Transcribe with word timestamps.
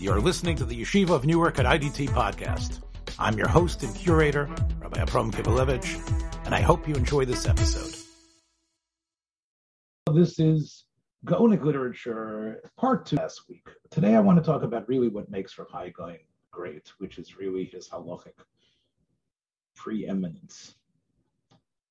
You're 0.00 0.20
listening 0.20 0.54
to 0.58 0.64
the 0.64 0.80
Yeshiva 0.80 1.10
of 1.10 1.26
Newark 1.26 1.58
at 1.58 1.66
IDT 1.66 2.10
podcast. 2.10 2.82
I'm 3.18 3.36
your 3.36 3.48
host 3.48 3.82
and 3.82 3.92
curator, 3.96 4.48
Rabbi 4.78 5.00
Abram 5.00 5.32
Kibalevich, 5.32 6.46
and 6.46 6.54
I 6.54 6.60
hope 6.60 6.86
you 6.86 6.94
enjoy 6.94 7.24
this 7.24 7.48
episode. 7.48 7.96
This 10.14 10.38
is 10.38 10.84
Gaonic 11.26 11.64
literature, 11.64 12.62
part 12.76 13.06
two 13.06 13.16
last 13.16 13.48
week. 13.48 13.66
Today 13.90 14.14
I 14.14 14.20
want 14.20 14.38
to 14.38 14.44
talk 14.44 14.62
about 14.62 14.88
really 14.88 15.08
what 15.08 15.32
makes 15.32 15.58
Rav 15.58 15.68
Hai 15.68 15.88
Gaon 15.88 16.18
great, 16.52 16.92
which 16.98 17.18
is 17.18 17.36
really 17.36 17.64
his 17.64 17.88
halachic 17.88 18.38
preeminence. 19.74 20.76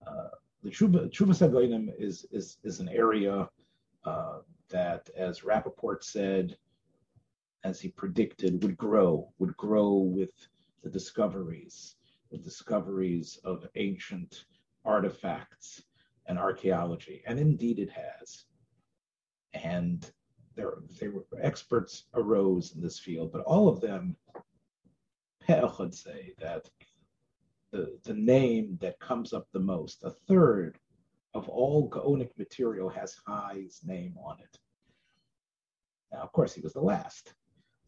Uh, 0.07 0.29
the 0.63 0.69
Chuvas 0.69 1.11
Hagoinim 1.11 1.89
is, 1.99 2.25
is, 2.31 2.55
is 2.63 2.79
an 2.79 2.87
area 2.87 3.49
uh, 4.05 4.37
that, 4.69 5.09
as 5.17 5.41
Rappaport 5.41 6.05
said, 6.05 6.55
as 7.67 7.81
he 7.81 7.89
predicted, 7.89 8.63
would 8.63 8.77
grow, 8.77 9.29
would 9.39 9.55
grow 9.57 9.95
with 9.97 10.31
the 10.83 10.89
discoveries, 10.89 11.95
the 12.31 12.37
discoveries 12.37 13.39
of 13.43 13.67
ancient 13.75 14.45
artifacts 14.85 15.83
and 16.27 16.39
archaeology. 16.39 17.21
And 17.27 17.37
indeed 17.37 17.79
it 17.79 17.89
has. 17.91 18.45
And 19.53 20.09
there, 20.55 20.75
there 20.99 21.11
were 21.11 21.25
experts 21.41 22.05
arose 22.13 22.73
in 22.73 22.81
this 22.81 22.99
field, 22.99 23.33
but 23.33 23.41
all 23.41 23.67
of 23.67 23.81
them 23.81 24.15
would 25.49 25.93
say 25.93 26.33
that 26.39 26.69
the, 27.71 27.99
the 28.05 28.13
name 28.13 28.77
that 28.79 28.99
comes 28.99 29.33
up 29.33 29.47
the 29.51 29.59
most, 29.59 30.03
a 30.05 30.09
third 30.09 30.79
of 31.33 31.49
all 31.49 31.89
Gaonic 31.89 32.31
material 32.37 32.87
has 32.87 33.19
Hai's 33.27 33.81
name 33.83 34.15
on 34.23 34.37
it. 34.39 34.57
Now, 36.13 36.19
of 36.19 36.31
course, 36.31 36.53
he 36.53 36.61
was 36.61 36.71
the 36.71 36.79
last. 36.79 37.33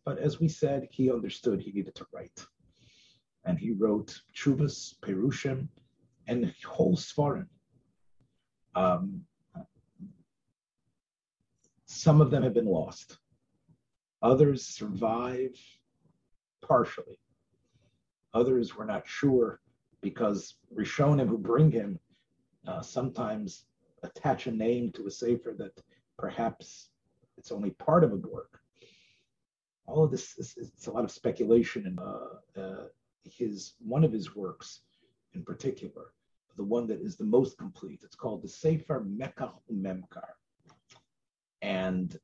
But 0.09 0.17
as 0.17 0.39
we 0.39 0.47
said, 0.47 0.87
he 0.89 1.11
understood 1.11 1.61
he 1.61 1.71
needed 1.71 1.93
to 1.93 2.07
write. 2.11 2.43
And 3.45 3.59
he 3.59 3.69
wrote 3.69 4.19
Chuvas, 4.35 4.95
Perushim, 5.01 5.67
and 6.25 6.51
whole 6.65 6.95
Svarim. 6.95 7.45
Um, 8.73 9.21
some 11.85 12.21
of 12.21 12.31
them 12.31 12.41
have 12.41 12.55
been 12.55 12.65
lost. 12.65 13.19
Others 14.23 14.65
survive 14.65 15.55
partially. 16.67 17.19
Others 18.33 18.75
were 18.75 18.85
not 18.85 19.07
sure 19.07 19.61
because 20.01 20.55
Rishonim 20.75 21.29
who 21.29 21.37
bring 21.37 21.69
him 21.69 21.99
uh, 22.67 22.81
sometimes 22.81 23.65
attach 24.01 24.47
a 24.47 24.51
name 24.51 24.91
to 24.93 25.05
a 25.05 25.11
sefer 25.11 25.53
that 25.59 25.79
perhaps 26.17 26.89
it's 27.37 27.51
only 27.51 27.69
part 27.69 28.03
of 28.03 28.11
a 28.11 28.15
work. 28.15 28.58
All 29.89 30.03
of 30.03 30.11
this 30.11 30.37
is 30.37 30.55
it's 30.57 30.87
a 30.87 30.91
lot 30.91 31.03
of 31.03 31.11
speculation, 31.11 31.87
and 31.87 31.99
uh, 31.99 32.61
uh, 32.61 32.85
his 33.23 33.73
one 33.79 34.03
of 34.03 34.11
his 34.11 34.35
works, 34.35 34.81
in 35.33 35.43
particular, 35.43 36.13
the 36.57 36.63
one 36.63 36.85
that 36.87 37.01
is 37.01 37.17
the 37.17 37.25
most 37.25 37.57
complete. 37.57 38.01
It's 38.03 38.15
called 38.15 38.43
the 38.43 38.49
Sefer 38.49 39.03
Mekach 39.03 39.53
Memkar, 39.73 40.29
and 41.61 42.17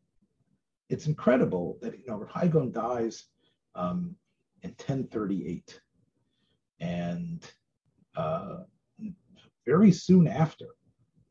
it's 0.89 1.07
incredible 1.07 1.80
that 1.81 1.97
you 1.97 2.05
know 2.07 2.17
Rav 2.17 2.30
Hai 2.30 2.47
Gaon 2.47 2.72
dies 2.72 3.25
um, 3.73 4.16
in 4.61 4.69
1038, 4.69 5.81
and 6.79 7.44
uh, 8.16 8.57
very 9.66 9.91
soon 9.91 10.27
after, 10.27 10.67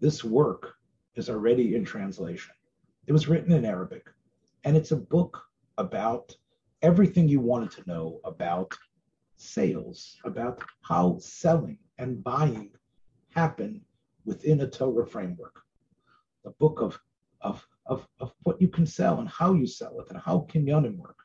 this 0.00 0.24
work 0.24 0.74
is 1.14 1.30
already 1.30 1.76
in 1.76 1.84
translation. 1.84 2.54
It 3.06 3.12
was 3.12 3.28
written 3.28 3.52
in 3.52 3.64
Arabic, 3.64 4.08
and 4.64 4.76
it's 4.76 4.90
a 4.90 4.96
book 4.96 5.40
about 5.78 6.34
everything 6.82 7.28
you 7.28 7.40
wanted 7.40 7.70
to 7.72 7.82
know 7.86 8.20
about 8.24 8.72
sales, 9.36 10.16
about 10.24 10.62
how 10.82 11.18
selling 11.18 11.78
and 11.98 12.22
buying 12.22 12.70
happen 13.30 13.80
within 14.24 14.60
a 14.60 14.66
Torah 14.68 15.06
framework. 15.06 15.60
the 16.44 16.50
book 16.60 16.80
of, 16.80 16.98
of, 17.40 17.66
of, 17.86 18.06
of 18.20 18.32
what 18.42 18.60
you 18.60 18.68
can 18.68 18.86
sell 18.86 19.20
and 19.20 19.28
how 19.28 19.54
you 19.54 19.66
sell 19.66 19.98
it 20.00 20.10
and 20.10 20.20
how 20.20 20.46
kinyanim 20.50 20.96
work. 20.96 21.16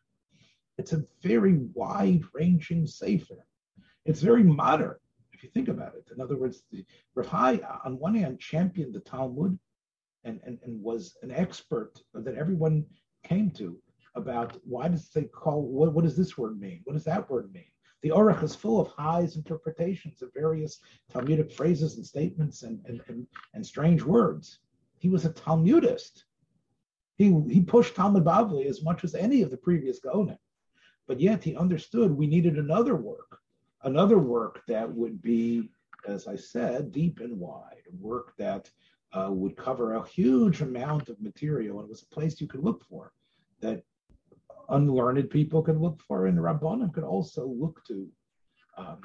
It's 0.77 0.93
a 0.93 1.03
very 1.21 1.57
wide 1.73 2.23
ranging 2.33 2.87
sefer. 2.87 3.45
It's 4.05 4.21
very 4.21 4.43
modern 4.43 4.95
if 5.33 5.43
you 5.43 5.49
think 5.49 5.67
about 5.67 5.93
it. 5.95 6.09
In 6.13 6.21
other 6.21 6.37
words, 6.37 6.63
the 6.71 6.85
Rav 7.15 7.33
on 7.85 7.99
one 7.99 8.15
hand, 8.15 8.39
championed 8.39 8.93
the 8.93 9.01
Talmud 9.01 9.57
and, 10.23 10.39
and, 10.45 10.59
and 10.63 10.81
was 10.81 11.17
an 11.21 11.31
expert 11.31 12.01
that 12.13 12.35
everyone 12.35 12.85
came 13.23 13.51
to 13.51 13.77
about 14.19 14.57
why 14.63 14.87
does 14.87 15.09
they 15.09 15.23
call, 15.23 15.63
what, 15.63 15.93
what 15.93 16.03
does 16.03 16.15
this 16.15 16.37
word 16.37 16.59
mean? 16.59 16.81
What 16.83 16.93
does 16.93 17.03
that 17.05 17.29
word 17.29 17.51
mean? 17.51 17.65
The 18.01 18.09
Aruch 18.09 18.43
is 18.43 18.55
full 18.55 18.79
of 18.79 18.91
Hai's 18.97 19.35
interpretations 19.35 20.21
of 20.21 20.31
various 20.33 20.79
Talmudic 21.11 21.51
phrases 21.51 21.97
and 21.97 22.05
statements 22.05 22.63
and, 22.63 22.79
and, 22.85 23.01
and, 23.07 23.27
and 23.53 23.65
strange 23.65 24.03
words. 24.03 24.59
He 24.99 25.09
was 25.09 25.25
a 25.25 25.33
Talmudist. 25.33 26.25
He, 27.17 27.35
he 27.49 27.61
pushed 27.61 27.95
Talmud 27.95 28.23
Bavli 28.23 28.67
as 28.67 28.83
much 28.83 29.03
as 29.03 29.15
any 29.15 29.41
of 29.41 29.51
the 29.51 29.57
previous 29.57 29.99
Gaonim. 29.99 30.37
But 31.07 31.19
yet 31.19 31.43
he 31.43 31.55
understood 31.57 32.11
we 32.11 32.27
needed 32.27 32.57
another 32.57 32.95
work 32.95 33.39
another 33.83 34.19
work 34.19 34.61
that 34.67 34.91
would 34.93 35.21
be, 35.21 35.69
as 36.07 36.27
I 36.27 36.35
said, 36.35 36.91
deep 36.91 37.19
and 37.19 37.39
wide, 37.39 37.83
a 37.87 37.95
work 37.95 38.33
that 38.37 38.69
uh, 39.13 39.29
would 39.31 39.55
cover 39.55 39.93
a 39.93 40.07
huge 40.07 40.61
amount 40.61 41.09
of 41.09 41.21
material. 41.21 41.79
And 41.79 41.89
was 41.89 42.03
a 42.03 42.13
place 42.13 42.39
you 42.39 42.47
could 42.47 42.63
look 42.63 42.83
for 42.85 43.13
that 43.61 43.83
unlearned 44.69 45.29
people 45.29 45.61
could 45.61 45.79
look 45.79 46.01
for, 46.07 46.27
and 46.27 46.37
Rabbanim 46.37 46.93
could 46.93 47.03
also 47.03 47.47
look 47.47 47.83
to. 47.87 48.07
Um, 48.77 49.01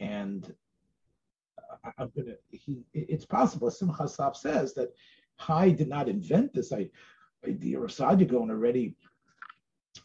and 0.00 0.54
I'm 1.98 2.10
gonna. 2.16 2.34
He, 2.50 2.84
it's 2.92 3.24
possible. 3.24 3.68
as 3.68 3.78
Simcha 3.78 4.04
Assaf 4.04 4.36
says 4.36 4.74
that 4.74 4.90
Hai 5.36 5.70
did 5.70 5.88
not 5.88 6.08
invent 6.08 6.52
this 6.52 6.72
idea. 6.72 7.78
Rav 7.78 7.90
Saadia 7.90 8.28
Gaon 8.28 8.50
already, 8.50 8.96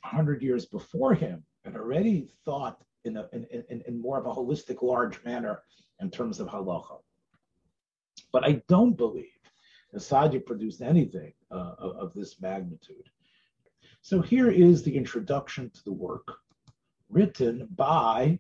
hundred 0.04 0.42
years 0.42 0.66
before 0.66 1.14
him, 1.14 1.44
and 1.66 1.76
already 1.76 2.30
thought 2.46 2.82
in, 3.06 3.18
a, 3.18 3.28
in, 3.34 3.46
in, 3.70 3.84
in 3.88 4.02
more 4.02 4.20
of 4.20 4.26
a 4.26 4.34
holistic, 4.34 4.82
large 4.82 5.24
manner 5.24 5.62
in 6.02 6.10
terms 6.10 6.40
of 6.40 6.48
halacha. 6.48 7.00
But 8.32 8.46
I 8.46 8.62
don't 8.68 8.98
believe 8.98 9.26
that 9.92 10.00
Saadia 10.00 10.46
produced 10.46 10.82
anything 10.82 11.34
uh, 11.52 11.74
of, 11.78 11.96
of 11.98 12.14
this 12.14 12.42
magnitude. 12.42 13.10
So 14.08 14.22
here 14.22 14.50
is 14.50 14.84
the 14.84 14.96
introduction 14.96 15.70
to 15.70 15.84
the 15.84 15.92
work, 15.92 16.38
written 17.10 17.68
by 17.76 18.40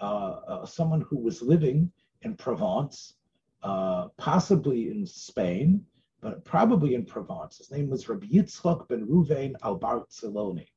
uh, 0.00 0.04
uh, 0.04 0.64
someone 0.64 1.02
who 1.02 1.18
was 1.18 1.42
living 1.42 1.92
in 2.22 2.34
Provence, 2.34 3.16
uh, 3.62 4.08
possibly 4.16 4.88
in 4.88 5.04
Spain, 5.04 5.84
but 6.22 6.42
probably 6.46 6.94
in 6.94 7.04
Provence. 7.04 7.58
His 7.58 7.70
name 7.70 7.90
was 7.90 8.08
Rabbi 8.08 8.26
Yitzchak 8.28 8.88
ben 8.88 9.06
Ruvain 9.06 9.52
al 9.62 9.78
Barceloni. 9.78 10.68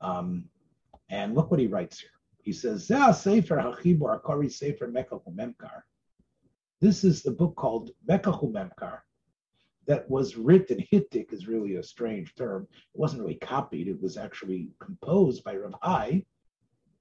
Um, 0.00 0.44
and 1.10 1.34
look 1.34 1.50
what 1.50 1.60
he 1.60 1.66
writes 1.66 2.00
here. 2.00 2.16
He 2.42 2.54
says, 2.54 2.86
Sefer 2.86 3.56
Hachibur 3.56 4.50
Sefer 4.50 4.90
Memkar. 4.90 5.82
This 6.80 7.04
is 7.04 7.22
the 7.22 7.32
book 7.32 7.54
called 7.56 7.90
Mekahu 8.08 8.50
Memkar 8.50 9.00
that 9.88 10.08
was 10.08 10.36
written. 10.36 10.84
Hittik 10.92 11.32
is 11.32 11.48
really 11.48 11.76
a 11.76 11.82
strange 11.82 12.34
term. 12.36 12.68
It 12.70 13.00
wasn't 13.00 13.22
really 13.22 13.36
copied. 13.36 13.88
It 13.88 14.00
was 14.00 14.16
actually 14.16 14.68
composed 14.78 15.42
by 15.42 15.56
Rav 15.56 15.74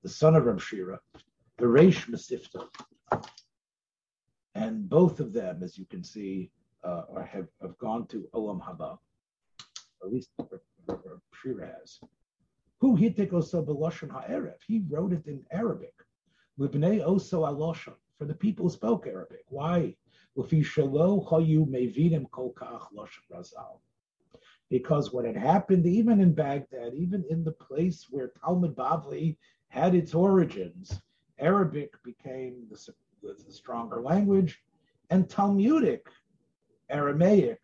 the 0.03 0.09
son 0.09 0.35
of 0.35 0.45
Rav 0.45 0.57
Sherira, 0.57 0.99
the 1.57 1.65
Reish 1.65 2.09
Mesifta. 2.09 2.65
And 4.55 4.89
both 4.89 5.19
of 5.19 5.33
them, 5.33 5.61
as 5.61 5.77
you 5.77 5.85
can 5.85 6.03
see, 6.03 6.49
uh, 6.83 7.01
have, 7.29 7.47
have 7.61 7.77
gone 7.77 8.07
to 8.07 8.27
Olam 8.33 8.61
Haba. 8.61 8.97
At 10.01 10.11
least 10.11 10.29
Rav 10.39 11.21
Sherira 11.35 11.73
has. 11.79 11.99
Who 12.79 12.95
hitik 12.95 13.31
oso 13.31 13.66
beloshen 13.66 14.11
ha'erev? 14.11 14.57
He 14.66 14.83
wrote 14.87 15.11
it 15.11 15.28
in 15.28 15.43
Arabic. 15.51 15.93
Libnei 16.59 17.05
oso 17.05 17.41
aloshen 17.41 17.95
for 18.17 18.25
the 18.25 18.35
people 18.35 18.66
who 18.66 18.72
spoke 18.72 19.07
Arabic. 19.07 19.43
Why? 19.49 19.95
Because 24.69 25.11
what 25.11 25.25
had 25.25 25.35
happened, 25.35 25.85
even 25.87 26.22
in 26.22 26.34
Baghdad, 26.34 26.93
even 26.93 27.25
in 27.29 27.43
the 27.43 27.51
place 27.53 28.05
where 28.11 28.31
Talmud 28.43 28.75
Bavli 28.75 29.37
had 29.69 29.95
its 29.95 30.13
origins, 30.13 31.01
Arabic 31.39 31.91
became 32.03 32.67
the, 32.69 32.93
the 33.23 33.51
stronger 33.51 34.01
language, 34.01 34.61
and 35.09 35.28
Talmudic, 35.28 36.07
Aramaic, 36.90 37.63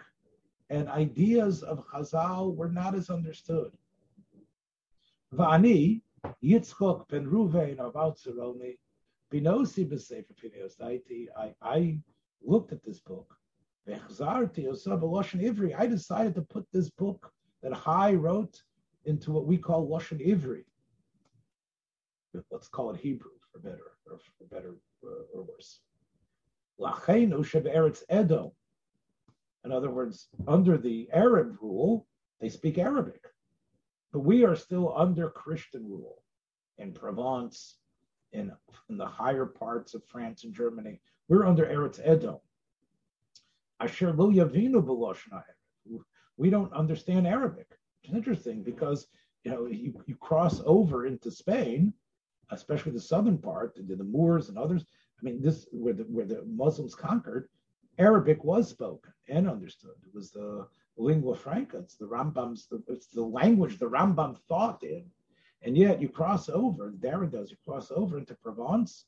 and 0.71 0.89
ideas 0.89 1.61
of 1.61 1.85
Chazal 1.87 2.55
were 2.55 2.71
not 2.71 2.95
as 2.95 3.11
understood. 3.11 3.71
Vani, 5.35 6.01
Yitzchok 6.43 7.07
ben 7.07 7.25
of 7.79 7.93
Binosi 9.31 9.83
I 11.61 11.99
looked 12.43 12.71
at 12.71 12.83
this 12.83 12.99
book. 12.99 13.35
I 13.87 13.97
decided 15.87 16.35
to 16.35 16.41
put 16.41 16.65
this 16.71 16.89
book 16.91 17.31
that 17.61 17.73
Hai 17.73 18.13
wrote 18.13 18.61
into 19.05 19.31
what 19.31 19.45
we 19.45 19.57
call 19.57 19.87
Lashon 19.87 20.25
Ivri. 20.25 20.63
Let's 22.49 22.67
call 22.67 22.91
it 22.91 22.99
Hebrew 22.99 23.31
for 23.51 23.59
better, 23.59 23.91
or 24.09 24.19
for 24.37 24.45
better 24.45 24.75
uh, 25.03 25.23
or 25.33 25.43
worse. 25.43 25.81
Lachenu 26.79 27.43
Eretz 27.65 28.03
Edo. 28.11 28.53
In 29.65 29.71
other 29.71 29.91
words, 29.91 30.29
under 30.47 30.77
the 30.77 31.09
Arab 31.13 31.57
rule, 31.61 32.07
they 32.41 32.49
speak 32.49 32.77
Arabic. 32.77 33.23
But 34.11 34.19
we 34.19 34.43
are 34.43 34.55
still 34.55 34.93
under 34.95 35.29
Christian 35.29 35.85
rule 35.85 36.21
in 36.77 36.93
Provence, 36.93 37.77
in, 38.33 38.51
in 38.89 38.97
the 38.97 39.05
higher 39.05 39.45
parts 39.45 39.93
of 39.93 40.03
France 40.05 40.43
and 40.43 40.53
Germany. 40.53 40.99
We're 41.29 41.45
under 41.45 41.65
Eretz 41.65 41.99
Edo. 41.99 42.41
Asher 43.79 44.13
lo 44.13 44.31
yavinu 44.31 44.83
We 46.37 46.49
don't 46.49 46.73
understand 46.73 47.27
Arabic. 47.27 47.67
It's 48.03 48.13
interesting 48.13 48.63
because 48.63 49.07
you 49.43 49.51
know 49.51 49.65
you, 49.67 49.93
you 50.05 50.15
cross 50.15 50.61
over 50.65 51.05
into 51.05 51.31
Spain, 51.31 51.93
especially 52.51 52.91
the 52.91 52.99
southern 52.99 53.37
part, 53.37 53.75
the, 53.75 53.95
the 53.95 54.03
Moors 54.03 54.49
and 54.49 54.57
others. 54.57 54.85
I 55.19 55.23
mean, 55.23 55.41
this 55.41 55.67
where 55.71 55.93
the 55.93 56.03
where 56.03 56.25
the 56.25 56.43
Muslims 56.45 56.95
conquered, 56.95 57.49
Arabic 57.97 58.43
was 58.43 58.69
spoken 58.69 59.13
and 59.27 59.49
understood. 59.49 59.95
It 60.05 60.13
was 60.13 60.31
the 60.31 60.67
lingua 60.97 61.35
franca. 61.35 61.77
It's 61.77 61.95
the 61.95 62.07
Rambam's. 62.07 62.67
The, 62.67 62.83
it's 62.87 63.07
the 63.07 63.23
language 63.23 63.79
the 63.79 63.89
Rambam 63.89 64.37
thought 64.47 64.83
in, 64.83 65.05
and 65.63 65.77
yet 65.77 66.01
you 66.01 66.09
cross 66.09 66.49
over. 66.49 66.91
Derrida 66.91 67.49
You 67.49 67.57
cross 67.65 67.91
over 67.91 68.17
into 68.17 68.35
Provence. 68.35 69.05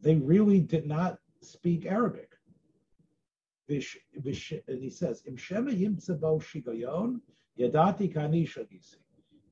They 0.00 0.16
really 0.16 0.60
did 0.60 0.86
not 0.86 1.18
speak 1.42 1.86
Arabic. 1.86 2.30
And 3.68 3.84
he 4.82 4.90
says, 4.90 5.22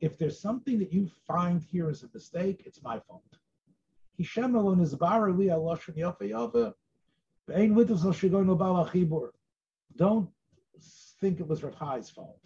If 0.00 0.18
there's 0.18 0.40
something 0.40 0.78
that 0.78 0.92
you 0.92 1.08
find 1.26 1.62
here 1.62 1.88
as 1.90 2.02
a 2.02 2.08
mistake, 2.12 2.62
it's 2.66 2.82
my 2.82 2.98
fault. 2.98 3.38
Don't 9.96 10.30
think 11.20 11.40
it 11.40 11.46
was 11.46 11.62
Rav 11.62 11.78
Chai's 11.78 12.10
fault. 12.10 12.40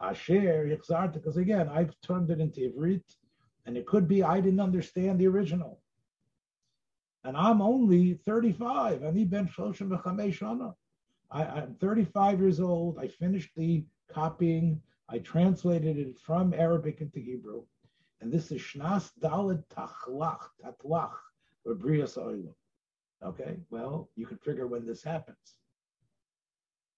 Asher 0.00 0.66
Yitzhak, 0.66 1.12
because 1.12 1.36
again, 1.36 1.68
I've 1.68 1.94
turned 2.00 2.30
it 2.30 2.40
into 2.40 2.60
Ivrit, 2.60 3.02
and 3.66 3.76
it 3.76 3.86
could 3.86 4.08
be 4.08 4.22
I 4.22 4.40
didn't 4.40 4.60
understand 4.60 5.18
the 5.18 5.28
original 5.28 5.80
and 7.24 7.36
I'm 7.36 7.60
only 7.60 8.14
35. 8.14 9.02
I'm 9.02 9.16
I, 11.32 11.44
am 11.44 11.74
35 11.80 12.40
years 12.40 12.60
old. 12.60 12.98
I 12.98 13.08
finished 13.08 13.50
the 13.56 13.84
copying. 14.08 14.80
I 15.08 15.18
translated 15.18 15.98
it 15.98 16.18
from 16.18 16.54
Arabic 16.54 17.00
into 17.00 17.20
Hebrew. 17.20 17.64
And 18.20 18.32
this 18.32 18.50
is 18.50 18.60
Shnas 18.60 19.12
Dalid 19.20 19.62
Tachlach, 19.68 20.48
Tatlach, 20.62 21.16
or 21.64 21.74
Brias 21.74 22.18
Okay, 23.22 23.58
well, 23.70 24.08
you 24.16 24.26
can 24.26 24.38
figure 24.38 24.66
when 24.66 24.86
this 24.86 25.02
happens. 25.02 25.56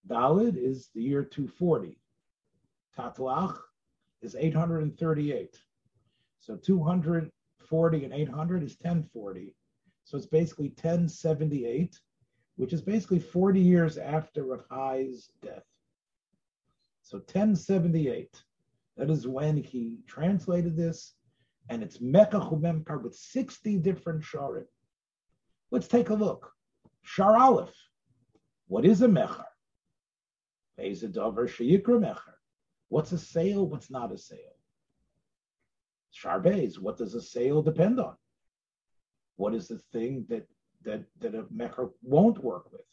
Dalid 0.08 0.56
is 0.56 0.88
the 0.94 1.02
year 1.02 1.24
240. 1.24 1.98
Tatlach 2.96 3.58
is 4.20 4.36
838. 4.38 5.56
So 6.40 6.56
240 6.56 8.04
and 8.04 8.12
800 8.12 8.62
is 8.62 8.76
1040. 8.80 9.54
So 10.04 10.16
it's 10.16 10.26
basically 10.26 10.68
1078, 10.68 11.98
which 12.56 12.72
is 12.72 12.82
basically 12.82 13.20
40 13.20 13.60
years 13.60 13.98
after 13.98 14.44
Rahai's 14.44 15.30
death. 15.40 15.64
So 17.02 17.18
1078, 17.18 18.42
that 18.96 19.10
is 19.10 19.26
when 19.26 19.56
he 19.56 20.00
translated 20.06 20.76
this, 20.76 21.14
and 21.68 21.82
it's 21.82 22.00
Mecca 22.00 22.40
Chumemkar 22.40 23.02
with 23.02 23.14
60 23.14 23.78
different 23.78 24.22
sharim. 24.22 24.66
Let's 25.70 25.88
take 25.88 26.10
a 26.10 26.14
look. 26.14 26.52
Shar 27.02 27.36
Aleph. 27.36 27.74
What 28.68 28.84
is 28.84 29.02
a 29.02 29.08
mechar? 29.08 29.44
Is 30.78 31.02
dover 31.02 31.46
sheyikra 31.46 31.98
mechar? 32.00 32.34
What's 32.92 33.12
a 33.12 33.18
sale? 33.18 33.66
What's 33.66 33.90
not 33.90 34.12
a 34.12 34.18
sale? 34.18 34.58
Shar 36.10 36.42
Beis. 36.42 36.78
What 36.78 36.98
does 36.98 37.14
a 37.14 37.22
sale 37.22 37.62
depend 37.62 37.98
on? 37.98 38.14
What 39.36 39.54
is 39.54 39.66
the 39.66 39.78
thing 39.94 40.26
that 40.28 40.46
that 40.84 41.04
that 41.20 41.34
a 41.34 41.44
mecher 41.44 41.90
won't 42.02 42.44
work 42.44 42.70
with? 42.70 42.84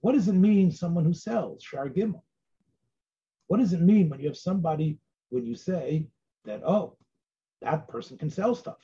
What 0.00 0.12
does 0.12 0.28
it 0.28 0.34
mean 0.34 0.70
someone 0.70 1.04
who 1.04 1.12
sells 1.12 1.64
shar 1.64 1.88
gimel? 1.88 2.22
What 3.48 3.58
does 3.58 3.72
it 3.72 3.80
mean 3.80 4.08
when 4.08 4.20
you 4.20 4.28
have 4.28 4.36
somebody 4.36 5.00
when 5.30 5.44
you 5.44 5.56
say 5.56 6.06
that 6.44 6.62
oh 6.64 6.96
that 7.62 7.88
person 7.88 8.16
can 8.16 8.30
sell 8.30 8.54
stuff? 8.54 8.82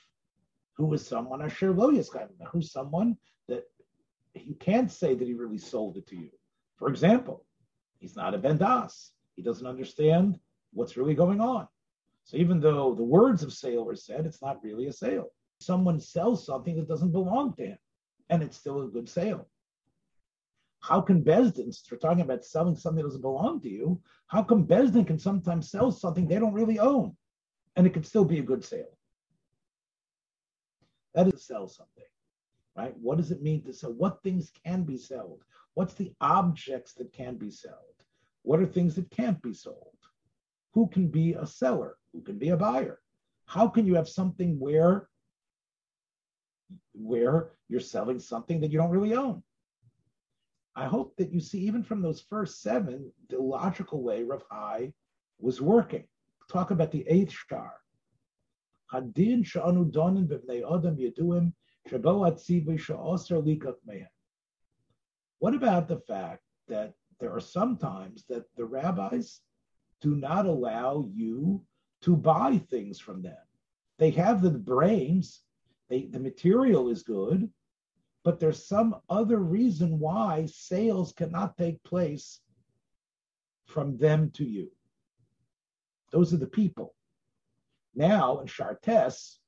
Who 0.76 0.92
is 0.92 1.06
someone 1.06 1.40
asher 1.40 1.72
lo 1.72 1.92
Who's 2.50 2.72
someone 2.72 3.16
that 3.46 3.62
you 4.34 4.56
can't 4.56 4.90
say 4.90 5.14
that 5.14 5.28
he 5.28 5.34
really 5.34 5.58
sold 5.58 5.98
it 5.98 6.08
to 6.08 6.16
you? 6.16 6.30
For 6.78 6.88
example, 6.88 7.46
he's 8.00 8.16
not 8.16 8.34
a 8.34 8.38
bendas. 8.40 9.12
He 9.36 9.42
doesn't 9.42 9.66
understand 9.66 10.38
what's 10.72 10.96
really 10.96 11.14
going 11.14 11.40
on. 11.40 11.66
So 12.24 12.36
even 12.36 12.60
though 12.60 12.94
the 12.94 13.02
words 13.02 13.42
of 13.42 13.52
sale 13.52 13.88
are 13.88 13.96
said, 13.96 14.26
it's 14.26 14.42
not 14.42 14.62
really 14.62 14.86
a 14.86 14.92
sale 14.92 15.30
someone 15.62 16.00
sells 16.00 16.44
something 16.44 16.76
that 16.76 16.88
doesn't 16.88 17.12
belong 17.12 17.54
to 17.54 17.66
him, 17.66 17.78
and 18.28 18.42
it's 18.42 18.56
still 18.56 18.82
a 18.82 18.88
good 18.88 19.08
sale. 19.08 19.48
How 20.80 21.00
can 21.00 21.22
Besdin, 21.22 21.72
we're 21.90 21.98
talking 21.98 22.22
about 22.22 22.44
selling 22.44 22.74
something 22.74 23.02
that 23.02 23.08
doesn't 23.08 23.22
belong 23.22 23.60
to 23.60 23.68
you, 23.68 24.00
how 24.26 24.42
come 24.42 24.66
Besdin 24.66 25.06
can 25.06 25.18
sometimes 25.18 25.70
sell 25.70 25.92
something 25.92 26.26
they 26.26 26.38
don't 26.38 26.54
really 26.54 26.78
own, 26.78 27.16
and 27.76 27.86
it 27.86 27.94
could 27.94 28.06
still 28.06 28.24
be 28.24 28.40
a 28.40 28.42
good 28.42 28.64
sale? 28.64 28.98
That 31.14 31.28
is 31.28 31.46
sell 31.46 31.68
something, 31.68 32.04
right? 32.76 32.94
What 32.98 33.18
does 33.18 33.30
it 33.30 33.42
mean 33.42 33.62
to 33.64 33.72
sell? 33.72 33.92
What 33.92 34.22
things 34.22 34.50
can 34.64 34.82
be 34.82 34.96
sold? 34.96 35.44
What's 35.74 35.94
the 35.94 36.12
objects 36.20 36.94
that 36.94 37.12
can 37.12 37.36
be 37.36 37.50
sold? 37.50 37.91
What 38.42 38.60
are 38.60 38.66
things 38.66 38.94
that 38.96 39.10
can't 39.10 39.40
be 39.42 39.54
sold? 39.54 39.96
Who 40.74 40.88
can 40.88 41.08
be 41.08 41.34
a 41.34 41.46
seller? 41.46 41.96
Who 42.12 42.22
can 42.22 42.38
be 42.38 42.50
a 42.50 42.56
buyer? 42.56 42.98
How 43.46 43.68
can 43.68 43.86
you 43.86 43.94
have 43.94 44.08
something 44.08 44.58
where 44.58 45.08
where 46.94 47.50
you're 47.68 47.80
selling 47.80 48.18
something 48.18 48.60
that 48.60 48.70
you 48.70 48.78
don't 48.78 48.90
really 48.90 49.14
own. 49.14 49.42
I 50.74 50.86
hope 50.86 51.16
that 51.16 51.32
you 51.32 51.40
see, 51.40 51.60
even 51.60 51.82
from 51.82 52.00
those 52.00 52.20
first 52.20 52.62
seven, 52.62 53.12
the 53.28 53.38
logical 53.38 54.02
way 54.02 54.22
Rav 54.22 54.42
Hai 54.50 54.92
was 55.38 55.60
working. 55.60 56.04
Talk 56.50 56.70
about 56.70 56.90
the 56.92 57.04
eighth 57.08 57.32
star. 57.32 57.72
Hadin 58.92 59.44
sha'anu 59.44 59.90
donin 59.90 60.26
b'vnei 60.26 60.62
adam 60.62 61.52
shabo 61.88 62.30
atzivi 62.30 62.78
sha'oser 62.78 63.42
likach 63.42 63.76
mehem. 63.88 64.06
What 65.38 65.54
about 65.54 65.88
the 65.88 65.98
fact 65.98 66.42
that 66.68 66.94
there 67.22 67.32
are 67.32 67.40
some 67.40 67.76
times 67.76 68.24
that 68.28 68.44
the 68.56 68.64
rabbis 68.64 69.40
do 70.00 70.16
not 70.16 70.44
allow 70.44 71.08
you 71.14 71.64
to 72.00 72.16
buy 72.16 72.58
things 72.68 72.98
from 72.98 73.22
them? 73.22 73.36
They 73.98 74.10
have 74.10 74.42
the 74.42 74.50
brains 74.50 75.40
they, 75.88 76.06
the 76.06 76.18
material 76.18 76.88
is 76.88 77.04
good, 77.04 77.48
but 78.24 78.40
there's 78.40 78.66
some 78.66 78.96
other 79.08 79.38
reason 79.38 80.00
why 80.00 80.46
sales 80.46 81.12
cannot 81.12 81.56
take 81.56 81.84
place 81.84 82.40
from 83.66 83.98
them 83.98 84.30
to 84.32 84.44
you. 84.44 84.72
Those 86.10 86.34
are 86.34 86.38
the 86.38 86.46
people. 86.46 86.94
Now 87.94 88.40
in 88.40 88.48
Chartes, 88.48 89.38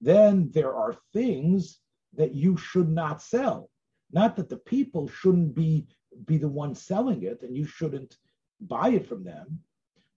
then 0.00 0.50
there 0.52 0.74
are 0.76 0.96
things 1.12 1.80
that 2.14 2.34
you 2.34 2.56
should 2.56 2.88
not 2.88 3.20
sell. 3.20 3.68
Not 4.12 4.36
that 4.36 4.48
the 4.48 4.58
people 4.58 5.08
shouldn't 5.08 5.56
be 5.56 5.86
be 6.26 6.38
the 6.38 6.48
one 6.48 6.74
selling 6.74 7.22
it 7.22 7.42
and 7.42 7.56
you 7.56 7.64
shouldn't 7.64 8.16
buy 8.60 8.90
it 8.90 9.06
from 9.06 9.24
them, 9.24 9.60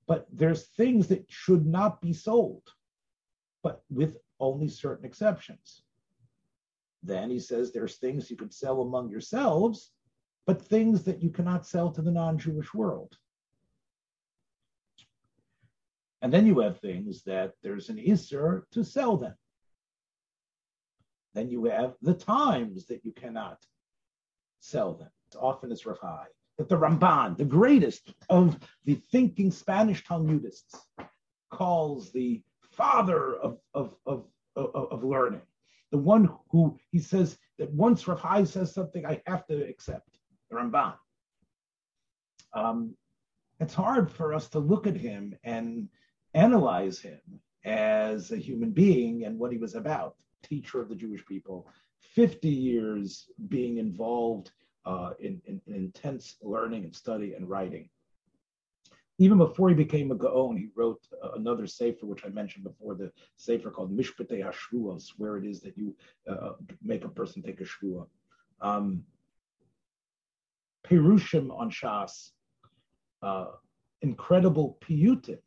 but 0.07 0.27
there's 0.31 0.67
things 0.67 1.07
that 1.07 1.25
should 1.29 1.65
not 1.65 2.01
be 2.01 2.13
sold, 2.13 2.63
but 3.61 3.83
with 3.89 4.17
only 4.39 4.67
certain 4.67 5.05
exceptions. 5.05 5.83
Then 7.01 7.29
he 7.29 7.39
says 7.39 7.71
there's 7.71 7.97
things 7.97 8.29
you 8.29 8.37
could 8.37 8.53
sell 8.53 8.81
among 8.81 9.09
yourselves, 9.09 9.91
but 10.45 10.61
things 10.61 11.03
that 11.03 11.21
you 11.21 11.29
cannot 11.29 11.65
sell 11.65 11.91
to 11.91 12.01
the 12.01 12.11
non 12.11 12.37
Jewish 12.37 12.73
world. 12.73 13.17
And 16.21 16.33
then 16.33 16.45
you 16.45 16.59
have 16.59 16.79
things 16.79 17.23
that 17.23 17.53
there's 17.61 17.89
an 17.89 17.97
Isser 17.97 18.63
to 18.71 18.83
sell 18.83 19.17
them. 19.17 19.35
Then 21.33 21.49
you 21.49 21.65
have 21.65 21.95
the 22.01 22.13
times 22.13 22.85
that 22.85 23.03
you 23.03 23.11
cannot 23.11 23.57
sell 24.61 24.93
them. 24.93 25.09
Often 25.39 25.71
it's 25.71 25.83
Rafai. 25.83 26.25
That 26.57 26.69
the 26.69 26.77
Ramban, 26.77 27.37
the 27.37 27.45
greatest 27.45 28.13
of 28.29 28.59
the 28.85 28.95
thinking 29.11 29.51
Spanish 29.51 30.03
Talmudists, 30.03 30.75
calls 31.51 32.11
the 32.11 32.43
father 32.71 33.35
of, 33.37 33.57
of, 33.73 33.95
of, 34.05 34.25
of, 34.55 34.75
of 34.75 35.03
learning. 35.03 35.41
The 35.91 35.97
one 35.97 36.29
who 36.49 36.77
he 36.91 36.99
says 36.99 37.37
that 37.59 37.71
once 37.71 38.07
Rav 38.07 38.19
Hai 38.19 38.43
says 38.43 38.73
something, 38.73 39.05
I 39.05 39.21
have 39.27 39.45
to 39.47 39.63
accept 39.67 40.17
the 40.49 40.57
Ramban. 40.57 40.95
Um, 42.53 42.95
it's 43.59 43.73
hard 43.73 44.11
for 44.11 44.33
us 44.33 44.49
to 44.49 44.59
look 44.59 44.87
at 44.87 44.97
him 44.97 45.35
and 45.43 45.87
analyze 46.33 46.99
him 46.99 47.19
as 47.65 48.31
a 48.31 48.37
human 48.37 48.71
being 48.71 49.25
and 49.25 49.37
what 49.39 49.51
he 49.51 49.57
was 49.57 49.75
about. 49.75 50.15
Teacher 50.41 50.81
of 50.81 50.89
the 50.89 50.95
Jewish 50.95 51.25
people, 51.25 51.67
50 52.15 52.49
years 52.49 53.29
being 53.47 53.77
involved 53.77 54.51
uh, 54.85 55.11
in, 55.19 55.41
in, 55.45 55.61
in, 55.67 55.75
intense 55.75 56.35
learning 56.41 56.83
and 56.83 56.95
study 56.95 57.33
and 57.33 57.49
writing. 57.49 57.89
Even 59.19 59.37
before 59.37 59.69
he 59.69 59.75
became 59.75 60.11
a 60.11 60.15
Gaon, 60.15 60.57
he 60.57 60.69
wrote 60.75 61.01
uh, 61.23 61.31
another 61.31 61.67
sefer, 61.67 62.05
which 62.05 62.25
I 62.25 62.29
mentioned 62.29 62.63
before, 62.63 62.95
the 62.95 63.11
sefer 63.37 63.69
called 63.69 63.95
Mishpatei 63.95 64.43
Hashvuos, 64.43 65.09
where 65.17 65.37
it 65.37 65.45
is 65.45 65.61
that 65.61 65.77
you 65.77 65.95
uh, 66.27 66.53
make 66.81 67.05
a 67.05 67.09
person 67.09 67.41
take 67.41 67.61
a 67.61 67.63
shvua. 67.63 68.07
Um, 68.59 69.03
Perushim 70.83 71.57
on 71.57 71.69
Shas, 71.69 72.31
uh, 73.21 73.47
incredible 74.01 74.77
piyutim 74.81 75.39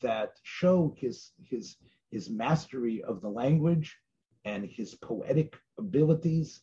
that 0.00 0.38
show 0.42 0.94
his 0.96 1.32
his 1.42 1.76
his 2.10 2.30
mastery 2.30 3.02
of 3.02 3.20
the 3.20 3.28
language 3.28 3.98
and 4.44 4.64
his 4.64 4.94
poetic 4.94 5.56
abilities. 5.78 6.62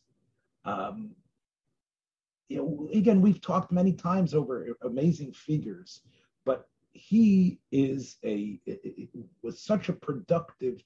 Um, 0.64 1.12
you 2.48 2.56
know, 2.58 2.88
again, 2.92 3.20
we've 3.20 3.40
talked 3.40 3.72
many 3.72 3.92
times 3.92 4.34
over 4.34 4.68
amazing 4.82 5.32
figures, 5.32 6.02
but 6.44 6.68
he 6.92 7.58
is 7.72 8.16
a 8.24 8.60
was 9.42 9.60
such 9.60 9.88
a 9.88 9.92
productive 9.92 10.82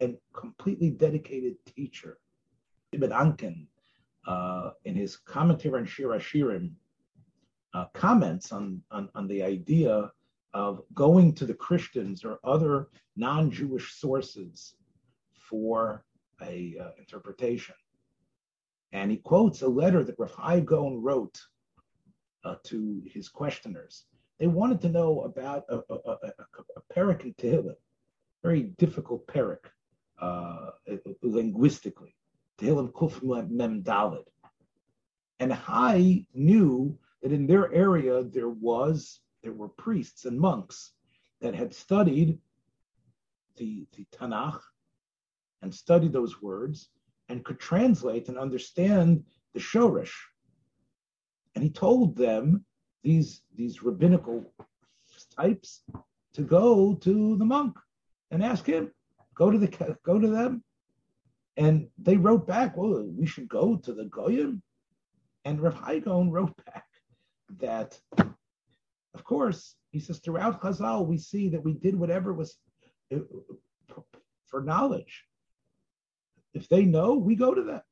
and 0.00 0.16
completely 0.34 0.90
dedicated 0.90 1.56
teacher. 1.64 2.18
Ibn 2.92 3.10
Aknin, 3.10 3.66
uh, 4.26 4.70
in 4.84 4.94
his 4.94 5.16
commentary 5.16 5.80
on 5.80 5.86
Shir 5.86 6.08
Hashirim, 6.08 6.72
uh, 7.74 7.86
comments 7.92 8.52
on, 8.52 8.80
on, 8.90 9.08
on 9.14 9.26
the 9.26 9.42
idea 9.42 10.10
of 10.52 10.82
going 10.94 11.34
to 11.34 11.44
the 11.44 11.54
Christians 11.54 12.24
or 12.24 12.38
other 12.44 12.88
non-Jewish 13.16 13.94
sources 13.94 14.74
for 15.32 16.04
a 16.42 16.76
uh, 16.80 16.90
interpretation. 16.98 17.74
And 18.92 19.10
he 19.10 19.16
quotes 19.16 19.62
a 19.62 19.68
letter 19.68 20.04
that 20.04 20.18
Rav 20.18 20.32
Hai 20.32 20.60
Gaon 20.60 21.02
wrote 21.02 21.40
uh, 22.44 22.56
to 22.64 23.02
his 23.06 23.28
questioners. 23.28 24.04
They 24.38 24.46
wanted 24.46 24.80
to 24.82 24.88
know 24.88 25.22
about 25.22 25.64
a, 25.68 25.78
a, 25.90 25.94
a, 25.94 26.32
a 26.76 27.00
in 27.24 27.34
Tehillim, 27.34 27.76
very 28.42 28.62
difficult 28.78 29.26
parak 29.26 29.70
uh, 30.20 30.70
linguistically. 31.22 32.14
Tehillim 32.58 32.92
Kuf 32.92 33.22
Mem 33.50 33.82
Dalid. 33.82 34.24
And 35.40 35.52
Hai 35.52 36.26
knew 36.34 36.96
that 37.22 37.32
in 37.32 37.46
their 37.46 37.72
area 37.72 38.22
there 38.22 38.50
was 38.50 39.20
there 39.42 39.52
were 39.52 39.68
priests 39.68 40.24
and 40.24 40.38
monks 40.38 40.92
that 41.40 41.54
had 41.54 41.74
studied 41.74 42.38
the, 43.56 43.86
the 43.96 44.06
Tanakh 44.12 44.60
and 45.62 45.74
studied 45.74 46.12
those 46.12 46.40
words 46.40 46.88
and 47.28 47.44
could 47.44 47.58
translate 47.58 48.28
and 48.28 48.38
understand 48.38 49.24
the 49.54 49.60
Shorish. 49.60 50.14
And 51.54 51.62
he 51.62 51.70
told 51.70 52.16
them, 52.16 52.64
these, 53.02 53.42
these 53.54 53.82
rabbinical 53.82 54.44
types, 55.36 55.82
to 56.34 56.42
go 56.42 56.94
to 56.94 57.36
the 57.36 57.44
monk 57.44 57.76
and 58.30 58.42
ask 58.42 58.66
him, 58.66 58.90
go 59.34 59.50
to 59.50 59.58
the 59.58 59.96
go 60.04 60.18
to 60.18 60.28
them. 60.28 60.62
And 61.56 61.88
they 61.98 62.16
wrote 62.16 62.46
back, 62.46 62.76
well, 62.76 63.04
we 63.06 63.26
should 63.26 63.48
go 63.48 63.76
to 63.76 63.92
the 63.94 64.06
Goyim. 64.06 64.62
And 65.44 65.60
Rav 65.60 65.74
Hai 65.74 66.00
Gaon 66.00 66.30
wrote 66.30 66.56
back 66.64 66.86
that, 67.60 67.98
of 69.14 69.22
course, 69.22 69.76
he 69.90 70.00
says, 70.00 70.18
throughout 70.18 70.60
Chazal, 70.60 71.06
we 71.06 71.18
see 71.18 71.50
that 71.50 71.62
we 71.62 71.74
did 71.74 71.94
whatever 71.94 72.32
was 72.32 72.56
uh, 73.14 73.18
for 74.46 74.62
knowledge. 74.62 75.24
If 76.54 76.68
they 76.68 76.84
know, 76.84 77.14
we 77.14 77.34
go 77.34 77.52
to 77.52 77.62
them. 77.62 77.82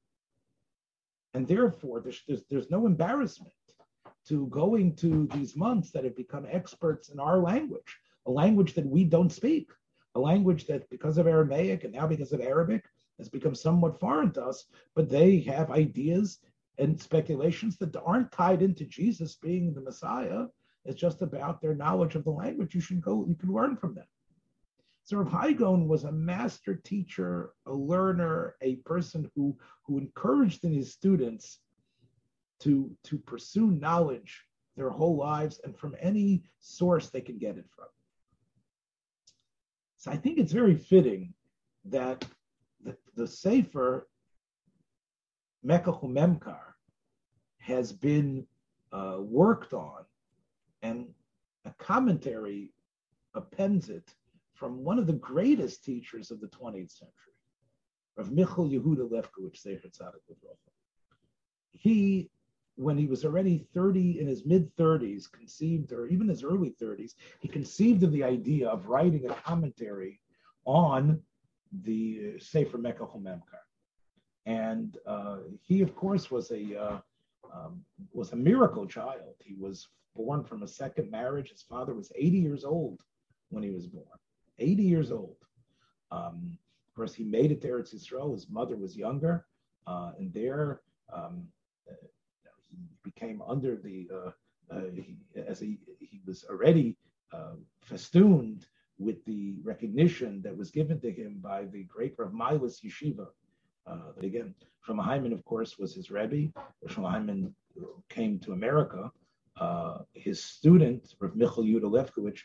And 1.34 1.46
therefore, 1.46 2.00
there's, 2.00 2.22
there's, 2.28 2.44
there's 2.48 2.70
no 2.70 2.86
embarrassment 2.86 3.52
to 4.28 4.46
going 4.46 4.94
to 4.96 5.28
these 5.34 5.56
monks 5.56 5.90
that 5.90 6.04
have 6.04 6.16
become 6.16 6.46
experts 6.48 7.08
in 7.08 7.18
our 7.18 7.38
language, 7.38 7.98
a 8.26 8.30
language 8.30 8.74
that 8.74 8.86
we 8.86 9.04
don't 9.04 9.32
speak, 9.32 9.68
a 10.14 10.20
language 10.20 10.66
that, 10.66 10.88
because 10.90 11.18
of 11.18 11.26
Aramaic 11.26 11.84
and 11.84 11.92
now 11.92 12.06
because 12.06 12.32
of 12.32 12.40
Arabic, 12.40 12.84
has 13.18 13.28
become 13.28 13.54
somewhat 13.54 13.98
foreign 13.98 14.32
to 14.32 14.44
us, 14.44 14.66
but 14.94 15.08
they 15.08 15.40
have 15.40 15.70
ideas 15.70 16.38
and 16.78 17.00
speculations 17.00 17.76
that 17.78 17.96
aren't 18.04 18.32
tied 18.32 18.62
into 18.62 18.84
Jesus 18.84 19.36
being 19.36 19.74
the 19.74 19.80
Messiah. 19.80 20.46
It's 20.84 21.00
just 21.00 21.22
about 21.22 21.60
their 21.60 21.74
knowledge 21.74 22.14
of 22.14 22.24
the 22.24 22.30
language. 22.30 22.74
You 22.74 22.80
should 22.80 23.00
go, 23.00 23.24
you 23.28 23.34
can 23.34 23.52
learn 23.52 23.76
from 23.76 23.94
them. 23.94 24.06
So 25.04 25.16
Rav 25.16 25.32
Hai 25.32 25.52
Gaon 25.52 25.88
was 25.88 26.04
a 26.04 26.12
master 26.12 26.74
teacher, 26.74 27.50
a 27.66 27.72
learner, 27.72 28.54
a 28.62 28.76
person 28.76 29.30
who, 29.34 29.56
who 29.84 29.98
encouraged 29.98 30.64
in 30.64 30.72
his 30.72 30.92
students 30.92 31.58
to, 32.60 32.90
to 33.04 33.18
pursue 33.18 33.72
knowledge 33.72 34.44
their 34.76 34.90
whole 34.90 35.16
lives 35.16 35.60
and 35.64 35.76
from 35.76 35.96
any 36.00 36.44
source 36.60 37.10
they 37.10 37.20
can 37.20 37.38
get 37.38 37.58
it 37.58 37.66
from. 37.74 37.88
So 39.96 40.10
I 40.10 40.16
think 40.16 40.38
it's 40.38 40.52
very 40.52 40.76
fitting 40.76 41.34
that 41.84 42.24
the, 42.82 42.96
the 43.16 43.26
Sefer 43.26 44.08
Mekach 45.64 46.02
Memkar 46.02 46.74
has 47.58 47.92
been 47.92 48.46
uh, 48.92 49.18
worked 49.20 49.72
on, 49.72 50.04
and 50.82 51.06
a 51.64 51.70
commentary 51.78 52.72
appends 53.34 53.88
it 53.88 54.14
from 54.62 54.84
one 54.84 54.96
of 54.96 55.08
the 55.08 55.14
greatest 55.14 55.82
teachers 55.82 56.30
of 56.30 56.40
the 56.40 56.46
20th 56.46 56.92
century, 56.92 57.34
of 58.16 58.30
Michal 58.30 58.68
Yehuda 58.68 59.10
Lefkowitz, 59.10 59.66
He, 61.72 62.30
when 62.76 62.96
he 62.96 63.06
was 63.06 63.24
already 63.24 63.66
30 63.74 64.20
in 64.20 64.28
his 64.28 64.46
mid 64.46 64.72
30s, 64.76 65.24
conceived, 65.32 65.90
or 65.90 66.06
even 66.06 66.28
his 66.28 66.44
early 66.44 66.76
30s, 66.80 67.14
he 67.40 67.48
conceived 67.48 68.04
of 68.04 68.12
the 68.12 68.22
idea 68.22 68.68
of 68.68 68.86
writing 68.86 69.28
a 69.28 69.34
commentary 69.34 70.20
on 70.64 71.20
the 71.82 72.38
Sefer 72.38 72.78
Mekach 72.78 73.20
Memkar. 73.20 73.64
And 74.46 74.96
uh, 75.04 75.38
he, 75.60 75.82
of 75.82 75.96
course, 75.96 76.30
was 76.30 76.52
a 76.52 76.80
uh, 76.80 76.98
um, 77.52 77.84
was 78.12 78.30
a 78.32 78.36
miracle 78.36 78.86
child. 78.86 79.34
He 79.44 79.54
was 79.54 79.88
born 80.14 80.44
from 80.44 80.62
a 80.62 80.68
second 80.68 81.10
marriage. 81.10 81.50
His 81.50 81.62
father 81.62 81.94
was 81.94 82.12
80 82.14 82.38
years 82.38 82.64
old 82.64 83.00
when 83.50 83.64
he 83.64 83.70
was 83.70 83.88
born. 83.88 84.06
80 84.58 84.82
years 84.82 85.12
old. 85.12 85.36
Um, 86.10 86.58
of 86.90 86.96
course, 86.96 87.14
he 87.14 87.24
made 87.24 87.52
it 87.52 87.62
there 87.62 87.78
at 87.78 87.92
Israel. 87.92 88.32
His 88.32 88.48
mother 88.50 88.76
was 88.76 88.96
younger, 88.96 89.46
uh, 89.86 90.12
and 90.18 90.32
there 90.32 90.82
um, 91.12 91.46
uh, 91.90 91.94
he 92.68 92.76
became 93.02 93.42
under 93.42 93.76
the 93.76 94.08
uh, 94.14 94.30
uh, 94.74 94.80
he, 94.94 95.16
as 95.46 95.60
he, 95.60 95.78
he 96.00 96.20
was 96.26 96.44
already 96.48 96.96
festooned 97.82 98.66
with 98.98 99.24
the 99.24 99.56
recognition 99.62 100.42
that 100.42 100.54
was 100.54 100.70
given 100.70 101.00
to 101.00 101.10
him 101.10 101.38
by 101.42 101.64
the 101.64 101.84
great 101.84 102.14
Rav 102.18 102.32
Milas 102.32 102.84
Yeshiva 102.84 103.26
uh, 103.86 104.12
but 104.14 104.24
again, 104.24 104.54
Shlomo 104.86 105.02
Hyman, 105.02 105.32
of 105.32 105.44
course, 105.44 105.78
was 105.78 105.94
his 105.94 106.10
Rebbe. 106.10 106.52
Shlomo 106.86 107.10
Hyman 107.10 107.54
came 108.08 108.38
to 108.40 108.52
America. 108.52 109.10
Uh, 109.56 109.98
his 110.14 110.42
student, 110.42 111.14
Rav 111.20 111.36
Michal 111.36 111.64
Lefkowitz, 111.64 112.40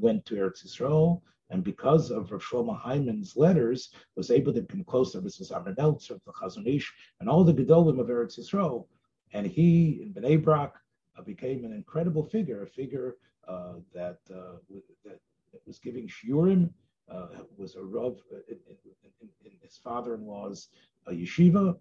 went 0.00 0.24
to 0.26 0.34
Eretz 0.34 0.66
Yisrael, 0.66 1.22
and 1.50 1.62
because 1.62 2.10
of 2.10 2.32
Rav 2.32 2.42
Shlomo 2.42 2.78
Hyman's 2.78 3.36
letters, 3.36 3.90
was 4.16 4.30
able 4.30 4.52
to 4.52 4.62
come 4.62 4.84
close 4.84 5.12
closer 5.12 5.20
with 5.20 5.36
Zazar 5.38 5.66
of 5.66 6.20
the 6.24 6.32
Chazon 6.32 6.66
Ish, 6.66 6.92
and 7.20 7.28
all 7.28 7.44
the 7.44 7.54
Gedolim 7.54 8.00
of 8.00 8.08
Eretz 8.08 8.38
Yisrael. 8.38 8.86
And 9.32 9.46
he, 9.46 10.00
in 10.02 10.14
Bnei 10.14 10.42
Brak, 10.42 10.74
uh, 11.16 11.22
became 11.22 11.64
an 11.64 11.72
incredible 11.72 12.24
figure, 12.24 12.62
a 12.62 12.66
figure 12.66 13.16
uh, 13.48 13.74
that, 13.94 14.18
uh, 14.34 14.56
that 15.04 15.20
was 15.66 15.78
giving 15.78 16.08
shiurim 16.08 16.70
uh, 17.08 17.28
was 17.56 17.76
a 17.76 17.82
Rav 17.82 18.18
uh, 18.32 18.38
in, 18.48 18.58
in, 19.20 19.28
in, 19.44 19.52
his 19.62 19.76
father-in-law's 19.76 20.68
uh, 21.06 21.12
yeshiva 21.12 21.76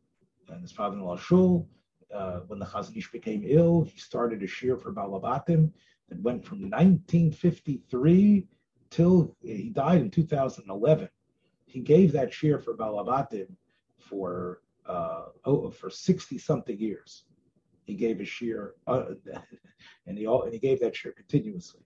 and 0.50 0.62
his 0.62 0.72
father-in-law's 0.72 1.22
shul. 1.22 1.68
When 2.48 2.60
the 2.60 2.66
Chazon 2.66 2.96
Ish 2.96 3.12
became 3.12 3.44
ill, 3.46 3.84
he 3.84 3.98
started 4.00 4.44
a 4.44 4.48
shir 4.48 4.78
for 4.78 4.94
Balabatim 4.94 5.72
that 6.10 6.22
went 6.22 6.46
from 6.46 6.60
1953 6.62 8.48
till 8.90 9.36
he 9.42 9.70
died 9.70 10.02
in 10.02 10.10
2011. 10.10 11.10
He 11.66 11.80
gave 11.80 12.12
that 12.14 12.34
shir 12.34 12.60
for 12.60 12.76
Balabatim 12.76 13.48
for 14.00 14.62
uh, 14.86 15.26
oh, 15.46 15.72
for 15.72 15.90
60 15.90 16.38
something 16.38 16.80
years. 16.80 17.24
He 17.86 17.96
gave 17.96 18.22
a 18.22 18.26
shir, 18.26 18.76
uh, 18.88 19.06
and 20.08 20.18
he 20.18 20.26
and 20.26 20.54
he 20.54 20.60
gave 20.60 20.80
that 20.82 20.96
shir 20.96 21.12
continuously. 21.12 21.82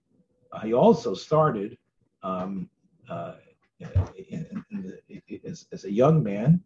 Uh, 0.52 0.60
he 0.60 0.72
also 0.72 1.14
started 1.14 1.78
um, 2.22 2.68
uh, 3.08 3.34
in, 4.28 4.64
in 4.70 4.82
the, 5.08 5.40
as, 5.44 5.66
as, 5.72 5.84
a 5.84 5.90
young 5.90 6.22
man, 6.22 6.60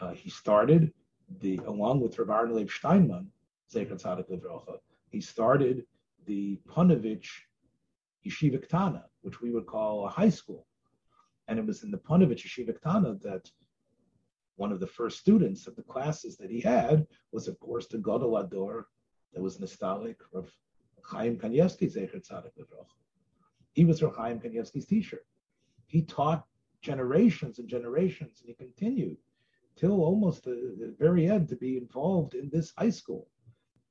uh, 0.00 0.12
he 0.12 0.30
started 0.30 0.92
the 1.40 1.58
along 1.66 2.00
with 2.00 2.18
Rav 2.18 2.28
Aharon 2.28 2.54
Leib 2.54 2.70
Steinman, 2.70 3.26
he 5.10 5.20
started 5.20 5.86
the 6.26 6.58
Ponevezh 6.68 7.28
Yeshiva 8.26 8.64
Ktana, 8.66 9.04
which 9.22 9.40
we 9.40 9.50
would 9.50 9.66
call 9.66 10.06
a 10.06 10.10
high 10.10 10.28
school. 10.28 10.66
And 11.48 11.58
it 11.58 11.66
was 11.66 11.82
in 11.82 11.90
the 11.90 11.98
Ponevezh 11.98 12.44
Yeshiva 12.44 12.78
Ktana 12.78 13.20
that 13.22 13.50
one 14.56 14.72
of 14.72 14.80
the 14.80 14.86
first 14.86 15.18
students 15.18 15.66
of 15.66 15.74
the 15.76 15.82
classes 15.82 16.36
that 16.36 16.50
he 16.50 16.60
had 16.60 17.06
was, 17.32 17.48
of 17.48 17.58
course, 17.60 17.86
the 17.86 17.98
Gadol 17.98 18.36
Ador 18.36 18.88
that 19.32 19.42
was 19.42 19.58
nostalgic 19.58 20.18
of 20.34 20.52
Chaim 21.02 21.38
Kanievsky, 21.38 21.90
Zecher 21.90 22.20
Tzadik 22.20 22.52
He 23.72 23.84
was 23.84 24.02
Rav 24.02 24.14
Chaim 24.16 24.38
Kanievsky's 24.38 24.86
teacher. 24.86 25.20
He 25.86 26.02
taught 26.02 26.44
generations 26.82 27.58
and 27.58 27.68
generations, 27.68 28.40
and 28.40 28.48
he 28.48 28.54
continued 28.54 29.16
till 29.76 30.02
almost 30.02 30.44
the, 30.44 30.76
the 30.78 30.94
very 30.98 31.26
end 31.28 31.48
to 31.48 31.56
be 31.56 31.76
involved 31.76 32.34
in 32.34 32.50
this 32.50 32.72
high 32.76 32.90
school, 32.90 33.28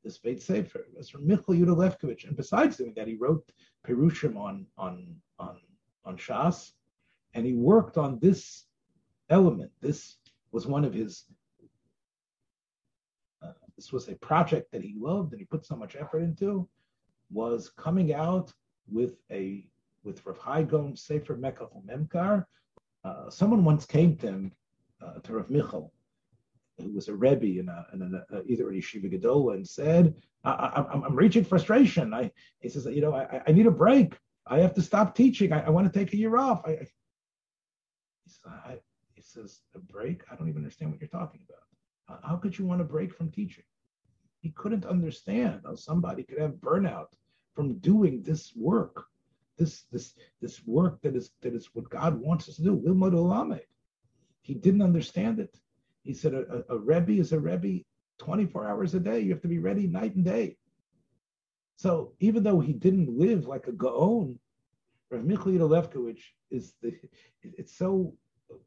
this 0.03 0.17
Beit 0.17 0.41
Sefer. 0.41 0.79
It 0.79 0.97
was 0.97 1.09
from 1.09 1.27
Michal 1.27 1.53
Yudah 1.53 1.75
Lefkovich. 1.75 2.27
And 2.27 2.37
besides 2.37 2.77
doing 2.77 2.93
that, 2.95 3.07
he 3.07 3.15
wrote 3.15 3.51
Perushim 3.85 4.37
on, 4.37 4.65
on, 4.77 5.15
on, 5.39 5.57
on 6.05 6.17
Shas, 6.17 6.73
and 7.33 7.45
he 7.45 7.53
worked 7.53 7.97
on 7.97 8.19
this 8.19 8.65
element. 9.29 9.71
This 9.81 10.17
was 10.51 10.67
one 10.67 10.85
of 10.85 10.93
his, 10.93 11.25
uh, 13.43 13.51
this 13.75 13.91
was 13.91 14.07
a 14.07 14.15
project 14.15 14.71
that 14.71 14.81
he 14.81 14.95
loved 14.97 15.33
and 15.33 15.39
he 15.39 15.45
put 15.45 15.65
so 15.65 15.75
much 15.75 15.95
effort 15.95 16.19
into, 16.19 16.67
was 17.31 17.69
coming 17.69 18.13
out 18.13 18.51
with 18.91 19.17
a 19.31 19.65
with 20.03 20.25
Rav 20.25 20.37
Hai 20.37 20.63
Gaon 20.63 20.95
Sefer 20.95 21.35
Mekach 21.35 21.69
Memkar. 21.85 22.45
Uh, 23.03 23.29
someone 23.29 23.63
once 23.63 23.85
came 23.85 24.15
to 24.17 24.27
him 24.27 24.51
uh, 25.05 25.19
to 25.19 25.33
Rav 25.33 25.49
Michal, 25.49 25.93
who 26.81 26.91
was 26.93 27.07
a 27.07 27.15
Rebbe 27.15 27.59
in, 27.59 27.69
a, 27.69 27.85
in 27.93 28.01
a, 28.01 28.35
uh, 28.35 28.41
either 28.47 28.69
a 28.69 28.73
Yeshiva 28.73 29.11
Gedola, 29.11 29.55
and 29.55 29.67
said, 29.67 30.15
I, 30.43 30.85
am 30.93 31.15
reaching 31.15 31.43
frustration. 31.43 32.13
I, 32.13 32.31
he 32.59 32.69
says, 32.69 32.85
you 32.85 33.01
know, 33.01 33.13
I, 33.13 33.41
I, 33.45 33.51
need 33.51 33.67
a 33.67 33.71
break. 33.71 34.13
I 34.47 34.59
have 34.59 34.73
to 34.75 34.81
stop 34.81 35.15
teaching. 35.15 35.51
I, 35.51 35.65
I 35.65 35.69
want 35.69 35.91
to 35.91 35.99
take 35.99 36.13
a 36.13 36.17
year 36.17 36.37
off. 36.37 36.61
I, 36.65 36.71
he, 36.71 38.31
says, 38.31 38.79
he 39.15 39.21
says, 39.21 39.61
a 39.75 39.79
break? 39.79 40.23
I 40.31 40.35
don't 40.35 40.47
even 40.47 40.61
understand 40.61 40.91
what 40.91 41.01
you're 41.01 41.09
talking 41.09 41.41
about. 41.47 42.21
How 42.23 42.37
could 42.37 42.57
you 42.57 42.65
want 42.65 42.81
a 42.81 42.85
break 42.85 43.13
from 43.13 43.29
teaching? 43.29 43.63
He 44.41 44.51
couldn't 44.51 44.85
understand 44.85 45.61
how 45.65 45.75
somebody 45.75 46.23
could 46.23 46.39
have 46.39 46.53
burnout 46.53 47.07
from 47.53 47.77
doing 47.79 48.23
this 48.23 48.53
work, 48.55 49.05
this 49.57 49.83
this 49.91 50.15
this 50.41 50.65
work 50.65 51.01
that 51.01 51.15
is 51.15 51.31
that 51.41 51.53
is 51.53 51.69
what 51.73 51.89
God 51.89 52.19
wants 52.19 52.47
us 52.47 52.55
to 52.55 52.63
do. 52.63 53.59
He 54.41 54.53
didn't 54.53 54.81
understand 54.81 55.39
it. 55.39 55.59
He 56.03 56.13
said 56.13 56.33
a, 56.33 56.63
a, 56.69 56.77
Rebbe 56.77 57.13
is 57.13 57.33
a 57.33 57.39
Rebbe 57.39 57.83
24 58.19 58.67
hours 58.67 58.95
a 58.95 58.99
day. 58.99 59.19
You 59.19 59.31
have 59.31 59.41
to 59.41 59.47
be 59.47 59.59
ready 59.59 59.87
night 59.87 60.15
and 60.15 60.25
day. 60.25 60.57
So 61.77 62.13
even 62.19 62.43
though 62.43 62.59
he 62.59 62.73
didn't 62.73 63.17
live 63.17 63.47
like 63.47 63.67
a 63.67 63.71
Gaon, 63.71 64.37
Rav 65.09 65.23
Michal 65.23 65.53
Lefkovich 65.53 66.21
is 66.51 66.73
the, 66.81 66.93
it's 67.41 67.77
so 67.77 68.13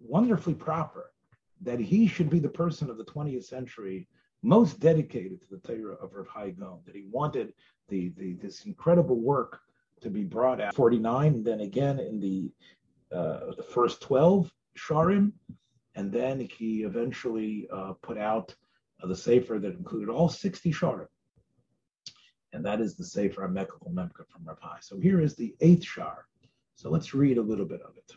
wonderfully 0.00 0.54
proper 0.54 1.12
that 1.60 1.78
he 1.78 2.06
should 2.06 2.30
be 2.30 2.38
the 2.38 2.48
person 2.48 2.90
of 2.90 2.98
the 2.98 3.04
20th 3.04 3.44
century 3.44 4.08
most 4.42 4.80
dedicated 4.80 5.40
to 5.40 5.46
the 5.50 5.58
Torah 5.58 5.94
of 5.94 6.14
Rav 6.14 6.26
Hai 6.26 6.50
Gaon, 6.50 6.80
that 6.84 6.96
he 6.96 7.06
wanted 7.10 7.52
the, 7.88 8.12
the 8.16 8.34
this 8.34 8.64
incredible 8.64 9.20
work 9.20 9.60
to 10.00 10.10
be 10.10 10.24
brought 10.24 10.60
out 10.60 10.74
49, 10.74 11.34
and 11.34 11.44
then 11.44 11.60
again 11.60 12.00
in 12.00 12.18
the 12.18 12.50
uh, 13.16 13.54
the 13.56 13.62
first 13.62 14.00
12 14.00 14.50
Sharim, 14.76 15.32
and 15.94 16.10
then 16.10 16.40
he 16.40 16.82
eventually 16.82 17.68
uh, 17.72 17.92
put 18.02 18.18
out 18.18 18.54
uh, 19.02 19.06
the 19.06 19.16
Sefer 19.16 19.58
that 19.58 19.74
included 19.76 20.10
all 20.10 20.28
60 20.28 20.72
Sharim. 20.72 21.06
And 22.52 22.64
that 22.64 22.80
is 22.80 22.96
the 22.96 23.04
Sefer 23.04 23.48
Amekal 23.48 23.92
Memka 23.92 24.26
from 24.28 24.44
Rav 24.44 24.58
Hai. 24.60 24.78
So 24.80 24.98
here 24.98 25.20
is 25.20 25.34
the 25.34 25.54
eighth 25.60 25.84
Shar. 25.84 26.26
So 26.76 26.90
let's 26.90 27.14
read 27.14 27.38
a 27.38 27.42
little 27.42 27.66
bit 27.66 27.80
of 27.82 27.96
it. 27.96 28.12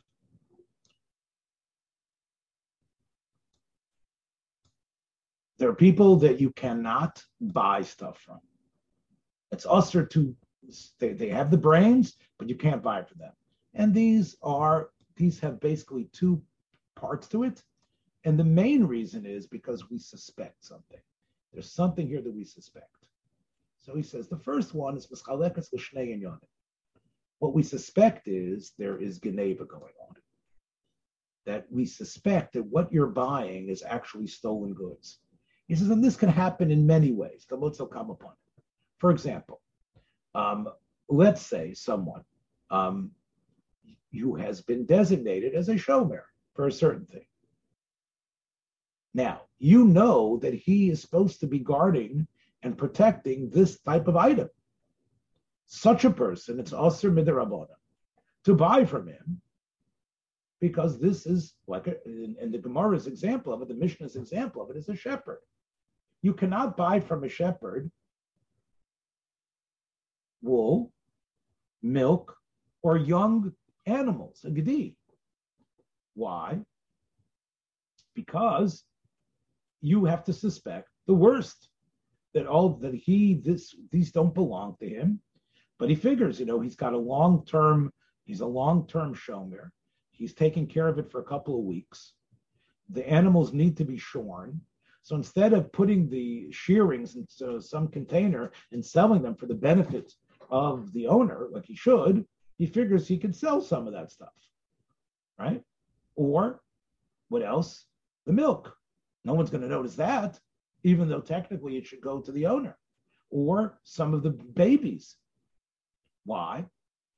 There 5.57 5.70
are 5.70 5.75
people 5.75 6.18
that 6.18 6.42
you 6.42 6.51
cannot 6.51 7.24
buy 7.40 7.81
stuff 7.81 8.20
from. 8.20 8.40
It's 9.51 9.66
usher 9.66 10.05
to 10.07 10.35
they, 11.00 11.14
they 11.14 11.29
have 11.29 11.51
the 11.51 11.57
brains, 11.57 12.18
but 12.38 12.50
you 12.50 12.55
can't 12.55 12.83
buy 12.83 13.03
for 13.03 13.16
them. 13.16 13.31
And 13.74 13.94
these 13.94 14.35
are 14.42 14.90
these 15.16 15.40
have 15.40 15.59
basically 15.59 16.09
two 16.11 16.42
parts 16.96 17.27
to 17.29 17.44
it. 17.44 17.62
And 18.24 18.40
the 18.40 18.44
main 18.44 18.86
reason 18.86 19.25
is 19.25 19.46
because 19.48 19.90
we 19.90 20.00
suspect 20.00 20.64
something. 20.66 21.00
There's 21.53 21.72
something 21.72 22.08
here 22.08 22.22
that 22.22 22.34
we 22.34 22.44
suspect. 22.44 22.90
So 23.79 23.96
he 23.96 24.01
says 24.01 24.27
the 24.27 24.38
first 24.38 24.74
one 24.74 24.98
is 24.98 25.08
what 27.40 27.53
we 27.53 27.64
suspect 27.64 28.27
is 28.27 28.74
there 28.77 28.98
is 28.98 29.20
Geneva 29.20 29.66
going 29.66 29.94
on. 30.10 30.16
That 31.46 31.66
we 31.70 31.86
suspect 31.86 32.53
that 32.53 32.66
what 32.66 32.92
you're 32.92 33.08
buying 33.08 33.70
is 33.70 33.84
actually 33.88 34.27
stolen 34.27 34.74
goods. 34.74 35.20
He 35.68 35.75
says, 35.75 35.90
and 35.90 36.03
this 36.03 36.16
can 36.16 36.29
happen 36.29 36.72
in 36.72 36.88
many 36.88 37.12
ways. 37.12 37.46
The 37.48 37.55
will 37.55 37.72
come 37.72 38.10
upon 38.10 38.31
it. 38.31 38.64
For 38.98 39.12
example, 39.12 39.62
um, 40.34 40.68
let's 41.10 41.42
say 41.42 41.74
someone 41.74 42.24
um, 42.72 43.12
who 44.12 44.36
has 44.36 44.62
been 44.62 44.86
designated 44.86 45.53
as 45.53 45.70
a 45.70 45.75
shomer 45.75 46.24
for 46.55 46.68
a 46.68 46.72
certain 46.72 47.05
thing. 47.05 47.25
Now, 49.13 49.41
you 49.59 49.85
know 49.85 50.37
that 50.39 50.53
he 50.53 50.89
is 50.89 51.01
supposed 51.01 51.39
to 51.39 51.48
be 51.48 51.59
guarding 51.59 52.27
and 52.63 52.77
protecting 52.77 53.50
this 53.50 53.79
type 53.79 54.07
of 54.07 54.18
item. 54.18 54.50
Such 55.68 56.05
a 56.05 56.09
person, 56.09 56.59
it's 56.59 56.72
Asr 56.72 57.11
Midarabona, 57.13 57.75
to 58.46 58.53
buy 58.53 58.85
from 58.85 59.07
him, 59.07 59.41
because 60.61 61.00
this 61.00 61.25
is 61.25 61.53
like, 61.68 61.87
in 62.05 62.51
the 62.51 62.57
Gemara's 62.57 63.07
example 63.07 63.53
of 63.53 63.61
it, 63.61 63.68
the 63.68 63.74
Mishnah's 63.74 64.15
example 64.15 64.61
of 64.61 64.70
it 64.70 64.77
is 64.77 64.89
a 64.89 64.96
shepherd. 64.96 65.39
You 66.22 66.33
cannot 66.33 66.77
buy 66.77 67.00
from 67.00 67.24
a 67.24 67.29
shepherd 67.29 67.91
wool, 70.41 70.91
milk, 71.81 72.35
or 72.83 72.98
young 72.98 73.53
animals, 73.85 74.41
a 74.44 74.51
gedi. 74.51 74.96
Why? 76.15 76.59
Because 78.15 78.83
you 79.81 80.05
have 80.05 80.23
to 80.23 80.33
suspect 80.33 80.89
the 81.05 81.13
worst 81.13 81.69
that 82.33 82.47
all 82.47 82.69
that 82.77 82.95
he 82.95 83.35
this 83.35 83.75
these 83.91 84.11
don't 84.11 84.33
belong 84.33 84.75
to 84.79 84.89
him, 84.89 85.19
but 85.77 85.89
he 85.89 85.95
figures 85.95 86.39
you 86.39 86.45
know 86.45 86.59
he's 86.59 86.75
got 86.75 86.93
a 86.93 86.97
long 86.97 87.45
term 87.45 87.91
he's 88.25 88.41
a 88.41 88.47
long 88.47 88.87
term 88.87 89.13
shomer. 89.13 89.69
He's 90.11 90.33
taking 90.33 90.65
care 90.65 90.87
of 90.87 90.97
it 90.97 91.11
for 91.11 91.19
a 91.19 91.25
couple 91.25 91.59
of 91.59 91.65
weeks. 91.65 92.13
The 92.89 93.07
animals 93.07 93.53
need 93.53 93.77
to 93.77 93.85
be 93.85 93.97
shorn. 93.97 94.61
So 95.01 95.15
instead 95.15 95.53
of 95.53 95.71
putting 95.71 96.09
the 96.09 96.51
shearings 96.51 97.15
into 97.15 97.61
some 97.61 97.89
container 97.89 98.51
and 98.71 98.83
selling 98.83 99.21
them 99.21 99.35
for 99.35 99.45
the 99.45 99.53
benefit 99.53 100.13
of 100.49 100.91
the 100.93 101.07
owner, 101.07 101.47
like 101.51 101.65
he 101.65 101.75
should, 101.75 102.25
he 102.57 102.65
figures 102.65 103.07
he 103.07 103.17
could 103.17 103.35
sell 103.35 103.61
some 103.61 103.85
of 103.85 103.93
that 103.93 104.11
stuff, 104.11 104.33
right? 105.37 105.61
Or 106.15 106.61
what 107.29 107.43
else? 107.43 107.85
The 108.25 108.33
milk. 108.33 108.75
No 109.23 109.33
one's 109.33 109.49
going 109.49 109.63
to 109.63 109.67
notice 109.67 109.95
that, 109.95 110.39
even 110.83 111.09
though 111.09 111.21
technically 111.21 111.77
it 111.77 111.85
should 111.85 112.01
go 112.01 112.19
to 112.19 112.31
the 112.31 112.45
owner. 112.45 112.77
Or 113.29 113.79
some 113.83 114.13
of 114.13 114.23
the 114.23 114.29
babies. 114.29 115.15
Why? 116.25 116.65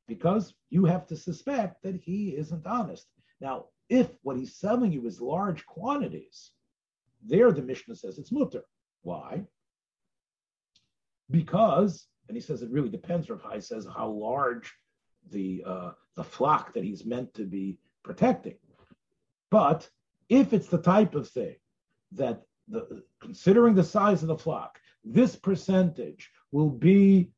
Because 0.07 0.53
you 0.69 0.85
have 0.85 1.05
to 1.07 1.17
suspect 1.17 1.83
that 1.83 1.95
he 1.95 2.35
isn't 2.37 2.65
honest. 2.65 3.07
Now, 3.41 3.65
if 3.89 4.09
what 4.23 4.37
he's 4.37 4.55
selling 4.55 4.91
you 4.91 5.05
is 5.05 5.21
large 5.21 5.65
quantities, 5.65 6.51
there 7.25 7.51
the 7.51 7.61
Mishnah 7.61 7.95
says 7.95 8.17
it's 8.17 8.31
mutter. 8.31 8.63
Why? 9.03 9.43
Because, 11.29 12.07
and 12.27 12.35
he 12.37 12.41
says 12.41 12.61
it 12.61 12.71
really 12.71 12.89
depends, 12.89 13.29
Rav 13.29 13.63
says 13.63 13.87
how 13.95 14.09
large 14.09 14.73
the 15.29 15.63
uh, 15.65 15.91
the 16.15 16.23
flock 16.23 16.73
that 16.73 16.83
he's 16.83 17.05
meant 17.05 17.33
to 17.33 17.43
be 17.43 17.77
protecting. 18.03 18.55
But 19.49 19.89
if 20.29 20.53
it's 20.53 20.67
the 20.67 20.81
type 20.81 21.15
of 21.15 21.29
thing 21.29 21.55
that 22.13 22.41
the 22.67 23.03
considering 23.21 23.75
the 23.75 23.83
size 23.83 24.21
of 24.21 24.27
the 24.27 24.37
flock, 24.37 24.79
this 25.03 25.35
percentage 25.35 26.31
will 26.51 26.69
be 26.69 27.31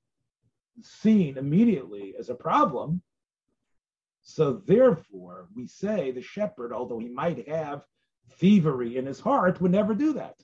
seen 0.82 1.38
immediately 1.38 2.16
as 2.18 2.30
a 2.30 2.36
problem. 2.36 3.02
So 4.22 4.62
therefore, 4.66 5.48
we 5.56 5.68
say 5.68 6.12
the 6.12 6.22
shepherd, 6.22 6.74
although 6.74 7.00
he 7.00 7.10
might 7.10 7.48
have 7.48 7.84
thievery 8.34 8.98
in 8.98 9.06
his 9.06 9.20
heart, 9.20 9.62
would 9.62 9.72
never 9.72 9.94
do 9.94 10.14
that. 10.14 10.36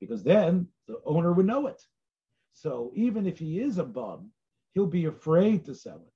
Because 0.00 0.22
then 0.22 0.68
the 0.86 1.00
owner 1.04 1.32
would 1.32 1.46
know 1.46 1.66
it. 1.66 1.82
So 2.52 2.92
even 2.94 3.26
if 3.26 3.38
he 3.38 3.60
is 3.60 3.78
a 3.78 3.84
bum, 3.84 4.30
he'll 4.72 4.86
be 4.86 5.06
afraid 5.06 5.64
to 5.66 5.74
sell 5.74 6.02
it. 6.06 6.15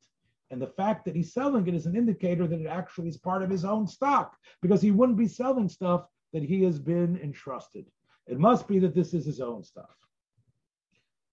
And 0.50 0.60
the 0.60 0.66
fact 0.66 1.04
that 1.04 1.14
he's 1.14 1.32
selling 1.32 1.66
it 1.68 1.74
is 1.74 1.86
an 1.86 1.96
indicator 1.96 2.46
that 2.46 2.60
it 2.60 2.66
actually 2.66 3.08
is 3.08 3.16
part 3.16 3.42
of 3.42 3.50
his 3.50 3.64
own 3.64 3.86
stock 3.86 4.36
because 4.62 4.82
he 4.82 4.90
wouldn't 4.90 5.18
be 5.18 5.28
selling 5.28 5.68
stuff 5.68 6.06
that 6.32 6.42
he 6.42 6.62
has 6.64 6.78
been 6.78 7.18
entrusted. 7.22 7.86
It 8.26 8.38
must 8.38 8.66
be 8.66 8.78
that 8.80 8.94
this 8.94 9.14
is 9.14 9.24
his 9.24 9.40
own 9.40 9.62
stuff. 9.62 9.94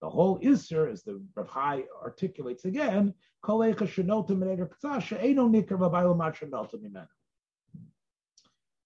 The 0.00 0.08
whole 0.08 0.38
Isser, 0.40 0.90
as 0.90 1.02
the 1.02 1.20
Rav 1.34 1.82
articulates 2.02 2.64
again, 2.64 3.14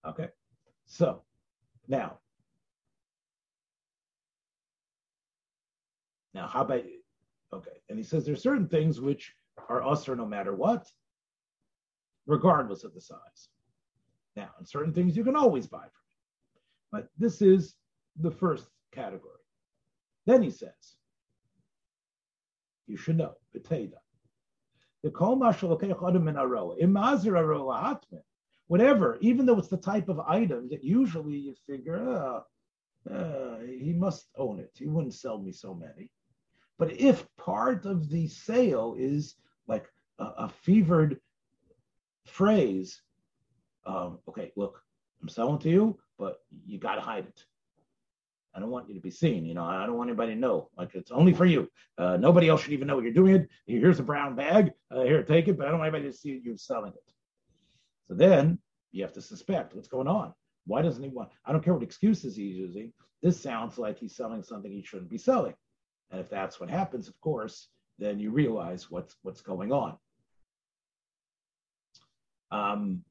Okay, 0.05 0.29
so 0.87 1.23
now, 1.87 2.19
now 6.35 6.47
how 6.47 6.63
about 6.63 6.83
okay? 7.53 7.71
And 7.89 7.99
he 7.99 8.05
says 8.05 8.25
there's 8.25 8.43
certain 8.43 8.69
things 8.69 9.01
which 9.01 9.35
are 9.69 9.83
usher 9.83 10.17
no 10.17 10.27
matter 10.27 10.55
what, 10.55 10.87
regardless 12.27 12.85
of 12.85 12.95
the 12.95 13.01
size. 13.01 13.49
Now, 14.37 14.51
and 14.59 14.69
certain 14.69 14.93
things 14.93 15.17
you 15.17 15.25
can 15.25 15.37
always 15.37 15.67
buy 15.67 15.79
from 15.79 15.87
him. 15.87 15.93
But 16.91 17.09
this 17.19 17.43
is 17.43 17.77
the 18.17 18.31
first 18.31 18.67
category. 18.93 19.33
Then 20.27 20.43
he 20.43 20.51
says, 20.51 20.97
you 22.87 22.97
should 22.97 23.17
know, 23.17 23.35
B'teida. 23.55 23.99
The 25.03 25.11
kol 25.11 25.37
whatever, 28.69 29.19
even 29.21 29.47
though 29.47 29.59
it's 29.59 29.69
the 29.69 29.77
type 29.77 30.09
of 30.09 30.21
item 30.21 30.69
that 30.71 30.85
usually 30.85 31.37
you 31.37 31.55
figure, 31.67 32.09
uh, 32.09 33.13
uh, 33.13 33.59
he 33.61 33.93
must 33.93 34.29
own 34.37 34.61
it. 34.61 34.71
He 34.75 34.87
wouldn't 34.87 35.15
sell 35.15 35.39
me 35.39 35.53
so 35.53 35.75
many. 35.75 36.11
But 36.79 36.93
if 36.93 37.27
part 37.37 37.85
of 37.85 38.09
the 38.09 38.29
sale 38.29 38.95
is 38.99 39.35
like 39.67 39.87
a, 40.19 40.25
a 40.25 40.49
fevered 40.63 41.19
phrase, 42.27 43.01
um, 43.87 44.19
okay, 44.29 44.53
look, 44.57 44.81
I'm 45.21 45.29
selling 45.29 45.59
to 45.61 45.71
you, 45.71 45.99
but 46.19 46.39
you 46.67 46.79
got 46.79 46.97
to 46.97 47.01
hide 47.01 47.27
it. 47.27 47.45
I 48.55 48.61
don't 48.61 48.71
want 48.71 48.89
you 48.89 48.95
to 48.95 49.01
be 49.01 49.11
seen. 49.11 49.47
You 49.47 49.55
know, 49.55 49.65
I 49.65 49.87
don't 49.87 49.97
want 49.97 50.11
anybody 50.11 50.35
to 50.35 50.39
know. 50.39 50.69
Like 50.77 50.95
it's 50.95 51.11
only 51.11 51.33
for 51.33 51.47
you. 51.47 51.69
Uh, 51.97 52.19
nobody 52.19 52.49
else 52.49 52.63
should 52.63 52.73
even 52.73 52.87
know 52.87 52.97
what 52.97 53.05
you're 53.05 53.13
doing. 53.13 53.47
Here's 53.67 53.99
a 53.99 54.03
brown 54.03 54.37
bag. 54.37 54.73
Uh, 54.91 55.03
here, 55.03 55.23
take 55.23 55.49
it. 55.49 55.57
But 55.57 55.67
I 55.67 55.71
don't 55.71 55.79
want 55.79 55.89
anybody 55.89 56.13
to 56.13 56.17
see 56.17 56.41
you 56.45 56.57
selling 56.57 56.93
it. 56.93 57.13
So 58.09 58.15
then 58.15 58.59
you 58.91 59.03
have 59.03 59.15
to 59.15 59.23
suspect 59.23 59.75
what's 59.75 59.89
going 59.89 60.07
on. 60.07 60.35
Why 60.67 60.83
doesn't 60.83 61.03
he 61.03 61.09
want? 61.09 61.31
I 61.47 61.53
don't 61.53 61.65
care 61.65 61.73
what 61.73 61.83
excuses 61.83 62.37
he's 62.37 62.57
using. 62.57 62.93
This 63.23 63.41
sounds 63.41 63.79
like 63.79 63.99
he's 63.99 64.17
selling 64.17 64.43
something 64.43 64.71
he 64.71 64.83
shouldn't 64.83 65.11
be 65.11 65.19
selling. 65.19 65.55
And 66.11 66.21
if 66.21 66.29
that's 66.29 66.61
what 66.61 66.69
happens, 66.69 67.09
of 67.09 67.19
course, 67.21 67.69
then 67.99 68.19
you 68.19 68.31
realize 68.31 68.91
what's 68.91 69.17
what's 69.23 69.41
going 69.41 69.73
on. 69.73 69.97
Um, 72.51 73.03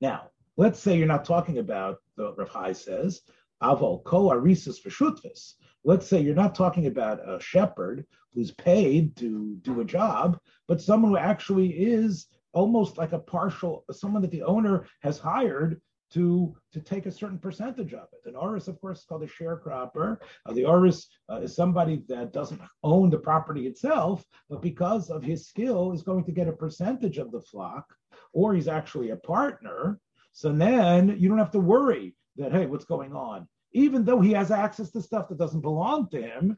now, 0.00 0.30
let's 0.56 0.78
say 0.78 0.96
you're 0.96 1.06
not 1.06 1.24
talking 1.24 1.58
about 1.58 1.98
the 2.16 2.34
Rav 2.34 2.48
Hai 2.48 2.72
says 2.72 3.22
Avol 3.62 4.04
ko 4.04 4.30
arisis 4.30 4.80
v'shutvis. 4.84 5.54
Let's 5.84 6.06
say 6.06 6.20
you're 6.20 6.34
not 6.34 6.54
talking 6.54 6.86
about 6.86 7.20
a 7.28 7.40
shepherd 7.40 8.06
who's 8.32 8.52
paid 8.52 9.16
to 9.16 9.56
do 9.62 9.80
a 9.80 9.84
job, 9.84 10.38
but 10.66 10.80
someone 10.80 11.12
who 11.12 11.18
actually 11.18 11.70
is 11.70 12.26
almost 12.52 12.98
like 12.98 13.12
a 13.12 13.18
partial, 13.18 13.84
someone 13.90 14.22
that 14.22 14.30
the 14.30 14.42
owner 14.42 14.86
has 15.02 15.18
hired 15.18 15.80
to, 16.12 16.54
to 16.72 16.80
take 16.80 17.06
a 17.06 17.10
certain 17.10 17.38
percentage 17.38 17.92
of 17.92 18.08
it. 18.12 18.28
An 18.28 18.36
oris, 18.36 18.68
of 18.68 18.80
course, 18.80 19.00
is 19.00 19.04
called 19.04 19.22
a 19.22 19.26
sharecropper. 19.26 20.18
Uh, 20.46 20.52
the 20.52 20.64
oris 20.64 21.08
uh, 21.30 21.40
is 21.42 21.54
somebody 21.54 22.02
that 22.08 22.32
doesn't 22.32 22.60
own 22.82 23.10
the 23.10 23.18
property 23.18 23.66
itself, 23.66 24.24
but 24.48 24.62
because 24.62 25.10
of 25.10 25.22
his 25.22 25.46
skill 25.46 25.92
is 25.92 26.02
going 26.02 26.24
to 26.24 26.32
get 26.32 26.48
a 26.48 26.52
percentage 26.52 27.18
of 27.18 27.30
the 27.30 27.40
flock, 27.40 27.86
or 28.32 28.54
he's 28.54 28.68
actually 28.68 29.10
a 29.10 29.16
partner. 29.16 30.00
So 30.32 30.52
then 30.52 31.16
you 31.18 31.28
don't 31.28 31.38
have 31.38 31.50
to 31.52 31.60
worry 31.60 32.14
that, 32.36 32.52
hey, 32.52 32.66
what's 32.66 32.84
going 32.84 33.12
on? 33.12 33.48
Even 33.72 34.04
though 34.04 34.20
he 34.20 34.32
has 34.32 34.50
access 34.50 34.90
to 34.92 35.02
stuff 35.02 35.28
that 35.28 35.38
doesn't 35.38 35.60
belong 35.60 36.08
to 36.10 36.22
him, 36.22 36.56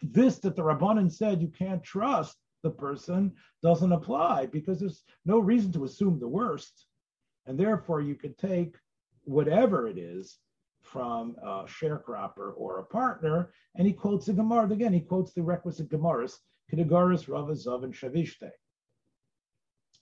this 0.00 0.38
that 0.40 0.54
the 0.54 0.62
Rabbanan 0.62 1.10
said 1.10 1.42
you 1.42 1.48
can't 1.48 1.82
trust 1.82 2.36
the 2.62 2.70
person 2.70 3.32
doesn't 3.62 3.92
apply 3.92 4.46
because 4.46 4.78
there's 4.78 5.02
no 5.24 5.38
reason 5.38 5.72
to 5.72 5.84
assume 5.84 6.20
the 6.20 6.28
worst. 6.28 6.86
And 7.46 7.58
therefore, 7.58 8.00
you 8.00 8.14
could 8.14 8.38
take 8.38 8.76
whatever 9.24 9.88
it 9.88 9.98
is 9.98 10.38
from 10.82 11.36
a 11.42 11.64
sharecropper 11.64 12.52
or 12.56 12.78
a 12.78 12.84
partner, 12.84 13.52
and 13.76 13.86
he 13.86 13.92
quotes 13.92 14.26
the 14.26 14.32
Gemara. 14.32 14.70
Again, 14.70 14.92
he 14.92 15.00
quotes 15.00 15.32
the 15.32 15.42
requisite 15.42 15.88
Gemaras, 15.88 16.34
Kedegaris, 16.72 17.28
Rava, 17.28 17.52
Zav, 17.52 17.84
and 17.84 17.94
Shavishte. 17.94 18.50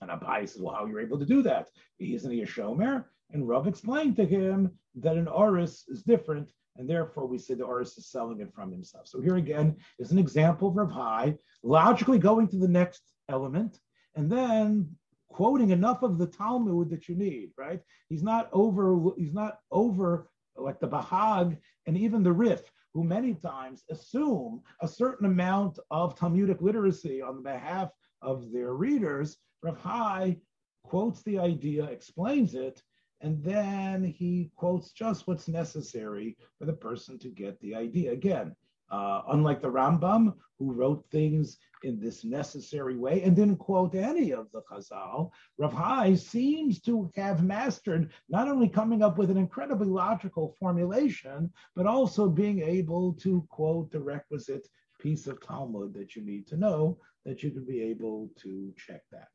And 0.00 0.10
Abai 0.10 0.48
says, 0.48 0.62
well, 0.62 0.74
how 0.74 0.84
are 0.84 0.88
you 0.88 0.98
able 0.98 1.18
to 1.18 1.26
do 1.26 1.42
that? 1.42 1.68
Isn't 1.98 2.32
he 2.32 2.42
a 2.42 2.46
shomer? 2.46 3.04
And 3.32 3.46
Rav 3.46 3.66
explained 3.66 4.16
to 4.16 4.24
him 4.24 4.70
that 4.96 5.16
an 5.16 5.28
oris 5.28 5.84
is 5.88 6.02
different, 6.02 6.50
and 6.76 6.88
therefore 6.88 7.26
we 7.26 7.38
say 7.38 7.54
the 7.54 7.64
oris 7.64 7.98
is 7.98 8.10
selling 8.10 8.40
it 8.40 8.52
from 8.54 8.72
himself. 8.72 9.06
So 9.06 9.20
here 9.20 9.36
again 9.36 9.76
is 9.98 10.10
an 10.10 10.18
example 10.18 10.68
of 10.68 10.76
Rav 10.76 10.90
Hai 10.90 11.36
logically 11.62 12.18
going 12.18 12.48
to 12.48 12.56
the 12.56 12.66
next 12.66 13.02
element, 13.28 13.78
and 14.16 14.32
then 14.32 14.96
quoting 15.30 15.70
enough 15.70 16.02
of 16.02 16.18
the 16.18 16.26
Talmud 16.26 16.90
that 16.90 17.08
you 17.08 17.14
need, 17.14 17.50
right? 17.56 17.80
He's 18.08 18.22
not 18.22 18.50
over, 18.52 19.12
he's 19.16 19.32
not 19.32 19.60
over 19.70 20.28
like 20.56 20.80
the 20.80 20.88
Bahag 20.88 21.56
and 21.86 21.96
even 21.96 22.22
the 22.22 22.32
Rif, 22.32 22.70
who 22.92 23.04
many 23.04 23.34
times 23.34 23.84
assume 23.90 24.62
a 24.82 24.88
certain 24.88 25.26
amount 25.26 25.78
of 25.90 26.16
Talmudic 26.16 26.60
literacy 26.60 27.22
on 27.22 27.42
behalf 27.42 27.90
of 28.22 28.52
their 28.52 28.74
readers. 28.74 29.38
Rav 29.62 29.78
Hai 29.78 30.36
quotes 30.84 31.22
the 31.22 31.38
idea, 31.38 31.84
explains 31.84 32.54
it, 32.54 32.82
and 33.20 33.42
then 33.44 34.02
he 34.02 34.50
quotes 34.56 34.92
just 34.92 35.26
what's 35.26 35.46
necessary 35.46 36.36
for 36.58 36.64
the 36.64 36.72
person 36.72 37.18
to 37.18 37.28
get 37.28 37.60
the 37.60 37.74
idea. 37.74 38.12
Again, 38.12 38.56
uh, 38.90 39.22
unlike 39.28 39.62
the 39.62 39.70
Rambam, 39.70 40.34
who 40.58 40.72
wrote 40.72 41.04
things 41.10 41.58
in 41.84 41.98
this 41.98 42.24
necessary 42.24 42.96
way 42.96 43.22
and 43.22 43.36
didn't 43.36 43.56
quote 43.56 43.94
any 43.94 44.32
of 44.32 44.50
the 44.52 44.62
Chazal, 44.62 45.30
Rav 45.58 45.72
Hai 45.72 46.14
seems 46.14 46.80
to 46.82 47.10
have 47.16 47.44
mastered 47.44 48.10
not 48.28 48.48
only 48.48 48.68
coming 48.68 49.02
up 49.02 49.18
with 49.18 49.30
an 49.30 49.36
incredibly 49.36 49.88
logical 49.88 50.56
formulation, 50.58 51.52
but 51.74 51.86
also 51.86 52.28
being 52.28 52.60
able 52.62 53.12
to 53.14 53.46
quote 53.50 53.90
the 53.90 54.00
requisite 54.00 54.68
piece 55.00 55.26
of 55.26 55.40
Talmud 55.40 55.94
that 55.94 56.14
you 56.14 56.22
need 56.22 56.46
to 56.48 56.56
know 56.56 56.98
that 57.24 57.42
you 57.42 57.50
can 57.50 57.64
be 57.64 57.82
able 57.82 58.30
to 58.42 58.72
check 58.76 59.02
that. 59.12 59.28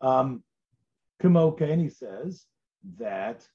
Um, 0.00 0.42
Kimoka, 1.22 1.90
says, 1.92 2.46
that 2.98 3.46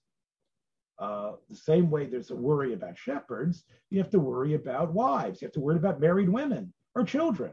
uh, 0.99 1.33
the 1.49 1.55
same 1.55 1.89
way 1.89 2.05
there's 2.05 2.31
a 2.31 2.35
worry 2.35 2.73
about 2.73 2.97
shepherds, 2.97 3.65
you 3.89 3.99
have 3.99 4.09
to 4.09 4.19
worry 4.19 4.53
about 4.53 4.93
wives. 4.93 5.41
You 5.41 5.45
have 5.47 5.53
to 5.53 5.59
worry 5.59 5.75
about 5.75 5.99
married 5.99 6.29
women 6.29 6.73
or 6.95 7.03
children 7.03 7.51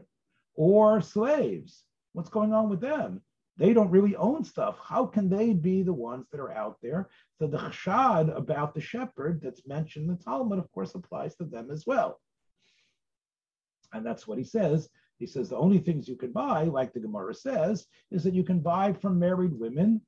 or 0.55 1.01
slaves. 1.01 1.83
What's 2.13 2.29
going 2.29 2.53
on 2.53 2.69
with 2.69 2.81
them? 2.81 3.21
They 3.57 3.73
don't 3.73 3.91
really 3.91 4.15
own 4.15 4.43
stuff. 4.43 4.77
How 4.83 5.05
can 5.05 5.29
they 5.29 5.53
be 5.53 5.81
the 5.81 5.93
ones 5.93 6.27
that 6.31 6.41
are 6.41 6.51
out 6.51 6.77
there? 6.81 7.09
So 7.39 7.47
the 7.47 7.57
chashad 7.57 8.35
about 8.35 8.73
the 8.73 8.81
shepherd 8.81 9.41
that's 9.41 9.65
mentioned 9.65 10.09
in 10.09 10.15
the 10.15 10.23
Talmud, 10.23 10.59
of 10.59 10.69
course, 10.71 10.93
applies 10.95 11.35
to 11.37 11.45
them 11.45 11.71
as 11.71 11.85
well. 11.85 12.19
And 13.93 14.05
that's 14.05 14.27
what 14.27 14.37
he 14.37 14.43
says. 14.43 14.89
He 15.19 15.25
says 15.25 15.49
the 15.49 15.57
only 15.57 15.79
things 15.79 16.09
you 16.09 16.17
can 16.17 16.33
buy, 16.33 16.63
like 16.63 16.91
the 16.91 16.99
Gemara 16.99 17.33
says, 17.33 17.85
is 18.11 18.23
that 18.23 18.33
you 18.33 18.43
can 18.43 18.59
buy 18.59 18.91
from 18.91 19.17
married 19.17 19.57
women 19.57 20.01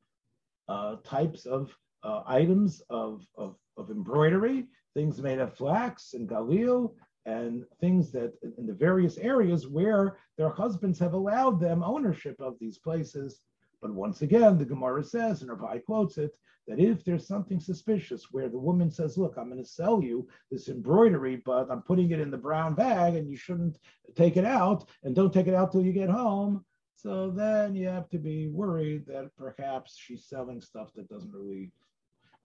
uh, 0.68 0.98
types 1.06 1.46
of 1.46 1.74
uh, 2.04 2.24
items 2.28 2.82
of, 2.90 3.26
of, 3.38 3.56
of, 3.78 3.90
embroidery, 3.90 4.68
things 4.94 5.22
made 5.22 5.40
of 5.40 5.56
flax 5.56 6.14
and 6.14 6.28
galil, 6.28 6.94
and 7.28 7.66
things 7.82 8.10
that 8.14 8.34
in 8.58 8.66
the 8.66 8.74
various 8.74 9.18
areas 9.18 9.68
where 9.68 10.18
their 10.38 10.50
husbands 10.50 10.98
have 10.98 11.14
allowed 11.14 11.60
them 11.60 11.84
ownership 11.84 12.40
of 12.40 12.56
these 12.60 12.78
places. 12.78 13.42
But 13.82 13.94
once 13.94 14.22
again, 14.22 14.58
the 14.58 14.66
Gemara 14.66 15.04
says, 15.04 15.42
and 15.42 15.52
Rabbi 15.52 15.80
quotes 15.80 16.18
it, 16.18 16.32
that 16.68 16.80
if 16.80 17.04
there's 17.04 17.28
something 17.28 17.60
suspicious 17.60 18.32
where 18.32 18.50
the 18.50 18.58
woman 18.58 18.90
says, 18.90 19.18
Look, 19.18 19.36
I'm 19.38 19.50
going 19.50 19.64
to 19.64 19.70
sell 19.70 20.02
you 20.02 20.28
this 20.50 20.70
embroidery, 20.70 21.42
but 21.46 21.70
I'm 21.70 21.82
putting 21.82 22.12
it 22.12 22.20
in 22.20 22.32
the 22.32 22.38
brown 22.38 22.76
bag 22.76 23.16
and 23.16 23.30
you 23.30 23.36
shouldn't 23.38 23.78
take 24.16 24.38
it 24.38 24.46
out 24.46 24.90
and 25.04 25.14
don't 25.14 25.34
take 25.34 25.48
it 25.48 25.54
out 25.54 25.72
till 25.72 25.84
you 25.84 25.94
get 25.94 26.10
home, 26.10 26.66
so 26.96 27.30
then 27.30 27.76
you 27.76 27.88
have 27.88 28.10
to 28.10 28.18
be 28.18 28.48
worried 28.48 29.06
that 29.06 29.30
perhaps 29.38 29.98
she's 29.98 30.26
selling 30.26 30.62
stuff 30.62 30.94
that 30.96 31.10
doesn't 31.10 31.32
really. 31.34 31.72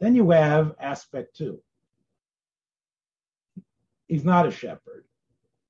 Then 0.01 0.15
you 0.17 0.29
have 0.31 0.75
aspect 0.81 1.37
two. 1.37 1.63
He's 4.13 4.27
not 4.27 4.47
a 4.47 4.51
shepherd 4.51 5.07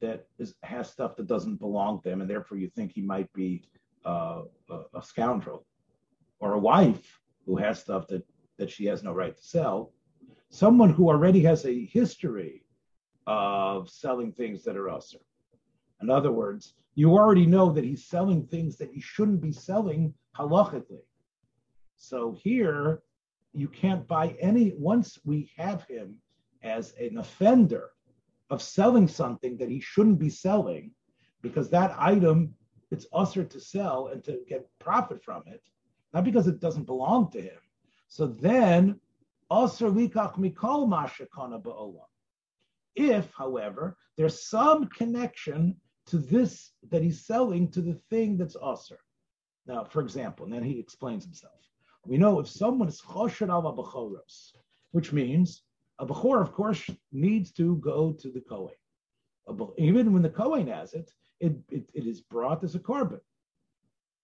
that 0.00 0.26
is, 0.36 0.56
has 0.64 0.90
stuff 0.90 1.14
that 1.14 1.28
doesn't 1.28 1.60
belong 1.60 2.02
to 2.02 2.10
him, 2.10 2.22
and 2.22 2.28
therefore 2.28 2.58
you 2.58 2.68
think 2.68 2.90
he 2.90 3.00
might 3.00 3.32
be 3.32 3.62
uh, 4.04 4.42
a, 4.68 4.98
a 4.98 5.00
scoundrel, 5.00 5.64
or 6.40 6.54
a 6.54 6.58
wife 6.58 7.20
who 7.46 7.56
has 7.56 7.78
stuff 7.78 8.08
that, 8.08 8.24
that 8.58 8.68
she 8.68 8.84
has 8.86 9.04
no 9.04 9.12
right 9.12 9.36
to 9.36 9.42
sell. 9.44 9.92
Someone 10.50 10.90
who 10.90 11.08
already 11.08 11.40
has 11.44 11.64
a 11.66 11.84
history 11.84 12.64
of 13.28 13.88
selling 13.88 14.32
things 14.32 14.64
that 14.64 14.76
are 14.76 14.90
usher. 14.90 15.22
In 16.00 16.10
other 16.10 16.32
words, 16.32 16.74
you 16.96 17.12
already 17.12 17.46
know 17.46 17.70
that 17.70 17.84
he's 17.84 18.06
selling 18.06 18.44
things 18.48 18.76
that 18.78 18.90
he 18.90 19.00
shouldn't 19.00 19.40
be 19.40 19.52
selling 19.52 20.12
halachically. 20.36 21.06
So 21.96 22.36
here, 22.42 23.02
you 23.52 23.68
can't 23.68 24.04
buy 24.08 24.34
any, 24.40 24.72
once 24.76 25.20
we 25.24 25.48
have 25.56 25.84
him 25.84 26.16
as 26.64 26.92
an 26.94 27.18
offender 27.18 27.90
of 28.52 28.60
selling 28.60 29.08
something 29.08 29.56
that 29.56 29.70
he 29.70 29.80
shouldn't 29.80 30.18
be 30.18 30.28
selling 30.28 30.90
because 31.40 31.70
that 31.70 31.96
item 31.98 32.54
it's 32.90 33.06
usher 33.14 33.42
to 33.42 33.58
sell 33.58 34.08
and 34.08 34.22
to 34.22 34.40
get 34.46 34.68
profit 34.78 35.24
from 35.24 35.42
it, 35.46 35.62
not 36.12 36.24
because 36.24 36.46
it 36.46 36.60
doesn't 36.60 36.84
belong 36.84 37.30
to 37.30 37.40
him. 37.40 37.58
So 38.08 38.26
then, 38.26 39.00
usher 39.50 39.90
likach 39.90 40.34
mikol 40.38 40.86
mashakana 40.86 41.62
ba'olam. 41.62 42.10
If, 42.94 43.32
however, 43.32 43.96
there's 44.18 44.46
some 44.46 44.86
connection 44.88 45.74
to 46.08 46.18
this 46.18 46.72
that 46.90 47.02
he's 47.02 47.24
selling 47.24 47.70
to 47.70 47.80
the 47.80 47.98
thing 48.10 48.36
that's 48.36 48.56
usher. 48.62 48.98
Now, 49.66 49.84
for 49.84 50.02
example, 50.02 50.44
and 50.44 50.52
then 50.52 50.62
he 50.62 50.78
explains 50.78 51.24
himself. 51.24 51.54
We 52.04 52.18
know 52.18 52.38
if 52.40 52.48
someone 52.48 52.88
is 52.88 53.00
choshed 53.00 53.48
al 53.48 53.62
bachoros, 53.62 54.52
which 54.90 55.10
means 55.10 55.62
a 56.02 56.06
bechor, 56.06 56.42
of 56.42 56.52
course, 56.52 56.82
needs 57.12 57.52
to 57.52 57.76
go 57.76 58.12
to 58.12 58.28
the 58.32 58.40
kohen. 58.40 58.74
Even 59.78 60.12
when 60.12 60.22
the 60.22 60.28
kohen 60.28 60.66
has 60.66 60.94
it, 60.94 61.12
it, 61.38 61.54
it, 61.70 61.88
it 61.94 62.06
is 62.06 62.20
brought 62.20 62.64
as 62.64 62.74
a 62.74 62.80
korban. 62.80 63.20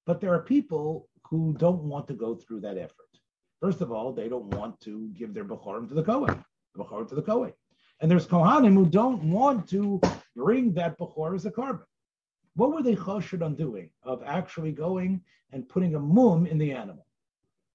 But 0.04 0.20
there 0.20 0.34
are 0.34 0.42
people 0.42 1.08
who 1.30 1.54
don't 1.56 1.84
want 1.84 2.08
to 2.08 2.14
go 2.14 2.34
through 2.34 2.62
that 2.62 2.78
effort. 2.78 3.12
First 3.60 3.80
of 3.80 3.92
all, 3.92 4.12
they 4.12 4.28
don't 4.28 4.52
want 4.56 4.80
to 4.80 5.08
give 5.16 5.34
their 5.34 5.44
bechorim 5.44 5.88
to 5.88 5.94
the 5.94 6.02
kohen, 6.02 6.44
the 6.74 6.82
bechor 6.82 7.08
to 7.08 7.14
the 7.14 7.22
kohen. 7.22 7.52
And 8.00 8.10
there's 8.10 8.26
kohanim 8.26 8.74
who 8.74 8.86
don't 8.86 9.22
want 9.30 9.68
to 9.68 10.00
bring 10.34 10.72
that 10.74 10.98
bechor 10.98 11.36
as 11.36 11.46
a 11.46 11.50
korban. 11.52 11.84
What 12.54 12.72
were 12.72 12.82
they 12.82 12.96
choshed 12.96 13.40
on 13.40 13.54
doing? 13.54 13.90
Of 14.02 14.24
actually 14.26 14.72
going 14.72 15.20
and 15.52 15.68
putting 15.68 15.94
a 15.94 16.00
mum 16.00 16.44
in 16.46 16.58
the 16.58 16.72
animal. 16.72 17.06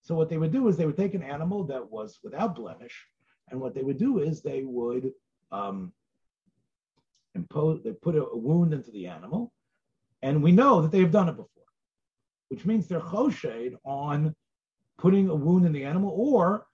So 0.02 0.14
what 0.16 0.28
they 0.28 0.38
would 0.38 0.52
do 0.52 0.68
is 0.68 0.76
they 0.76 0.86
would 0.86 0.98
take 0.98 1.14
an 1.14 1.24
animal 1.24 1.64
that 1.66 1.90
was 1.90 2.20
without 2.22 2.56
blemish, 2.56 3.08
and 3.50 3.60
what 3.60 3.74
they 3.74 3.84
would 3.84 3.98
do 3.98 4.20
is 4.20 4.42
they 4.42 4.64
would 4.64 5.12
um, 5.52 5.94
impose, 7.36 7.82
they 7.84 7.92
put 7.92 8.16
a, 8.16 8.24
a, 8.24 8.38
wound 8.38 8.74
into 8.74 8.92
the 8.92 9.08
animal, 9.08 9.52
and 10.22 10.42
we 10.42 10.52
know 10.52 10.82
that 10.82 10.92
they've 10.92 11.12
done 11.12 11.30
it 11.30 11.36
before, 11.36 11.66
which 12.50 12.66
means 12.66 12.88
they're 12.88 13.00
choshed 13.00 13.76
on 13.84 14.36
putting 14.98 15.30
a 15.30 15.36
wound 15.36 15.66
in 15.66 15.74
the 15.74 15.84
animal 15.84 16.14
or 16.16 16.66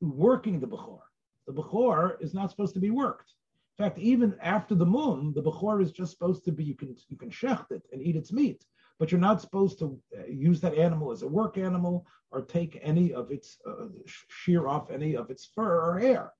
working 0.00 0.60
the 0.60 0.66
bechor. 0.66 1.00
The 1.46 1.52
bechor 1.52 2.20
is 2.20 2.34
not 2.34 2.50
supposed 2.50 2.74
to 2.74 2.80
be 2.80 2.90
worked. 2.90 3.32
In 3.78 3.84
fact, 3.84 3.98
even 3.98 4.36
after 4.42 4.74
the 4.74 4.86
moon, 4.86 5.32
the 5.34 5.42
bechor 5.42 5.82
is 5.82 5.90
just 5.90 6.12
supposed 6.12 6.44
to 6.44 6.52
be 6.52 6.64
you 6.64 6.74
can 6.74 6.94
you 7.08 7.16
can 7.16 7.30
shecht 7.30 7.70
it 7.70 7.82
and 7.92 8.02
eat 8.02 8.16
its 8.16 8.32
meat, 8.32 8.64
but 9.00 9.10
you're 9.10 9.20
not 9.20 9.40
supposed 9.40 9.78
to 9.78 9.98
uh, 10.16 10.26
use 10.28 10.60
that 10.60 10.74
animal 10.74 11.10
as 11.10 11.22
a 11.22 11.26
work 11.26 11.56
animal 11.56 12.06
or 12.30 12.42
take 12.42 12.78
any 12.82 13.14
of 13.14 13.32
its 13.32 13.56
uh, 13.66 13.86
shear 14.28 14.68
off 14.68 14.90
any 14.90 15.16
of 15.16 15.30
its 15.30 15.50
fur 15.54 15.80
or 15.80 15.98
hair. 15.98 16.32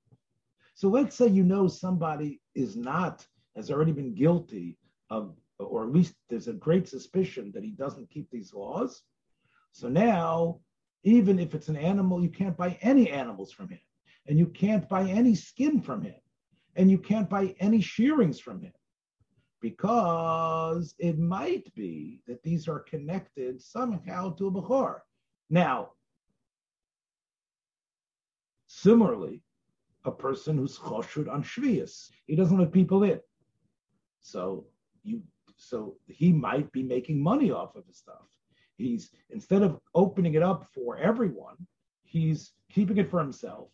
So 0.75 0.89
let's 0.89 1.17
say 1.17 1.27
you 1.27 1.43
know 1.43 1.67
somebody 1.67 2.41
is 2.55 2.77
not 2.77 3.27
has 3.57 3.71
already 3.71 3.93
been 3.93 4.15
guilty 4.15 4.77
of, 5.09 5.35
or 5.59 5.85
at 5.85 5.93
least 5.93 6.15
there's 6.29 6.49
a 6.49 6.53
great 6.53 6.87
suspicion 6.87 7.51
that 7.55 7.65
he 7.65 7.71
doesn't 7.71 8.11
keep 8.11 8.31
these 8.31 8.53
laws. 8.53 9.03
So 9.73 9.89
now, 9.89 10.61
even 11.03 11.39
if 11.39 11.55
it's 11.55 11.69
an 11.69 11.77
animal, 11.77 12.23
you 12.23 12.29
can't 12.29 12.57
buy 12.57 12.79
any 12.83 13.11
animals 13.11 13.53
from 13.53 13.71
him, 13.71 13.81
and 14.27 14.39
you 14.39 14.47
can't 14.47 14.89
buy 14.89 15.05
any 15.09 15.35
skin 15.35 15.81
from 15.81 16.03
him, 16.03 16.21
and 16.77 16.91
you 16.91 16.99
can't 16.99 17.29
buy 17.29 17.55
any 17.59 17.81
shearings 17.81 18.39
from 18.39 18.61
him, 18.61 18.73
because 19.61 20.95
it 20.99 21.19
might 21.19 21.73
be 21.75 22.21
that 22.27 22.43
these 22.43 22.69
are 22.69 22.81
connected 22.81 23.61
somehow 23.61 24.31
to 24.35 24.47
a 24.47 24.51
Bechor. 24.51 25.01
Now, 25.51 25.91
similarly, 28.67 29.43
a 30.05 30.11
person 30.11 30.57
who's 30.57 30.79
choshud 30.79 31.31
on 31.31 31.43
shvius, 31.43 32.09
he 32.27 32.35
doesn't 32.35 32.59
let 32.59 32.73
people 32.73 33.03
in. 33.05 33.21
So 34.21 34.67
you 35.03 35.23
so 35.57 35.97
he 36.07 36.33
might 36.33 36.73
be 36.73 36.83
making 36.83 37.23
money 37.23 37.51
off 37.51 37.77
of 37.77 37.87
his 37.87 37.99
stuff. 37.99 38.27
He's 38.77 39.11
instead 39.29 39.63
of 39.63 39.79
opening 39.95 40.35
it 40.35 40.43
up 40.43 40.67
for 40.75 40.97
everyone, 40.97 41.57
he's 42.05 42.53
keeping 42.73 42.97
it 42.97 43.11
for 43.11 43.21
himself, 43.21 43.69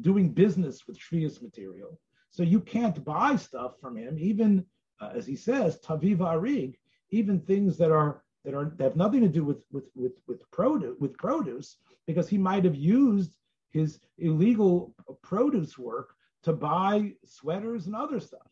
doing 0.00 0.32
business 0.32 0.86
with 0.86 0.98
Shvius 0.98 1.42
material. 1.42 1.98
So 2.30 2.44
you 2.44 2.60
can't 2.60 3.04
buy 3.04 3.36
stuff 3.36 3.80
from 3.80 3.96
him, 3.96 4.16
even 4.18 4.64
uh, 5.00 5.10
as 5.14 5.26
he 5.26 5.36
says, 5.36 5.78
Taviva 5.80 6.34
Arig, 6.34 6.74
even 7.10 7.40
things 7.40 7.76
that 7.78 7.90
are 7.90 8.22
that 8.44 8.54
are 8.54 8.72
that 8.76 8.84
have 8.84 8.96
nothing 8.96 9.20
to 9.20 9.28
do 9.28 9.44
with 9.44 9.62
with 9.72 9.84
with 9.94 10.12
with 10.26 10.50
produce 10.50 10.96
with 11.00 11.16
produce, 11.16 11.76
because 12.06 12.28
he 12.28 12.38
might 12.38 12.64
have 12.64 12.76
used 12.76 13.36
his 13.70 14.00
illegal 14.18 14.94
produce 15.22 15.76
work 15.78 16.14
to 16.42 16.52
buy 16.52 17.12
sweaters 17.24 17.86
and 17.86 17.96
other 17.96 18.20
stuff. 18.20 18.46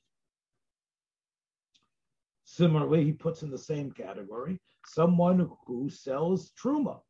Similarly, 2.45 3.05
he 3.05 3.13
puts 3.13 3.43
in 3.43 3.51
the 3.51 3.59
same 3.59 3.91
category 3.93 4.61
someone 4.85 5.51
who 5.67 5.89
sells 5.89 6.53
truma. 6.53 7.01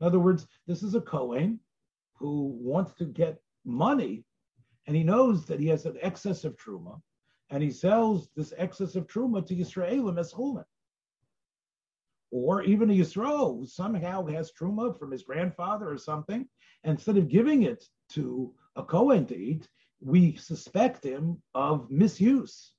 In 0.00 0.06
other 0.06 0.18
words, 0.18 0.46
this 0.66 0.82
is 0.82 0.94
a 0.94 1.00
Kohen 1.00 1.60
who 2.14 2.56
wants 2.60 2.92
to 2.94 3.04
get 3.04 3.40
money 3.64 4.24
and 4.86 4.96
he 4.96 5.02
knows 5.02 5.46
that 5.46 5.60
he 5.60 5.66
has 5.68 5.86
an 5.86 5.96
excess 6.02 6.44
of 6.44 6.56
truma 6.56 7.00
and 7.50 7.62
he 7.62 7.70
sells 7.70 8.28
this 8.36 8.52
excess 8.56 8.94
of 8.94 9.06
truma 9.06 9.46
to 9.46 9.54
Yisraelim 9.54 10.18
as 10.18 10.32
chulin. 10.32 10.64
Or 12.30 12.62
even 12.62 12.90
a 12.90 12.94
Yisrael 12.94 13.58
who 13.58 13.66
somehow 13.66 14.26
has 14.26 14.50
truma 14.52 14.98
from 14.98 15.12
his 15.12 15.22
grandfather 15.22 15.88
or 15.88 15.98
something, 15.98 16.48
instead 16.82 17.16
of 17.16 17.28
giving 17.28 17.62
it 17.62 17.84
to 18.10 18.52
a 18.76 18.82
Kohen 18.82 19.26
to 19.26 19.36
eat, 19.36 19.68
we 20.00 20.36
suspect 20.36 21.04
him 21.04 21.40
of 21.54 21.90
misuse. 21.90 22.72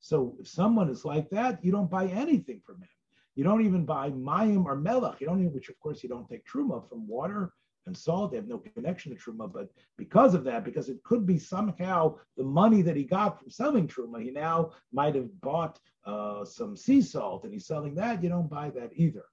So 0.00 0.36
if 0.40 0.48
someone 0.48 0.90
is 0.90 1.04
like 1.04 1.30
that, 1.30 1.64
you 1.64 1.72
don't 1.72 1.90
buy 1.90 2.06
anything 2.06 2.60
from 2.66 2.76
him. 2.82 2.88
You 3.36 3.44
don't 3.44 3.64
even 3.64 3.84
buy 3.84 4.10
mayim 4.10 4.64
or 4.64 4.76
melech. 4.76 5.20
You 5.20 5.26
don't 5.26 5.40
even, 5.40 5.52
which 5.52 5.68
of 5.68 5.78
course 5.80 6.02
you 6.02 6.08
don't 6.08 6.28
take 6.28 6.44
truma 6.46 6.88
from 6.88 7.08
water 7.08 7.52
and 7.86 7.96
salt. 7.96 8.30
They 8.30 8.36
have 8.36 8.48
no 8.48 8.58
connection 8.58 9.14
to 9.14 9.18
truma, 9.18 9.52
but 9.52 9.68
because 9.96 10.34
of 10.34 10.44
that, 10.44 10.64
because 10.64 10.88
it 10.88 11.02
could 11.04 11.26
be 11.26 11.38
somehow 11.38 12.16
the 12.36 12.44
money 12.44 12.82
that 12.82 12.96
he 12.96 13.04
got 13.04 13.38
from 13.38 13.50
selling 13.50 13.88
truma, 13.88 14.22
he 14.22 14.30
now 14.30 14.72
might 14.92 15.14
have 15.14 15.28
bought 15.40 15.78
uh, 16.06 16.44
some 16.44 16.76
sea 16.76 17.02
salt 17.02 17.44
and 17.44 17.52
he's 17.52 17.66
selling 17.66 17.94
that. 17.96 18.22
You 18.22 18.28
don't 18.28 18.50
buy 18.50 18.70
that 18.70 18.90
either. 18.94 19.24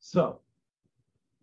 So 0.00 0.40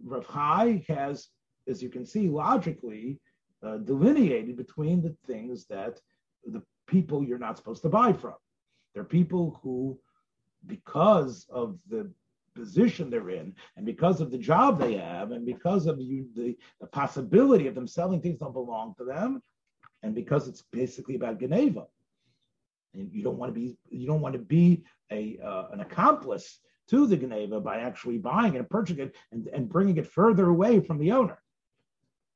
Rav 0.04 0.28
Chai 0.32 0.84
has, 0.88 1.30
as 1.68 1.82
you 1.82 1.90
can 1.90 2.06
see, 2.06 2.28
logically 2.30 3.20
uh, 3.64 3.78
delineated 3.78 4.58
between 4.58 5.02
the 5.02 5.16
things 5.28 5.66
that 5.68 6.00
the 6.46 6.62
people 6.88 7.24
you're 7.24 7.38
not 7.38 7.58
supposed 7.58 7.82
to 7.84 7.90
buy 7.90 8.14
from. 8.14 8.36
They're 8.94 9.04
people 9.04 9.60
who, 9.62 10.00
because 10.66 11.46
of 11.50 11.78
the 11.90 12.12
position 12.60 13.10
they're 13.10 13.30
in, 13.42 13.56
and 13.76 13.86
because 13.86 14.22
of 14.22 14.32
the 14.32 14.38
job 14.38 14.80
they 14.80 14.96
have, 14.96 15.32
and 15.32 15.46
because 15.46 15.86
of 15.88 16.00
you, 16.00 16.28
the, 16.36 16.58
the 16.82 16.88
possibility 16.88 17.68
of 17.68 17.76
them 17.76 17.88
selling 17.88 18.22
things 18.22 18.40
don't 18.40 18.54
belong 18.54 18.94
to 18.98 19.06
them, 19.06 19.42
and 20.04 20.14
because 20.14 20.48
it's 20.48 20.64
basically 20.72 21.16
about 21.16 21.40
Geneva. 21.40 21.86
And 22.94 23.12
you 23.14 23.24
don't 23.24 23.38
want 23.38 23.54
to 23.54 23.60
be 23.60 23.78
you 23.90 24.08
don't 24.08 24.22
want 24.22 24.34
to 24.34 24.40
be 24.40 24.84
a 25.12 25.38
uh, 25.44 25.66
an 25.74 25.80
accomplice 25.82 26.60
to 26.90 27.06
the 27.06 27.18
Geneva 27.18 27.60
by 27.60 27.78
actually 27.78 28.18
buying 28.18 28.56
it 28.56 28.60
and 28.60 28.70
purchasing 28.70 29.04
it 29.04 29.16
and, 29.32 29.48
and 29.54 29.70
bringing 29.70 29.98
it 29.98 30.08
further 30.08 30.50
away 30.50 30.80
from 30.80 30.98
the 30.98 31.12
owner. 31.12 31.38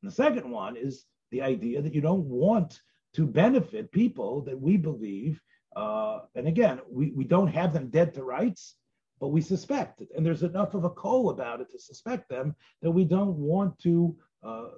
And 0.01 0.11
the 0.11 0.15
second 0.15 0.49
one 0.49 0.77
is 0.77 1.05
the 1.31 1.41
idea 1.41 1.81
that 1.81 1.95
you 1.95 2.01
don't 2.01 2.25
want 2.25 2.81
to 3.15 3.25
benefit 3.25 3.91
people 3.91 4.41
that 4.41 4.59
we 4.59 4.77
believe, 4.77 5.41
uh, 5.75 6.19
and 6.35 6.47
again, 6.47 6.79
we, 6.89 7.11
we 7.11 7.23
don't 7.23 7.47
have 7.47 7.73
them 7.73 7.89
dead 7.89 8.13
to 8.13 8.23
rights, 8.23 8.75
but 9.19 9.29
we 9.29 9.41
suspect 9.41 10.01
it. 10.01 10.09
And 10.15 10.25
there's 10.25 10.43
enough 10.43 10.73
of 10.73 10.83
a 10.83 10.89
call 10.89 11.29
about 11.29 11.61
it 11.61 11.69
to 11.71 11.79
suspect 11.79 12.29
them 12.29 12.55
that 12.81 12.91
we 12.91 13.05
don't 13.05 13.37
want 13.37 13.79
to, 13.79 14.15
uh, 14.43 14.69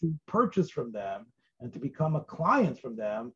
to 0.00 0.14
purchase 0.26 0.70
from 0.70 0.92
them 0.92 1.26
and 1.60 1.72
to 1.72 1.78
become 1.78 2.16
a 2.16 2.20
client 2.20 2.78
from 2.78 2.96
them, 2.96 3.32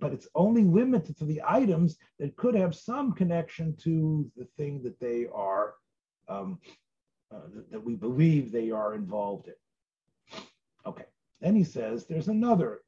but 0.00 0.12
it's 0.12 0.26
only 0.34 0.64
limited 0.64 1.16
to 1.18 1.24
the 1.24 1.40
items 1.46 1.96
that 2.18 2.36
could 2.36 2.54
have 2.54 2.74
some 2.74 3.12
connection 3.12 3.76
to 3.76 4.28
the 4.36 4.46
thing 4.56 4.82
that 4.82 4.98
they 4.98 5.26
are, 5.32 5.74
um, 6.28 6.58
uh, 7.32 7.40
that 7.70 7.82
we 7.82 7.94
believe 7.94 8.50
they 8.50 8.70
are 8.70 8.94
involved 8.94 9.46
in. 9.46 10.42
Okay. 10.84 11.04
Then 11.40 11.54
he 11.54 11.64
says 11.64 12.06
there's 12.06 12.28
another 12.28 12.80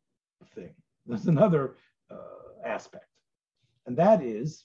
thing, 0.54 0.74
there's 1.06 1.26
another 1.26 1.76
uh, 2.10 2.64
aspect, 2.64 3.10
and 3.86 3.96
that 3.96 4.22
is 4.22 4.64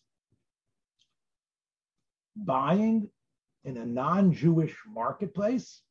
buying 2.36 3.10
in 3.64 3.78
a 3.78 3.86
non 3.86 4.34
Jewish 4.34 4.76
marketplace 4.88 5.82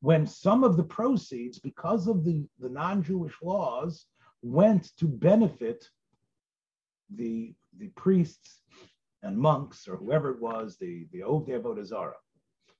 when 0.00 0.26
some 0.26 0.62
of 0.64 0.76
the 0.76 0.84
proceeds, 0.84 1.58
because 1.58 2.06
of 2.06 2.24
the, 2.24 2.46
the 2.58 2.68
non 2.68 3.02
Jewish 3.02 3.34
laws, 3.42 4.06
went 4.42 4.96
to 4.98 5.06
benefit 5.06 5.88
the, 7.14 7.54
the 7.78 7.88
priests 7.88 8.60
and 9.22 9.36
monks 9.36 9.88
or 9.88 9.96
whoever 9.96 10.30
it 10.30 10.40
was, 10.40 10.76
the, 10.76 11.06
the 11.12 11.20
Ovdei 11.20 11.60
Avodah. 11.60 11.86
So 11.86 12.12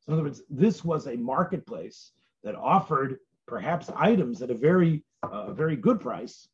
in 0.08 0.14
other 0.14 0.22
words, 0.22 0.42
this 0.48 0.84
was 0.84 1.06
a 1.06 1.16
marketplace 1.16 2.12
that 2.44 2.54
offered 2.54 3.18
perhaps 3.46 3.90
items 3.96 4.42
at 4.42 4.50
a 4.50 4.54
very 4.54 5.04
uh, 5.24 5.52
very 5.52 5.74
good 5.74 6.00
price, 6.00 6.48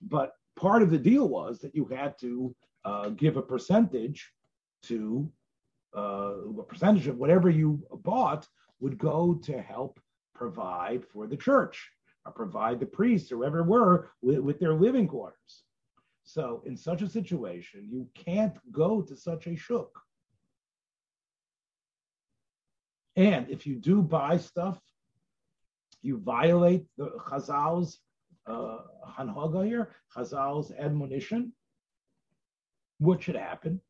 but 0.00 0.32
part 0.56 0.82
of 0.82 0.90
the 0.90 0.98
deal 0.98 1.28
was 1.28 1.58
that 1.60 1.74
you 1.74 1.84
had 1.84 2.18
to 2.18 2.54
uh, 2.84 3.10
give 3.10 3.36
a 3.36 3.42
percentage 3.42 4.32
to 4.84 5.30
uh, 5.96 6.34
a 6.58 6.62
percentage 6.62 7.06
of 7.08 7.18
whatever 7.18 7.50
you 7.50 7.82
bought 8.02 8.46
would 8.80 8.98
go 8.98 9.34
to 9.44 9.60
help 9.60 10.00
provide 10.34 11.04
for 11.12 11.26
the 11.26 11.36
church 11.36 11.90
or 12.24 12.32
provide 12.32 12.80
the 12.80 12.86
priests 12.86 13.30
or 13.32 13.36
whoever 13.36 13.62
were 13.62 14.10
with, 14.22 14.38
with 14.38 14.58
their 14.60 14.74
living 14.74 15.06
quarters. 15.08 15.64
So 16.24 16.62
in 16.64 16.76
such 16.76 17.02
a 17.02 17.08
situation, 17.08 17.88
you 17.90 18.08
can't 18.14 18.56
go 18.70 19.02
to 19.02 19.16
such 19.16 19.46
a 19.46 19.56
shuk. 19.56 19.90
And 23.16 23.50
if 23.50 23.66
you 23.66 23.76
do 23.76 24.00
buy 24.02 24.36
stuff, 24.36 24.78
you 26.02 26.18
violate 26.18 26.84
the 26.96 27.10
Chazal's 27.28 27.98
uh, 28.46 28.78
Hanhaga 29.18 29.66
here, 29.66 29.90
Chazal's 30.16 30.72
admonition. 30.72 31.52
What 32.98 33.22
should 33.22 33.36
happen? 33.36 33.80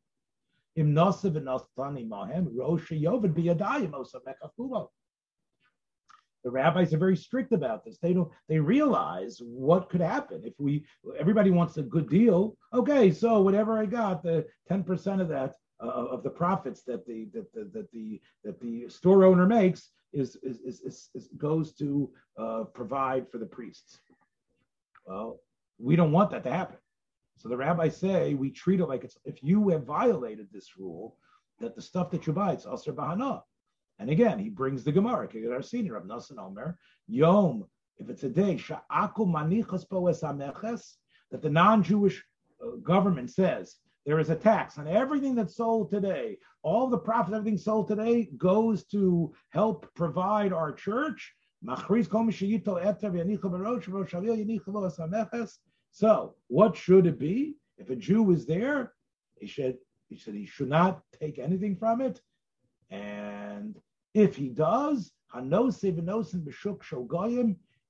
The 6.43 6.49
rabbis 6.49 6.93
are 6.93 6.97
very 6.97 7.15
strict 7.15 7.51
about 7.51 7.85
this. 7.85 7.99
They 7.99 8.13
don't. 8.13 8.31
They 8.49 8.59
realize 8.59 9.39
what 9.43 9.89
could 9.89 10.01
happen 10.01 10.41
if 10.43 10.53
we. 10.57 10.85
Everybody 11.19 11.51
wants 11.51 11.77
a 11.77 11.83
good 11.83 12.09
deal. 12.09 12.57
Okay, 12.73 13.11
so 13.11 13.41
whatever 13.41 13.77
I 13.77 13.85
got, 13.85 14.23
the 14.23 14.47
ten 14.67 14.83
percent 14.83 15.21
of 15.21 15.27
that 15.27 15.53
uh, 15.81 15.87
of 15.87 16.23
the 16.23 16.29
profits 16.29 16.83
that 16.83 17.05
the 17.05 17.27
that 17.33 17.51
the 17.53 17.69
that 17.73 17.91
the 17.91 18.21
that 18.43 18.59
the 18.59 18.89
store 18.89 19.23
owner 19.23 19.45
makes 19.45 19.89
is 20.13 20.35
is 20.37 20.59
is, 20.61 20.81
is, 20.81 21.09
is 21.13 21.29
goes 21.37 21.73
to 21.73 22.09
uh, 22.39 22.63
provide 22.73 23.29
for 23.29 23.37
the 23.37 23.45
priests. 23.45 23.99
Well, 25.05 25.39
we 25.77 25.95
don't 25.95 26.11
want 26.11 26.31
that 26.31 26.43
to 26.43 26.51
happen. 26.51 26.77
So 27.41 27.49
the 27.49 27.57
rabbis 27.57 27.97
say 27.97 28.35
we 28.35 28.51
treat 28.51 28.81
it 28.81 28.85
like 28.85 29.03
it's 29.03 29.17
if 29.25 29.41
you 29.41 29.69
have 29.69 29.83
violated 29.83 30.47
this 30.51 30.77
rule, 30.77 31.17
that 31.59 31.75
the 31.75 31.81
stuff 31.81 32.11
that 32.11 32.27
you 32.27 32.33
buy 32.33 32.51
it's 32.51 32.67
aser 32.67 32.93
bahana. 32.93 33.41
And 33.97 34.11
again, 34.11 34.37
he 34.37 34.49
brings 34.49 34.83
the 34.83 34.91
Gemara, 34.91 35.27
our 35.51 35.63
senior 35.63 35.95
of 35.95 36.03
Nasan 36.03 36.37
Omer, 36.37 36.77
Yom, 37.07 37.65
if 37.97 38.09
it's 38.09 38.21
a 38.23 38.29
day, 38.29 38.57
Sha'aku 38.57 39.25
manichas 39.25 39.89
poes 39.89 40.21
that 40.21 41.41
the 41.41 41.49
non-Jewish 41.49 42.23
uh, 42.63 42.75
government 42.83 43.31
says 43.31 43.77
there 44.05 44.19
is 44.19 44.29
a 44.29 44.35
tax 44.35 44.77
on 44.77 44.87
everything 44.87 45.33
that's 45.33 45.55
sold 45.55 45.89
today. 45.89 46.37
All 46.61 46.89
the 46.89 46.97
profit, 46.97 47.33
everything 47.33 47.57
sold 47.57 47.87
today 47.87 48.29
goes 48.37 48.83
to 48.85 49.33
help 49.49 49.91
provide 49.95 50.53
our 50.53 50.71
church. 50.71 51.33
So, 55.91 56.35
what 56.47 56.75
should 56.75 57.05
it 57.05 57.19
be? 57.19 57.55
If 57.77 57.89
a 57.89 57.95
Jew 57.95 58.31
is 58.31 58.45
there, 58.45 58.93
he 59.39 59.47
should 59.47 59.77
he 60.09 60.17
said 60.17 60.33
he 60.33 60.45
should 60.45 60.67
not 60.67 61.01
take 61.17 61.39
anything 61.39 61.75
from 61.77 62.01
it. 62.01 62.21
And 62.89 63.79
if 64.13 64.35
he 64.35 64.49
does, 64.49 65.11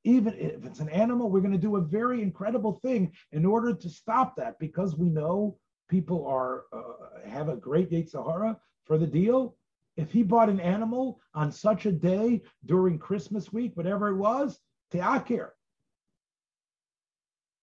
even 0.03 0.33
if 0.37 0.65
it's 0.65 0.79
an 0.79 0.89
animal, 0.89 1.29
we're 1.29 1.39
going 1.39 1.51
to 1.51 1.57
do 1.57 1.75
a 1.77 1.81
very 1.81 2.21
incredible 2.21 2.73
thing 2.83 3.11
in 3.31 3.45
order 3.45 3.73
to 3.73 3.89
stop 3.89 4.35
that 4.35 4.59
because 4.59 4.95
we 4.95 5.09
know 5.09 5.57
people 5.89 6.25
are 6.27 6.65
uh, 6.71 7.27
have 7.27 7.49
a 7.49 7.55
great 7.55 7.89
Yetzer 7.91 8.25
Hara 8.25 8.59
for 8.85 8.97
the 8.97 9.07
deal. 9.07 9.55
If 9.97 10.11
he 10.11 10.23
bought 10.23 10.49
an 10.49 10.59
animal 10.59 11.19
on 11.33 11.51
such 11.51 11.85
a 11.85 11.91
day 11.91 12.41
during 12.65 12.97
Christmas 12.97 13.51
week, 13.51 13.75
whatever 13.75 14.09
it 14.09 14.15
was, 14.15 14.59
te'akir, 14.91 15.49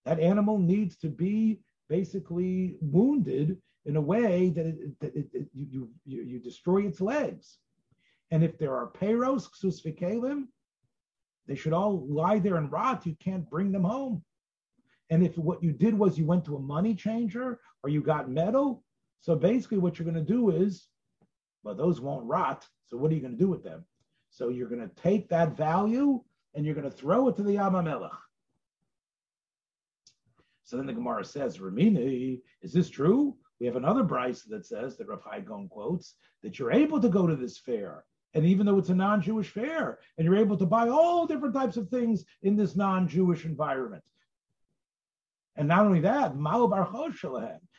that 0.08 0.20
animal 0.20 0.58
needs 0.58 0.96
to 0.96 1.10
be 1.10 1.60
basically 1.90 2.78
wounded 2.80 3.58
in 3.84 3.96
a 3.96 4.00
way 4.00 4.48
that, 4.48 4.64
it, 4.64 5.00
that 5.00 5.14
it, 5.14 5.26
it, 5.34 5.48
you, 5.52 5.90
you, 6.06 6.22
you 6.22 6.38
destroy 6.38 6.86
its 6.86 7.02
legs. 7.02 7.58
And 8.30 8.42
if 8.42 8.56
there 8.58 8.74
are 8.74 8.90
payros, 8.90 9.48
ksus 9.50 10.46
they 11.46 11.54
should 11.54 11.74
all 11.74 12.06
lie 12.08 12.38
there 12.38 12.56
and 12.56 12.72
rot. 12.72 13.04
You 13.04 13.16
can't 13.22 13.48
bring 13.50 13.70
them 13.70 13.84
home. 13.84 14.24
And 15.10 15.22
if 15.22 15.36
what 15.36 15.62
you 15.62 15.72
did 15.72 15.92
was 15.92 16.16
you 16.16 16.24
went 16.24 16.46
to 16.46 16.56
a 16.56 16.60
money 16.60 16.94
changer 16.94 17.60
or 17.82 17.90
you 17.90 18.00
got 18.00 18.30
metal, 18.30 18.82
so 19.20 19.36
basically 19.36 19.78
what 19.78 19.98
you're 19.98 20.10
going 20.10 20.26
to 20.26 20.32
do 20.32 20.50
is, 20.50 20.88
well, 21.64 21.74
those 21.74 22.00
won't 22.00 22.24
rot. 22.24 22.66
So 22.86 22.96
what 22.96 23.10
are 23.10 23.14
you 23.14 23.20
going 23.20 23.36
to 23.36 23.44
do 23.44 23.48
with 23.48 23.62
them? 23.62 23.84
So 24.30 24.48
you're 24.48 24.70
going 24.70 24.88
to 24.88 25.02
take 25.02 25.28
that 25.28 25.54
value 25.54 26.22
and 26.54 26.64
you're 26.64 26.74
going 26.74 26.90
to 26.90 26.96
throw 26.96 27.28
it 27.28 27.36
to 27.36 27.42
the 27.42 27.54
Yam 27.54 27.72
HaMelach. 27.72 28.16
So 30.68 30.76
then 30.76 30.84
the 30.84 30.92
Gemara 30.92 31.24
says, 31.24 31.56
Ramini, 31.56 32.42
is 32.60 32.74
this 32.74 32.90
true? 32.90 33.34
We 33.58 33.64
have 33.64 33.76
another 33.76 34.02
Bryce 34.02 34.42
that 34.42 34.66
says 34.66 34.98
that 34.98 35.08
Rav 35.08 35.24
Gon 35.46 35.66
quotes 35.66 36.16
that 36.42 36.58
you're 36.58 36.70
able 36.70 37.00
to 37.00 37.08
go 37.08 37.26
to 37.26 37.34
this 37.34 37.56
fair. 37.56 38.04
And 38.34 38.44
even 38.44 38.66
though 38.66 38.76
it's 38.76 38.90
a 38.90 38.94
non-Jewish 38.94 39.48
fair, 39.48 39.98
and 40.18 40.26
you're 40.26 40.36
able 40.36 40.58
to 40.58 40.66
buy 40.66 40.90
all 40.90 41.26
different 41.26 41.54
types 41.54 41.78
of 41.78 41.88
things 41.88 42.26
in 42.42 42.54
this 42.54 42.76
non-Jewish 42.76 43.46
environment. 43.46 44.04
And 45.56 45.68
not 45.68 45.86
only 45.86 46.00
that, 46.00 46.34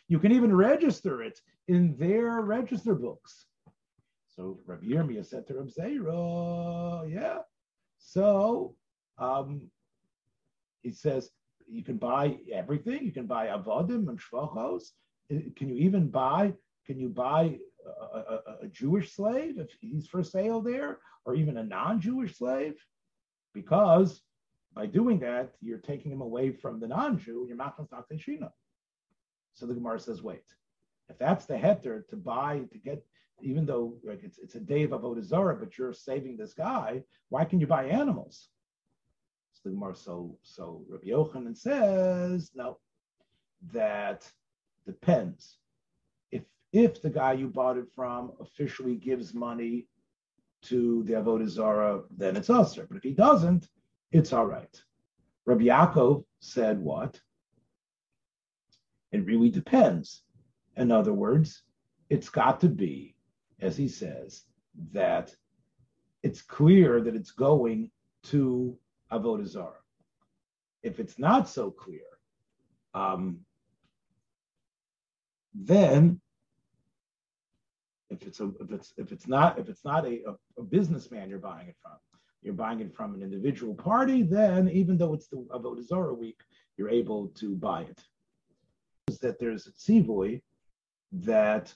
you 0.08 0.18
can 0.18 0.32
even 0.32 0.56
register 0.56 1.22
it 1.22 1.40
in 1.68 1.96
their 1.96 2.42
register 2.42 2.96
books. 2.96 3.46
So 4.36 4.60
Rabbi 4.66 4.88
Yirmiyah 4.88 5.28
said 5.28 5.46
to 5.46 5.54
Rabbi 5.54 5.70
Zera, 5.70 7.14
yeah. 7.14 7.38
So 8.00 8.74
um, 9.20 9.70
he 10.82 10.92
says 10.92 11.30
you 11.70 11.84
can 11.84 11.98
buy 11.98 12.38
everything. 12.54 13.04
You 13.04 13.12
can 13.12 13.28
buy 13.28 13.48
avodim 13.48 14.08
and 14.10 14.20
shvachos. 14.20 14.84
Uh, 15.32 15.38
can 15.56 15.70
you 15.70 15.76
even 15.76 16.10
buy? 16.10 16.54
Can 16.86 17.00
you 17.00 17.10
buy 17.10 17.58
a, 17.86 18.18
a, 18.18 18.56
a 18.64 18.68
Jewish 18.68 19.14
slave 19.14 19.60
if 19.60 19.70
he's 19.80 20.08
for 20.08 20.24
sale 20.24 20.62
there, 20.62 21.00
or 21.26 21.36
even 21.36 21.58
a 21.58 21.64
non-Jewish 21.64 22.38
slave? 22.38 22.76
Because 23.54 24.22
by 24.74 24.86
doing 24.86 25.20
that, 25.20 25.52
you're 25.62 25.80
taking 25.80 26.12
him 26.12 26.22
away 26.22 26.52
from 26.52 26.80
the 26.80 26.88
non-Jew, 26.88 27.46
you're 27.48 27.58
machnas 27.58 27.90
shina. 28.14 28.50
So 29.54 29.66
the 29.66 29.74
Gemara 29.74 30.00
says, 30.00 30.22
wait, 30.22 30.44
if 31.10 31.18
that's 31.18 31.46
the 31.46 31.56
heter 31.56 32.08
to 32.10 32.16
buy, 32.16 32.62
to 32.72 32.78
get, 32.78 33.04
even 33.42 33.66
though 33.66 33.98
like 34.04 34.22
it's, 34.24 34.38
it's 34.38 34.56
a 34.56 34.60
day 34.60 34.84
of 34.84 34.92
Avodah 34.92 35.24
Zarah, 35.24 35.56
but 35.56 35.78
you're 35.78 35.94
saving 35.94 36.38
this 36.38 36.54
guy, 36.54 37.04
why 37.30 37.46
can 37.46 37.60
you 37.60 37.68
buy 37.68 37.86
animals? 37.86 38.50
So 39.62 39.70
the 39.70 39.76
Gemara, 39.76 39.96
so, 39.96 40.38
so 40.42 40.86
Rabbi 40.88 41.08
Yochanan 41.08 41.58
says, 41.58 42.52
no, 42.56 42.78
that 43.74 44.26
depends. 44.86 45.58
If, 46.32 46.44
if 46.72 47.02
the 47.02 47.10
guy 47.10 47.34
you 47.34 47.48
bought 47.48 47.78
it 47.78 47.88
from 47.94 48.32
officially 48.40 48.96
gives 48.96 49.34
money 49.34 49.88
to 50.64 51.04
the 51.04 51.14
Avodah 51.14 51.48
Zarah, 51.50 52.04
then 52.16 52.38
it's 52.38 52.50
usher. 52.50 52.86
But 52.88 52.98
if 52.98 53.04
he 53.04 53.12
doesn't, 53.12 53.68
it's 54.14 54.32
all 54.32 54.46
right. 54.46 54.82
Rabbi 55.46 55.66
Yaakov 55.66 56.24
said 56.40 56.80
what? 56.80 57.20
It 59.12 59.26
really 59.26 59.50
depends. 59.50 60.24
In 60.78 60.90
other 60.90 61.14
words, 61.14 61.64
it's 62.10 62.30
got 62.30 62.62
to 62.62 62.70
be, 62.70 63.16
as 63.60 63.76
he 63.76 63.90
says, 63.90 64.44
that 64.94 65.36
it's 66.24 66.42
clear 66.42 67.02
that 67.02 67.16
it's 67.16 67.32
going 67.32 67.92
to 68.24 68.78
Avodah 69.12 69.48
Zarah. 69.48 69.74
If 70.84 71.00
it's 71.00 71.20
not 71.20 71.50
so 71.50 71.72
clear, 71.72 72.02
um, 72.94 73.40
then 75.54 76.22
if 78.10 78.24
it's 78.24 78.40
a 78.40 78.52
if 78.60 78.72
it's 78.72 78.94
if 78.98 79.12
it's 79.12 79.28
not 79.28 79.60
if 79.60 79.70
it's 79.70 79.84
not 79.84 80.06
a, 80.06 80.22
a, 80.26 80.36
a 80.60 80.64
businessman 80.64 81.30
you're 81.30 81.40
buying 81.40 81.68
it 81.68 81.76
from, 81.82 81.98
you're 82.42 82.54
buying 82.54 82.80
it 82.80 82.96
from 82.96 83.14
an 83.14 83.22
individual 83.22 83.74
party, 83.76 84.24
then 84.24 84.70
even 84.70 84.98
though 84.98 85.14
it's 85.14 85.28
the 85.28 85.46
Avodah 85.52 85.86
Zarah 85.86 86.14
week, 86.14 86.40
you're 86.78 86.90
able 86.90 87.28
to 87.30 87.56
buy 87.56 87.82
it. 87.82 88.02
Is 89.08 89.20
that 89.20 89.40
there's 89.40 89.68
a 89.68 89.72
tzivoy 89.72 90.42
that 91.12 91.74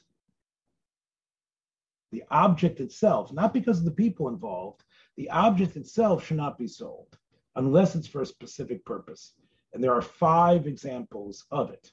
the 2.11 2.23
object 2.29 2.79
itself, 2.79 3.33
not 3.33 3.53
because 3.53 3.79
of 3.79 3.85
the 3.85 3.91
people 3.91 4.27
involved, 4.27 4.83
the 5.17 5.29
object 5.31 5.75
itself 5.75 6.25
should 6.25 6.37
not 6.37 6.57
be 6.59 6.67
sold 6.67 7.17
unless 7.55 7.95
it's 7.95 8.07
for 8.07 8.21
a 8.21 8.25
specific 8.25 8.83
purpose. 8.85 9.33
And 9.73 9.83
there 9.83 9.93
are 9.93 10.01
five 10.01 10.67
examples 10.67 11.45
of 11.51 11.71
it. 11.71 11.91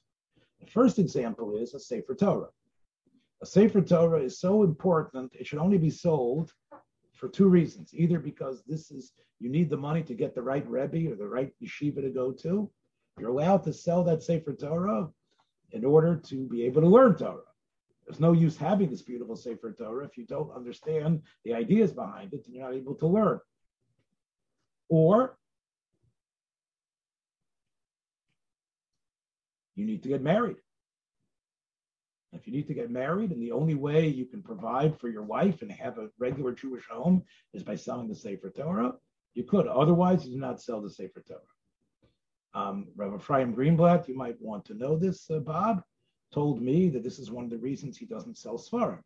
The 0.61 0.67
first 0.67 0.99
example 0.99 1.57
is 1.57 1.75
a 1.75 1.81
Sefer 1.81 2.15
Torah. 2.15 2.51
A 3.43 3.47
Sefer 3.47 3.81
Torah 3.81 4.21
is 4.21 4.39
so 4.39 4.63
important, 4.63 5.35
it 5.35 5.47
should 5.47 5.59
only 5.59 5.79
be 5.79 5.91
sold 5.91 6.53
for 7.15 7.29
two 7.29 7.49
reasons. 7.49 7.95
Either 7.95 8.19
because 8.19 8.63
this 8.67 8.91
is 8.91 9.13
you 9.39 9.49
need 9.49 9.71
the 9.71 9.77
money 9.77 10.03
to 10.03 10.15
get 10.15 10.35
the 10.35 10.43
right 10.43 10.69
rebbe 10.69 11.11
or 11.11 11.17
the 11.17 11.27
right 11.27 11.53
yeshiva 11.63 12.03
to 12.03 12.11
go 12.11 12.31
to. 12.31 12.71
You're 13.19 13.31
allowed 13.31 13.63
to 13.65 13.73
sell 13.73 14.05
that 14.05 14.23
Sefer 14.23 14.53
Torah 14.53 15.09
in 15.73 15.85
order 15.85 16.17
to 16.17 16.47
be 16.49 16.65
able 16.65 16.83
to 16.83 16.89
learn 16.89 17.17
Torah. 17.17 17.41
There's 18.07 18.21
no 18.21 18.33
use 18.33 18.57
having 18.57 18.91
this 18.91 19.03
beautiful 19.03 19.37
Sefer 19.37 19.73
Torah 19.73 20.05
if 20.05 20.19
you 20.19 20.27
don't 20.27 20.55
understand 20.55 21.23
the 21.45 21.55
ideas 21.55 21.93
behind 21.93 22.35
it 22.35 22.45
and 22.47 22.55
you're 22.55 22.65
not 22.65 22.75
able 22.75 22.95
to 22.97 23.07
learn. 23.07 23.41
Or 24.91 25.39
you 29.81 29.87
need 29.87 30.03
to 30.03 30.09
get 30.09 30.23
married. 30.23 30.57
If 32.33 32.47
you 32.47 32.53
need 32.53 32.69
to 32.69 32.75
get 32.75 32.91
married, 32.91 33.33
and 33.33 33.43
the 33.43 33.51
only 33.51 33.75
way 33.75 34.07
you 34.07 34.25
can 34.25 34.43
provide 34.43 34.99
for 35.01 35.09
your 35.09 35.25
wife 35.25 35.63
and 35.63 35.73
have 35.73 35.99
a 35.99 36.11
regular 36.19 36.53
Jewish 36.53 36.87
home 36.87 37.25
is 37.53 37.65
by 37.65 37.75
selling 37.75 38.09
the 38.09 38.15
Sefer 38.15 38.51
Torah, 38.51 38.93
you 39.35 39.43
could. 39.45 39.67
Otherwise, 39.67 40.25
you 40.25 40.35
do 40.35 40.41
not 40.41 40.61
sell 40.61 40.81
the 40.81 40.91
Sefer 40.91 41.25
Torah. 41.27 41.41
Um, 42.55 42.89
Rabbi 42.97 43.17
Ephraim 43.17 43.55
Greenblatt, 43.55 44.07
you 44.07 44.17
might 44.17 44.41
want 44.41 44.65
to 44.67 44.75
know 44.75 44.97
this, 44.97 45.29
uh, 45.31 45.39
Bob, 45.39 45.83
told 46.33 46.63
me 46.63 46.89
that 46.91 47.03
this 47.03 47.19
is 47.19 47.31
one 47.31 47.45
of 47.45 47.51
the 47.51 47.59
reasons 47.59 47.97
he 47.97 48.07
doesn't 48.07 48.39
sell 48.39 48.59
Svarim. 48.59 49.03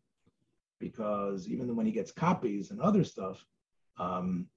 Because 0.79 1.47
even 1.47 1.75
when 1.75 1.85
he 1.85 1.91
gets 1.91 2.11
copies 2.11 2.69
and 2.69 2.81
other 2.81 3.03
stuff, 3.03 3.43
um, 3.97 4.47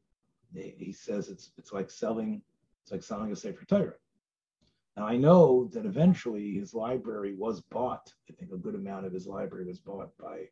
he 0.53 0.93
says 0.93 1.29
it's 1.29 1.51
it's 1.59 1.73
like 1.73 1.91
selling 1.91 2.43
it's 2.83 2.91
like 2.91 3.03
selling 3.03 3.31
a 3.31 3.37
Sefer 3.37 3.65
Torah. 3.67 3.95
Now 4.99 5.07
I 5.07 5.17
know 5.17 5.69
that 5.75 5.87
eventually 5.87 6.55
his 6.55 6.75
library 6.75 7.33
was 7.33 7.61
bought. 7.61 8.13
I 8.29 8.33
think 8.33 8.51
a 8.51 8.57
good 8.57 8.75
amount 8.75 9.07
of 9.07 9.13
his 9.13 9.29
library 9.29 9.65
was 9.65 9.79
bought 9.79 10.11
by 10.19 10.49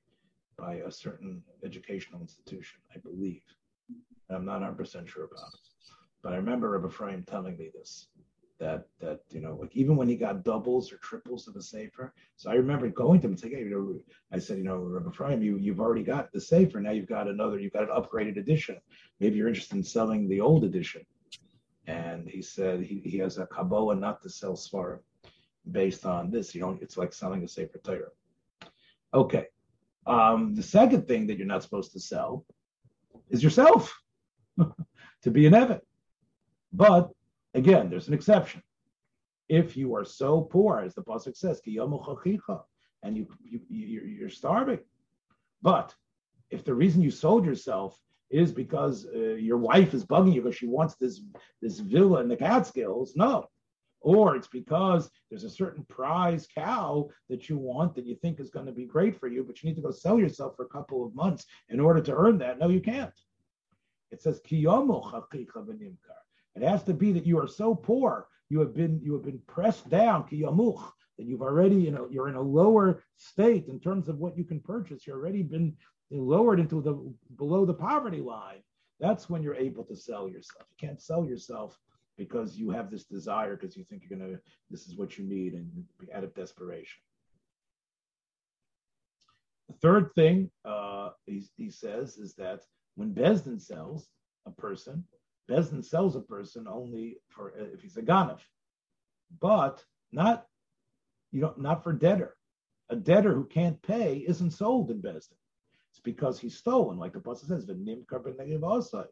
by 0.57 0.74
a 0.86 0.90
certain 0.90 1.42
educational 1.64 2.20
institution, 2.20 2.78
I 2.94 2.99
believe. 2.99 3.42
I'm 4.30 4.44
not 4.44 4.62
100% 4.62 5.09
sure 5.09 5.24
about 5.24 5.53
it. 5.53 5.61
But 6.22 6.32
I 6.32 6.36
remember 6.36 6.70
Rabbi 6.70 6.86
Ephraim 6.86 7.24
telling 7.24 7.59
me 7.59 7.70
this 7.74 8.07
that 8.61 8.86
that 9.01 9.20
you 9.30 9.40
know 9.40 9.59
like 9.61 9.74
even 9.74 9.97
when 9.97 10.09
he 10.09 10.16
got 10.16 10.44
doubles 10.44 10.92
or 10.92 10.97
triples 10.99 11.47
of 11.47 11.57
a 11.57 11.61
sefer 11.61 12.14
so 12.36 12.51
i 12.51 12.55
remember 12.55 12.88
going 12.88 13.20
to 13.20 13.26
him 13.26 13.32
and 13.32 13.38
saying 13.38 13.55
hey, 13.55 13.61
you 13.61 13.68
know 13.68 14.01
i 14.32 14.38
said 14.38 14.57
you 14.57 14.64
know 14.64 14.78
Rabbi 14.78 15.11
Ephraim, 15.11 15.42
you 15.42 15.59
you've 15.59 15.78
already 15.78 16.03
got 16.03 16.32
the 16.32 16.40
sefer 16.40 16.80
now 16.80 16.90
you've 16.90 17.07
got 17.07 17.28
another 17.28 17.59
you've 17.59 17.74
got 17.74 17.82
an 17.82 17.90
upgraded 17.90 18.38
edition 18.38 18.78
maybe 19.20 19.36
you're 19.36 19.49
interested 19.49 19.76
in 19.76 19.84
selling 19.84 20.26
the 20.26 20.40
old 20.40 20.64
edition 20.64 21.05
and 21.87 22.28
he 22.28 22.43
said 22.43 22.80
he, 22.82 23.01
he 23.05 23.18
has 23.18 23.39
a 23.39 23.47
kabbalah 23.47 23.95
not 23.95 24.22
to 24.22 24.28
sell 24.28 24.55
svarim 24.55 24.99
based 25.70 26.07
on 26.07 26.30
this 26.30 26.55
you 26.55 26.61
know 26.61 26.78
it's 26.80 26.97
like 26.97 27.12
selling 27.12 27.43
a 27.45 27.49
sefer 27.49 27.78
Torah 27.78 28.11
okay 29.14 29.47
um, 30.07 30.55
the 30.55 30.62
second 30.62 31.09
thing 31.09 31.26
that 31.26 31.37
you're 31.37 31.47
not 31.47 31.62
supposed 31.62 31.93
to 31.93 32.01
sell 32.01 32.45
is 33.30 33.43
yourself 33.43 33.93
to 35.22 35.30
be 35.30 35.47
an 35.47 35.53
Eved. 35.53 35.80
But 36.72 37.11
Again, 37.57 37.89
there's 37.89 38.07
an 38.07 38.12
exception. 38.14 38.62
If 39.49 39.78
you 39.78 39.97
are 39.97 40.05
so 40.05 40.43
poor, 40.43 40.80
as 40.80 40.95
the 40.95 41.03
pasuk 41.03 41.34
says, 41.34 41.62
and 41.64 43.16
you, 43.16 43.26
you 43.43 43.61
you're 43.70 44.28
starving, 44.28 44.80
but 45.62 45.95
if 46.51 46.64
the 46.64 46.74
reason 46.74 47.01
you 47.01 47.11
sold 47.11 47.47
yourself 47.47 47.99
is 48.31 48.53
because 48.53 49.07
uh, 49.14 49.35
your 49.35 49.59
wife 49.59 49.95
is 49.95 50.05
bugging 50.05 50.35
you 50.35 50.43
because 50.43 50.57
she 50.57 50.66
wants 50.66 50.97
this 50.97 51.20
this 51.62 51.79
villa 51.79 52.20
in 52.20 52.29
the 52.29 52.37
Catskills, 52.37 53.14
no. 53.16 53.47
Or 54.01 54.37
it's 54.37 54.47
because 54.47 55.11
there's 55.31 55.45
a 55.45 55.51
certain 55.51 55.85
prize 55.89 56.47
cow 56.55 57.09
that 57.29 57.49
you 57.49 57.57
want 57.57 57.95
that 57.95 58.05
you 58.05 58.14
think 58.14 58.39
is 58.39 58.51
going 58.51 58.66
to 58.66 58.72
be 58.72 58.85
great 58.85 59.18
for 59.18 59.27
you, 59.27 59.43
but 59.43 59.62
you 59.62 59.68
need 59.68 59.77
to 59.77 59.83
go 59.83 59.91
sell 59.91 60.18
yourself 60.18 60.55
for 60.57 60.64
a 60.64 60.68
couple 60.68 61.05
of 61.05 61.14
months 61.14 61.45
in 61.70 61.81
order 61.81 62.01
to 62.03 62.14
earn 62.14 62.39
that. 62.39 62.59
No, 62.59 62.68
you 62.68 62.81
can't. 62.81 63.12
It 64.12 64.22
says 64.22 64.41
it 66.57 66.62
has 66.62 66.83
to 66.85 66.95
be 66.95 67.12
that 67.12 67.27
you 67.27 67.39
are 67.39 67.49
so 67.49 67.74
poor, 67.74 68.29
you 68.49 68.61
have 68.61 68.74
been 68.74 69.01
you 69.03 69.12
have 69.14 69.24
been 69.24 69.41
pressed 69.47 69.89
down, 69.89 70.24
kiyamuch, 70.24 70.83
that 71.18 71.27
you've 71.27 71.43
already, 71.43 71.77
you 71.77 71.91
know, 71.91 72.07
you're 72.11 72.29
in 72.29 72.37
a 72.37 72.41
lower 72.41 73.03
state 73.16 73.66
in 73.68 73.81
terms 73.81 74.09
of 74.09 74.18
what 74.18 74.37
you 74.37 74.45
can 74.45 74.61
purchase. 74.61 75.07
You've 75.07 75.16
already 75.16 75.43
been 75.43 75.77
lowered 76.11 76.61
into 76.61 76.80
the 76.80 76.94
below 77.36 77.64
the 77.64 77.74
poverty 77.74 78.20
line. 78.20 78.62
That's 79.00 79.28
when 79.28 79.42
you're 79.42 79.54
able 79.54 79.84
to 79.84 79.96
sell 79.96 80.28
yourself. 80.28 80.66
You 80.70 80.88
can't 80.88 81.00
sell 81.00 81.24
yourself 81.24 81.78
because 82.16 82.57
you 82.57 82.70
have 82.70 82.90
this 82.90 83.04
desire 83.04 83.57
because 83.57 83.76
you 83.76 83.84
think 83.84 84.02
you're 84.09 84.18
gonna 84.18 84.38
this 84.70 84.86
is 84.86 84.96
what 84.96 85.18
you 85.18 85.24
need 85.24 85.54
and 85.54 85.70
out 86.14 86.24
of 86.24 86.34
desperation. 86.34 86.98
The 89.68 89.74
third 89.82 90.14
thing 90.14 90.50
uh, 90.64 91.11
he, 91.26 91.44
he 91.57 91.70
says 91.70 92.16
is 92.16 92.34
that 92.36 92.61
when 92.94 93.12
Besdin 93.12 93.61
sells 93.61 94.09
a 94.46 94.50
person, 94.50 95.04
Bezdin 95.50 95.84
sells 95.84 96.16
a 96.16 96.20
person 96.20 96.66
only 96.68 97.18
for 97.28 97.52
uh, 97.61 97.64
if 97.74 97.82
he's 97.82 97.96
a 97.96 98.02
ganav, 98.02 98.40
but 99.40 99.84
not 100.12 100.46
you 101.32 101.40
know 101.40 101.54
not 101.57 101.82
for 101.82 101.92
debtor. 101.92 102.36
A 102.88 102.96
debtor 102.96 103.34
who 103.34 103.44
can't 103.44 103.82
pay 103.82 104.18
isn't 104.18 104.52
sold 104.52 104.90
in 104.92 105.02
Bezdin. 105.02 105.34
It's 105.97 106.03
because 106.03 106.38
he's 106.38 106.59
stolen, 106.59 106.99
like 106.99 107.14
the 107.14 107.20
pasuk 107.20 107.49
says, 107.49 107.64
the 107.64 107.72
Nim 107.72 108.05
carbon 108.07 108.36
negative 108.36 108.61
osight. 108.61 109.09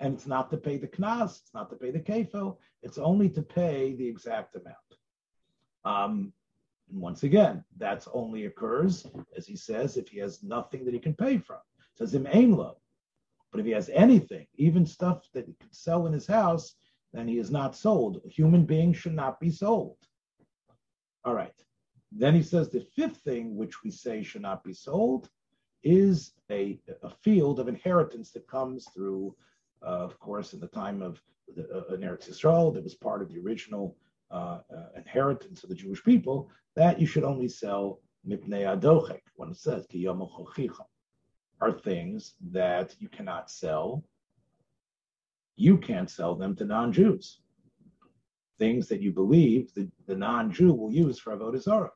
and 0.00 0.14
it's 0.14 0.26
not 0.26 0.50
to 0.50 0.56
pay 0.56 0.76
the 0.76 0.88
knas, 0.88 1.42
it's 1.42 1.54
not 1.54 1.70
to 1.70 1.76
pay 1.76 1.92
the 1.92 2.00
kefil, 2.00 2.56
it's 2.82 2.98
only 2.98 3.28
to 3.30 3.40
pay 3.40 3.94
the 3.94 4.08
exact 4.08 4.56
amount. 4.56 4.90
Um, 5.84 6.32
and 6.90 7.00
once 7.00 7.22
again, 7.22 7.64
that's 7.76 8.08
only 8.12 8.46
occurs, 8.46 9.06
as 9.36 9.46
he 9.46 9.54
says, 9.54 9.96
if 9.96 10.08
he 10.08 10.18
has 10.18 10.42
nothing 10.42 10.84
that 10.84 10.92
he 10.92 10.98
can 10.98 11.14
pay 11.14 11.38
from. 11.38 11.60
It 11.92 11.98
says 11.98 12.12
him 12.12 12.26
ain 12.28 12.56
lo. 12.56 12.78
But 13.52 13.60
if 13.60 13.66
he 13.66 13.72
has 13.72 13.88
anything, 13.90 14.48
even 14.56 14.84
stuff 14.84 15.28
that 15.34 15.46
he 15.46 15.54
could 15.60 15.72
sell 15.72 16.08
in 16.08 16.12
his 16.12 16.26
house, 16.26 16.74
then 17.12 17.28
he 17.28 17.38
is 17.38 17.52
not 17.52 17.76
sold. 17.76 18.20
A 18.26 18.28
human 18.28 18.66
being 18.66 18.92
should 18.92 19.14
not 19.14 19.38
be 19.38 19.50
sold. 19.50 19.98
All 21.24 21.34
right. 21.34 21.54
Then 22.10 22.34
he 22.34 22.42
says 22.42 22.70
the 22.70 22.84
fifth 22.96 23.18
thing 23.18 23.54
which 23.54 23.84
we 23.84 23.92
say 23.92 24.24
should 24.24 24.42
not 24.42 24.64
be 24.64 24.74
sold 24.74 25.30
is 25.84 26.32
a, 26.50 26.78
a 27.02 27.10
field 27.22 27.60
of 27.60 27.68
inheritance 27.68 28.30
that 28.32 28.48
comes 28.48 28.86
through, 28.94 29.34
uh, 29.82 30.00
of 30.08 30.18
course, 30.18 30.52
in 30.52 30.60
the 30.60 30.66
time 30.68 31.02
of 31.02 31.20
the, 31.54 31.62
uh, 31.70 31.96
Eretz 31.96 32.28
Yisrael, 32.28 32.72
that 32.74 32.82
was 32.82 32.94
part 32.94 33.22
of 33.22 33.28
the 33.28 33.38
original 33.38 33.96
uh, 34.30 34.60
uh, 34.74 34.88
inheritance 34.96 35.62
of 35.62 35.68
the 35.68 35.74
Jewish 35.74 36.02
people, 36.02 36.50
that 36.74 36.98
you 36.98 37.06
should 37.06 37.24
only 37.24 37.48
sell 37.48 38.00
mipnei 38.26 38.64
adochek, 38.64 39.20
when 39.36 39.50
it 39.50 39.56
says, 39.56 39.86
ki 39.86 40.08
are 41.60 41.72
things 41.72 42.34
that 42.50 42.96
you 42.98 43.08
cannot 43.08 43.50
sell. 43.50 44.02
You 45.56 45.78
can't 45.78 46.10
sell 46.10 46.34
them 46.34 46.56
to 46.56 46.64
non-Jews. 46.64 47.40
Things 48.58 48.88
that 48.88 49.00
you 49.00 49.12
believe 49.12 49.72
the, 49.74 49.88
the 50.06 50.16
non-Jew 50.16 50.72
will 50.72 50.92
use 50.92 51.18
for 51.18 51.36
avodah 51.36 51.62
zarah. 51.62 51.92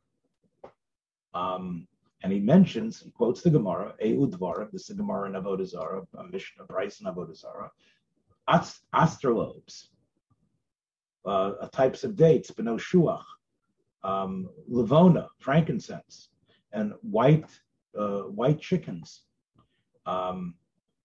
Um, 1.34 1.86
and 2.22 2.32
he 2.32 2.40
mentions, 2.40 3.00
he 3.00 3.10
quotes 3.10 3.42
the 3.42 3.50
Gemara, 3.50 3.94
Eudvara, 4.02 4.68
this 4.72 4.82
is 4.82 4.88
the 4.88 4.94
Gemara 4.94 5.28
in 5.28 5.34
Avodah 5.34 5.66
Zarah, 5.66 6.02
a 6.18 6.24
Mishnah, 6.24 6.64
Bryce 6.64 7.00
in 7.00 7.06
Avodah 7.06 7.36
Zarah, 7.36 7.70
astrolobes, 8.48 9.88
uh, 11.24 11.52
types 11.72 12.04
of 12.04 12.16
dates, 12.16 12.50
beno 12.50 12.78
shuach, 12.78 13.22
um, 14.02 14.48
lavona, 14.70 15.28
frankincense, 15.38 16.28
and 16.72 16.92
white 17.02 17.48
uh, 17.98 18.22
white 18.22 18.60
chickens, 18.60 19.22
um, 20.06 20.54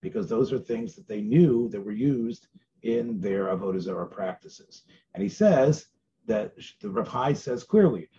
because 0.02 0.28
those 0.28 0.52
are 0.52 0.60
things 0.60 0.96
that 0.96 1.08
they 1.08 1.22
knew 1.22 1.70
that 1.70 1.82
were 1.82 1.92
used 1.92 2.48
in 2.84 3.20
their 3.20 3.46
avodah 3.46 4.12
practices. 4.12 4.84
And 5.14 5.24
he 5.24 5.30
says 5.30 5.88
that 6.26 6.54
the 6.82 6.90
Rav 6.90 7.08
Hai 7.08 7.34
says 7.34 7.64
clearly, 7.64 8.10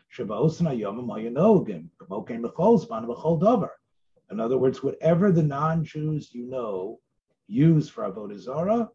in 4.31 4.41
other 4.41 4.59
words, 4.59 4.83
whatever 4.83 5.33
the 5.33 5.43
non-Jews 5.43 6.35
you 6.35 6.47
know 6.47 7.01
use 7.47 7.89
for 7.89 8.05
avodah 8.05 8.39
zarah, 8.39 8.91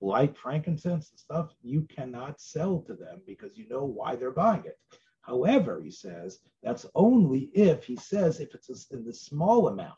like 0.00 0.36
frankincense 0.36 1.10
and 1.10 1.18
stuff, 1.18 1.54
you 1.62 1.82
cannot 1.82 2.40
sell 2.40 2.80
to 2.80 2.94
them 2.94 3.20
because 3.26 3.56
you 3.56 3.68
know 3.68 3.84
why 3.84 4.16
they're 4.16 4.32
buying 4.32 4.64
it. 4.64 4.78
However, 5.20 5.80
he 5.80 5.90
says 5.90 6.40
that's 6.62 6.86
only 6.94 7.50
if 7.54 7.84
he 7.84 7.96
says 7.96 8.40
if 8.40 8.54
it's 8.54 8.90
in 8.90 9.04
the 9.04 9.14
small 9.14 9.68
amount 9.68 9.94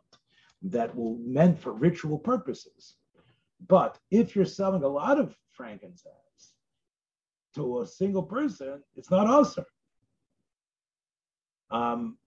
that 0.62 0.94
will 0.94 1.16
meant 1.18 1.58
for 1.58 1.72
ritual 1.72 2.18
purposes. 2.18 2.96
But 3.66 3.98
if 4.10 4.36
you're 4.36 4.44
selling 4.44 4.82
a 4.82 4.88
lot 4.88 5.18
of 5.18 5.34
frankincense 5.50 6.23
to 7.54 7.80
a 7.80 7.86
single 7.86 8.22
person, 8.22 8.82
it's 8.96 9.10
not 9.10 9.26
usher. 9.26 9.66
Um, 11.70 12.18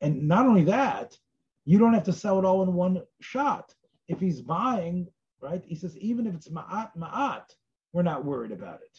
and 0.00 0.28
not 0.28 0.46
only 0.46 0.64
that, 0.64 1.16
you 1.64 1.78
don't 1.78 1.94
have 1.94 2.04
to 2.04 2.12
sell 2.12 2.38
it 2.38 2.44
all 2.44 2.62
in 2.62 2.72
one 2.72 3.02
shot. 3.20 3.74
If 4.08 4.20
he's 4.20 4.40
buying, 4.40 5.08
right, 5.40 5.62
he 5.66 5.74
says, 5.74 5.96
even 5.98 6.26
if 6.26 6.34
it's 6.34 6.48
ma'at, 6.48 6.90
ma'at, 6.96 7.44
we're 7.92 8.02
not 8.02 8.24
worried 8.24 8.52
about 8.52 8.80
it. 8.80 8.98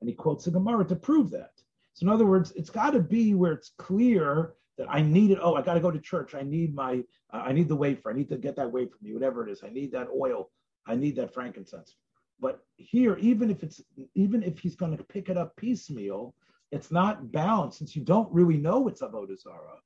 And 0.00 0.08
he 0.08 0.14
quotes 0.14 0.44
the 0.44 0.50
Gemara 0.50 0.84
to 0.86 0.96
prove 0.96 1.30
that. 1.30 1.52
So 1.94 2.04
in 2.04 2.12
other 2.12 2.26
words, 2.26 2.52
it's 2.56 2.70
got 2.70 2.90
to 2.90 3.00
be 3.00 3.34
where 3.34 3.52
it's 3.52 3.72
clear 3.78 4.54
that 4.76 4.88
I 4.90 5.00
need 5.00 5.30
it. 5.30 5.38
Oh, 5.40 5.54
I 5.54 5.62
got 5.62 5.74
to 5.74 5.80
go 5.80 5.90
to 5.90 6.00
church. 6.00 6.34
I 6.34 6.42
need 6.42 6.74
my, 6.74 7.02
uh, 7.32 7.42
I 7.46 7.52
need 7.52 7.68
the 7.68 7.76
wafer. 7.76 8.10
I 8.10 8.14
need 8.14 8.28
to 8.30 8.36
get 8.36 8.56
that 8.56 8.70
wafer 8.70 8.96
from 8.98 9.06
you, 9.06 9.14
whatever 9.14 9.46
it 9.46 9.52
is. 9.52 9.62
I 9.62 9.70
need 9.70 9.92
that 9.92 10.08
oil. 10.14 10.50
I 10.86 10.96
need 10.96 11.16
that 11.16 11.32
frankincense. 11.32 11.96
But 12.40 12.60
here, 12.76 13.16
even 13.18 13.50
if 13.50 13.62
it's, 13.62 13.80
even 14.14 14.42
if 14.42 14.58
he's 14.58 14.76
going 14.76 14.96
to 14.96 15.04
pick 15.04 15.28
it 15.28 15.36
up 15.36 15.56
piecemeal, 15.56 16.34
it's 16.72 16.90
not 16.90 17.30
bound 17.30 17.72
since 17.72 17.94
you 17.94 18.02
don't 18.02 18.32
really 18.32 18.56
know 18.56 18.88
it's 18.88 19.02
avodah 19.02 19.38
zarah. 19.40 19.78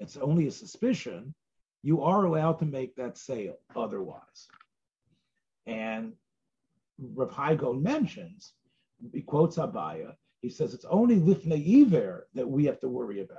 It's 0.00 0.16
only 0.16 0.48
a 0.48 0.50
suspicion. 0.50 1.34
You 1.82 2.02
are 2.02 2.24
allowed 2.24 2.58
to 2.58 2.66
make 2.66 2.96
that 2.96 3.16
sale 3.16 3.56
otherwise. 3.76 4.48
And 5.66 6.14
Rav 6.98 7.30
Hai 7.30 7.54
Gaon 7.54 7.82
mentions, 7.82 8.52
he 9.12 9.22
quotes 9.22 9.56
Abaye, 9.56 10.12
He 10.40 10.48
says 10.48 10.74
it's 10.74 10.84
only 10.86 11.16
lifnei 11.16 11.82
iver 11.82 12.28
that 12.34 12.48
we 12.48 12.64
have 12.64 12.80
to 12.80 12.88
worry 12.88 13.20
about. 13.20 13.38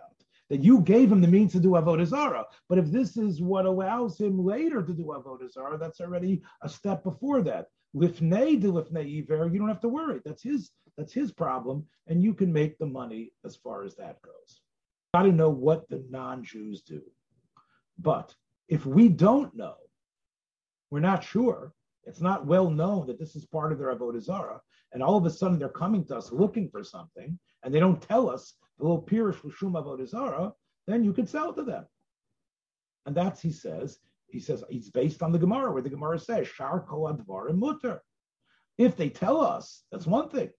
That 0.49 0.64
you 0.64 0.82
gave 0.82 1.12
him 1.12 1.22
the 1.22 1.28
means 1.28 1.53
to 1.53 1.60
do 1.60 1.72
avodah 1.72 2.06
zarah. 2.06 2.45
But 2.70 2.78
if 2.78 2.91
this 2.91 3.18
is 3.18 3.41
what 3.41 3.66
allows 3.66 4.20
him 4.20 4.43
later 4.45 4.84
to 4.84 4.93
do 4.93 5.06
avodah 5.06 5.51
zarah, 5.51 5.78
that's 5.78 6.01
already 6.01 6.43
a 6.62 6.70
step 6.70 7.03
before 7.03 7.41
that. 7.43 7.68
Lifnei 7.96 8.60
de 8.60 8.68
lifnei 8.68 9.10
you 9.10 9.24
don't 9.24 9.68
have 9.68 9.80
to 9.82 9.89
worry. 9.89 10.22
That's 10.26 10.43
his 10.43 10.72
that's 10.98 11.14
his 11.14 11.32
problem, 11.32 11.86
and 12.08 12.22
you 12.22 12.34
can 12.34 12.52
make 12.52 12.78
the 12.78 12.86
money 12.86 13.32
as 13.43 13.56
far 13.56 13.84
as 13.84 13.96
that 13.96 14.22
goes. 14.22 14.62
Got 15.14 15.24
to 15.24 15.32
know 15.32 15.50
what 15.50 15.89
the 15.89 16.06
non-Jews 16.10 16.82
do. 16.82 17.02
But 18.00 18.34
if 18.68 18.86
we 18.86 19.10
don't 19.10 19.56
know, 19.56 19.76
we're 20.89 21.00
not 21.00 21.24
sure. 21.24 21.74
It's 22.04 22.22
not 22.22 22.46
well 22.46 22.70
known 22.70 23.08
that 23.08 23.20
this 23.20 23.36
is 23.36 23.46
part 23.46 23.72
of 23.72 23.80
their 23.80 23.96
avodah 23.96 24.22
zarah, 24.22 24.62
and 24.93 25.02
all 25.02 25.18
of 25.18 25.26
a 25.26 25.30
sudden 25.30 25.58
they're 25.58 25.70
coming 25.70 26.06
to 26.06 26.18
us 26.18 26.32
looking 26.32 26.70
for 26.70 26.84
something, 26.84 27.38
and 27.64 27.74
they 27.74 27.80
don't 27.80 28.02
tell 28.02 28.30
us 28.30 28.54
the 28.78 28.84
little 28.84 29.02
pirish 29.02 29.43
l'shum 29.43 29.74
avodah 29.74 30.08
zarah. 30.08 30.54
Then 30.88 31.04
you 31.04 31.14
could 31.14 31.28
sell 31.28 31.52
to 31.54 31.64
them, 31.64 31.86
and 33.06 33.16
that's 33.16 33.41
he 33.41 33.52
says. 33.52 34.00
He 34.36 34.41
says 34.41 34.65
it's 34.69 34.89
based 34.89 35.23
on 35.23 35.31
the 35.31 35.39
Gemara, 35.39 35.71
where 35.71 35.81
the 35.81 35.89
Gemara 35.89 36.19
says 36.19 36.45
shar 36.45 36.81
kol 36.81 37.07
advarim 37.07 37.57
mutter. 37.57 38.01
If 38.77 38.97
they 38.97 39.09
tell 39.09 39.39
us, 39.39 39.83
that's 39.93 40.05
one 40.05 40.27
thing. 40.29 40.49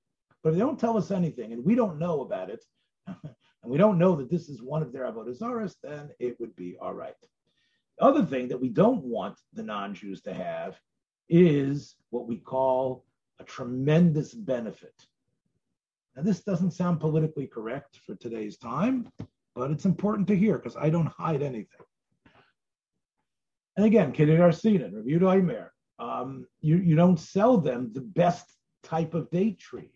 But 0.43 0.49
if 0.49 0.55
they 0.55 0.61
don't 0.61 0.81
tell 0.81 0.97
us 0.97 1.11
anything 1.11 1.53
and 1.53 1.63
we 1.63 1.75
don't 1.75 1.99
know 1.99 2.23
about 2.23 2.49
it, 2.49 2.65
and 3.07 3.21
we 3.65 3.77
don't 3.77 3.99
know 3.99 4.17
that 4.17 4.31
this 4.31 4.49
is 4.49 4.63
one 4.63 4.81
of 4.81 4.95
their 4.95 5.05
avodah 5.05 5.75
then 5.83 6.09
it 6.19 6.41
would 6.41 6.57
be 6.57 6.79
all 6.81 6.95
right. 6.95 7.13
The 7.99 8.05
other 8.07 8.25
thing 8.25 8.49
that 8.49 8.59
we 8.59 8.71
don't 8.71 9.05
want 9.05 9.39
the 9.53 9.63
non-Jews 9.63 10.23
to 10.23 10.33
have 10.33 10.81
is 11.29 11.97
what 12.09 12.27
we 12.27 12.39
call 12.39 13.05
a 13.41 13.45
tremendous 13.45 14.33
benefit. 14.33 14.95
Now, 16.17 16.23
this 16.23 16.41
doesn't 16.41 16.71
sound 16.71 16.99
politically 16.99 17.47
correct 17.47 18.01
for 18.07 18.15
today's 18.15 18.57
time, 18.57 19.13
but 19.55 19.71
it's 19.71 19.85
important 19.85 20.29
to 20.29 20.37
hear 20.37 20.57
because 20.57 20.79
I 20.79 20.89
don't 20.89 21.13
hide 21.19 21.43
anything. 21.43 21.85
And 23.77 23.85
again, 23.85 24.13
Kedar 24.13 24.39
Arsina, 24.39 24.93
Review 24.93 25.31
Aimer, 25.31 25.73
um, 25.99 26.47
you, 26.61 26.77
you 26.77 26.97
don't 26.97 27.21
sell 27.21 27.59
them 27.59 27.91
the 27.93 28.01
best 28.01 28.47
type 28.83 29.15
of 29.15 29.31
date 29.31 29.59
tree. 29.59 29.91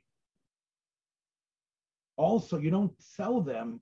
Also, 2.17 2.59
you 2.59 2.71
don't 2.71 2.93
sell 3.01 3.41
them 3.41 3.81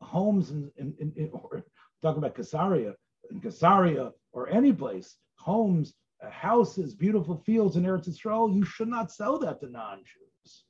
homes 0.00 0.50
in, 0.50 0.70
in, 0.76 0.94
in, 1.00 1.12
in 1.16 1.30
or 1.32 1.64
talk 2.02 2.16
about 2.16 2.34
Caesarea, 2.34 2.94
in 3.30 3.40
Caesarea 3.40 4.12
or 4.32 4.48
any 4.50 4.72
place, 4.72 5.16
homes, 5.36 5.94
uh, 6.22 6.30
houses, 6.30 6.94
beautiful 6.94 7.36
fields 7.46 7.76
in 7.76 7.84
Eretz 7.84 8.08
Yisrael, 8.08 8.54
you 8.54 8.64
should 8.64 8.88
not 8.88 9.10
sell 9.10 9.38
that 9.38 9.60
to 9.60 9.68
non-Jews. 9.68 10.64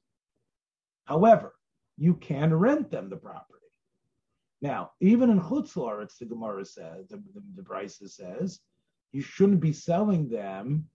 However, 1.04 1.54
you 1.96 2.14
can 2.14 2.54
rent 2.54 2.90
them 2.90 3.08
the 3.08 3.16
property. 3.16 3.57
Now, 4.60 4.90
even 5.00 5.30
in 5.30 5.38
it's 5.38 6.18
the 6.18 6.24
Gemara 6.24 6.64
says, 6.64 7.08
the, 7.08 7.22
the, 7.34 7.42
the 7.56 7.62
Brisa 7.62 8.08
says, 8.08 8.60
you 9.12 9.22
shouldn't 9.22 9.60
be 9.60 9.72
selling 9.72 10.28
them 10.28 10.88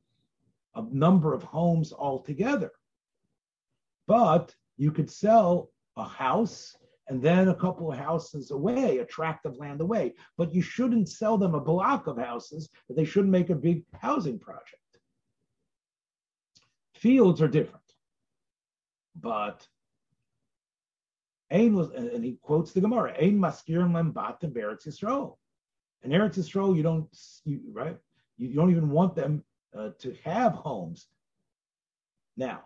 a 0.76 0.84
number 0.91 1.34
of 1.34 1.43
homes 1.43 1.93
altogether. 1.93 2.72
But 4.07 4.53
you 4.78 4.91
could 4.91 5.09
sell 5.09 5.70
a 5.95 6.03
house 6.03 6.76
and 7.07 7.22
then 7.22 7.49
a 7.49 7.55
couple 7.55 7.91
of 7.91 7.97
houses 7.97 8.51
away, 8.51 8.97
a 8.97 9.05
tract 9.05 9.45
of 9.45 9.57
land 9.57 9.82
away. 9.82 10.14
But 10.38 10.53
you 10.53 10.61
shouldn't 10.61 11.09
sell 11.09 11.38
them 11.38 11.53
a 11.53 11.59
block 11.59 12.07
of 12.07 12.18
houses, 12.18 12.70
they 12.89 13.05
shouldn't 13.05 13.32
make 13.32 13.49
a 13.49 13.55
big 13.55 13.84
housing 13.93 14.39
project. 14.39 14.78
Fields 16.95 17.41
are 17.41 17.47
different. 17.47 17.84
But 19.20 19.68
Ain 21.54 21.76
was, 21.76 21.91
and 21.91 22.26
he 22.26 22.38
quotes 22.41 22.72
the 22.72 22.82
Gemara, 22.82 23.14
Ain 23.18 23.38
maskirim 23.38 23.91
lembat 23.91 24.43
in 24.43 24.51
Eretz 24.51 24.88
Yisrael. 24.88 25.38
In 26.01 26.10
Eretz 26.12 26.38
Yisrael, 26.38 26.76
you 26.76 26.82
don't, 26.82 27.08
you, 27.45 27.62
right? 27.72 27.95
You, 28.38 28.49
you 28.49 28.56
don't 28.56 28.72
even 28.72 28.89
want 28.89 29.16
them 29.16 29.43
uh, 29.78 29.89
to 29.99 30.16
have 30.26 30.54
homes. 30.54 31.08
Now, 32.36 32.64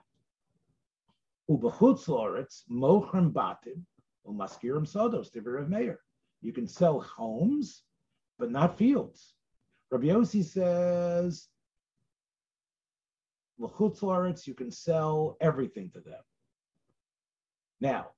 ubechutz 1.50 2.08
loretz 2.08 2.64
mochrim 2.72 3.34
batim 3.34 3.84
umaskirim 4.26 4.88
sodos 4.88 5.36
of 5.36 5.70
mayor. 5.70 6.00
You 6.42 6.54
can 6.54 6.68
sell 6.68 7.02
homes, 7.02 7.84
but 8.40 8.52
not 8.52 8.78
fields. 8.78 9.34
Rabbi 9.92 10.08
Yossi 10.08 10.46
says, 10.46 11.50
lachutz 13.60 14.02
l'chutz 14.02 14.48
you 14.48 14.54
can 14.54 14.72
sell 14.72 15.36
everything 15.42 15.90
to 15.90 16.00
them. 16.00 16.22
Now, 17.82 18.12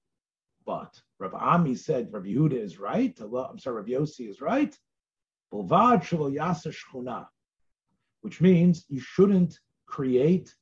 but 0.65 1.01
Rabbi 1.19 1.37
Ami 1.37 1.75
said 1.75 2.11
Rabbi 2.11 2.27
Yehuda 2.27 2.53
is 2.53 2.79
right. 2.79 3.17
I'm 3.21 3.59
sorry, 3.59 3.77
Rabbi 3.77 3.91
Yossi 3.91 4.29
is 4.29 4.41
right. 4.41 4.75
Which 8.21 8.41
means 8.41 8.85
you 8.89 8.99
shouldn't 8.99 9.59
create 9.85 10.53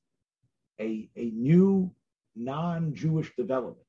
a, 0.80 1.10
a 1.16 1.32
new 1.32 1.92
non-Jewish 2.36 3.36
development. 3.36 3.86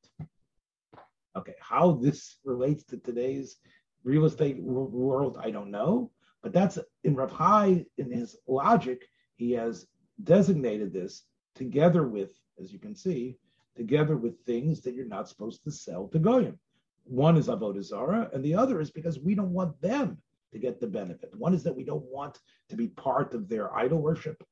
Okay, 1.37 1.55
how 1.61 1.93
this 1.93 2.39
relates 2.45 2.83
to 2.85 2.97
today's 2.97 3.59
real 4.03 4.25
estate 4.25 4.61
world, 4.61 5.39
I 5.41 5.51
don't 5.51 5.71
know. 5.71 6.11
But 6.43 6.53
that's 6.53 6.79
in 7.05 7.15
Rav 7.15 7.31
Hai, 7.31 7.85
in 7.99 8.11
his 8.11 8.37
logic, 8.47 9.07
he 9.37 9.53
has 9.53 9.87
designated 10.25 10.93
this 10.93 11.25
together 11.55 12.09
with, 12.09 12.33
as 12.61 12.73
you 12.73 12.79
can 12.79 12.95
see, 12.95 13.37
together 13.79 14.16
with 14.16 14.45
things 14.45 14.83
that 14.83 14.95
you're 14.95 15.07
not 15.07 15.29
supposed 15.29 15.64
to 15.64 15.70
sell 15.70 16.09
to 16.09 16.18
Goyim. 16.18 16.59
One 17.05 17.39
is 17.39 17.49
Avodah 17.49 17.83
Zarah, 17.83 18.29
and 18.35 18.45
the 18.45 18.55
other 18.55 18.81
is 18.81 18.91
because 18.91 19.18
we 19.18 19.35
don't 19.35 19.55
want 19.55 19.81
them 19.81 20.18
to 20.53 20.59
get 20.59 20.81
the 20.81 20.87
benefit. 20.87 21.31
One 21.35 21.55
is 21.55 21.62
that 21.62 21.74
we 21.74 21.85
don't 21.85 22.05
want 22.05 22.39
to 22.68 22.76
be 22.76 22.89
part 22.89 23.33
of 23.33 23.49
their 23.49 23.74
idol 23.74 24.03
worship. 24.03 24.43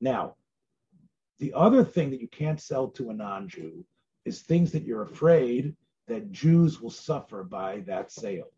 Now, 0.00 0.36
the 1.38 1.52
other 1.54 1.84
thing 1.84 2.10
that 2.10 2.20
you 2.20 2.28
can't 2.28 2.60
sell 2.60 2.88
to 2.88 3.10
a 3.10 3.14
non 3.14 3.48
Jew 3.48 3.84
is 4.24 4.42
things 4.42 4.72
that 4.72 4.84
you're 4.84 5.02
afraid 5.02 5.76
that 6.06 6.32
Jews 6.32 6.80
will 6.80 6.90
suffer 6.90 7.44
by 7.44 7.80
that 7.86 8.10
sale. 8.10 8.52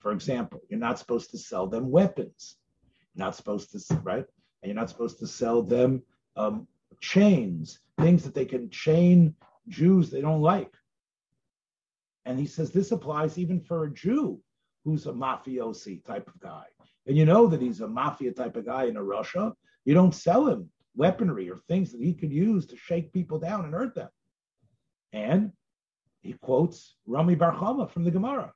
For 0.00 0.12
example, 0.12 0.60
you're 0.68 0.80
not 0.80 0.98
supposed 0.98 1.30
to 1.30 1.38
sell 1.38 1.66
them 1.66 1.90
weapons. 1.90 2.56
You're 3.14 3.26
not 3.26 3.36
supposed 3.36 3.72
to, 3.72 3.96
right? 3.96 4.24
And 4.62 4.70
you're 4.70 4.80
not 4.80 4.88
supposed 4.88 5.18
to 5.18 5.26
sell 5.26 5.62
them 5.62 6.02
um, 6.36 6.66
chains, 7.04 7.80
things 8.00 8.24
that 8.24 8.34
they 8.34 8.46
can 8.46 8.70
chain 8.70 9.34
Jews 9.68 10.10
they 10.10 10.22
don't 10.22 10.40
like. 10.40 10.72
And 12.24 12.38
he 12.38 12.46
says 12.46 12.70
this 12.70 12.92
applies 12.92 13.38
even 13.38 13.60
for 13.60 13.84
a 13.84 13.92
Jew 13.92 14.40
who's 14.84 15.06
a 15.06 15.12
mafiosi 15.12 16.02
type 16.04 16.26
of 16.28 16.40
guy. 16.40 16.64
And 17.06 17.16
you 17.16 17.26
know 17.26 17.46
that 17.46 17.60
he's 17.60 17.82
a 17.82 17.88
mafia 17.88 18.32
type 18.32 18.56
of 18.56 18.64
guy 18.64 18.84
in 18.84 18.98
Russia. 18.98 19.52
You 19.84 19.92
don't 19.92 20.14
sell 20.14 20.48
him 20.48 20.70
weaponry 20.96 21.50
or 21.50 21.58
things 21.68 21.92
that 21.92 22.00
he 22.00 22.14
could 22.14 22.32
use 22.32 22.64
to 22.66 22.76
shake 22.76 23.12
people 23.12 23.38
down 23.38 23.66
and 23.66 23.74
hurt 23.74 23.94
them. 23.94 24.08
And 25.12 25.52
he 26.22 26.32
quotes 26.32 26.96
Rami 27.06 27.34
Bar 27.34 27.54
Chama 27.54 27.90
from 27.90 28.04
the 28.04 28.10
Gemara. 28.10 28.50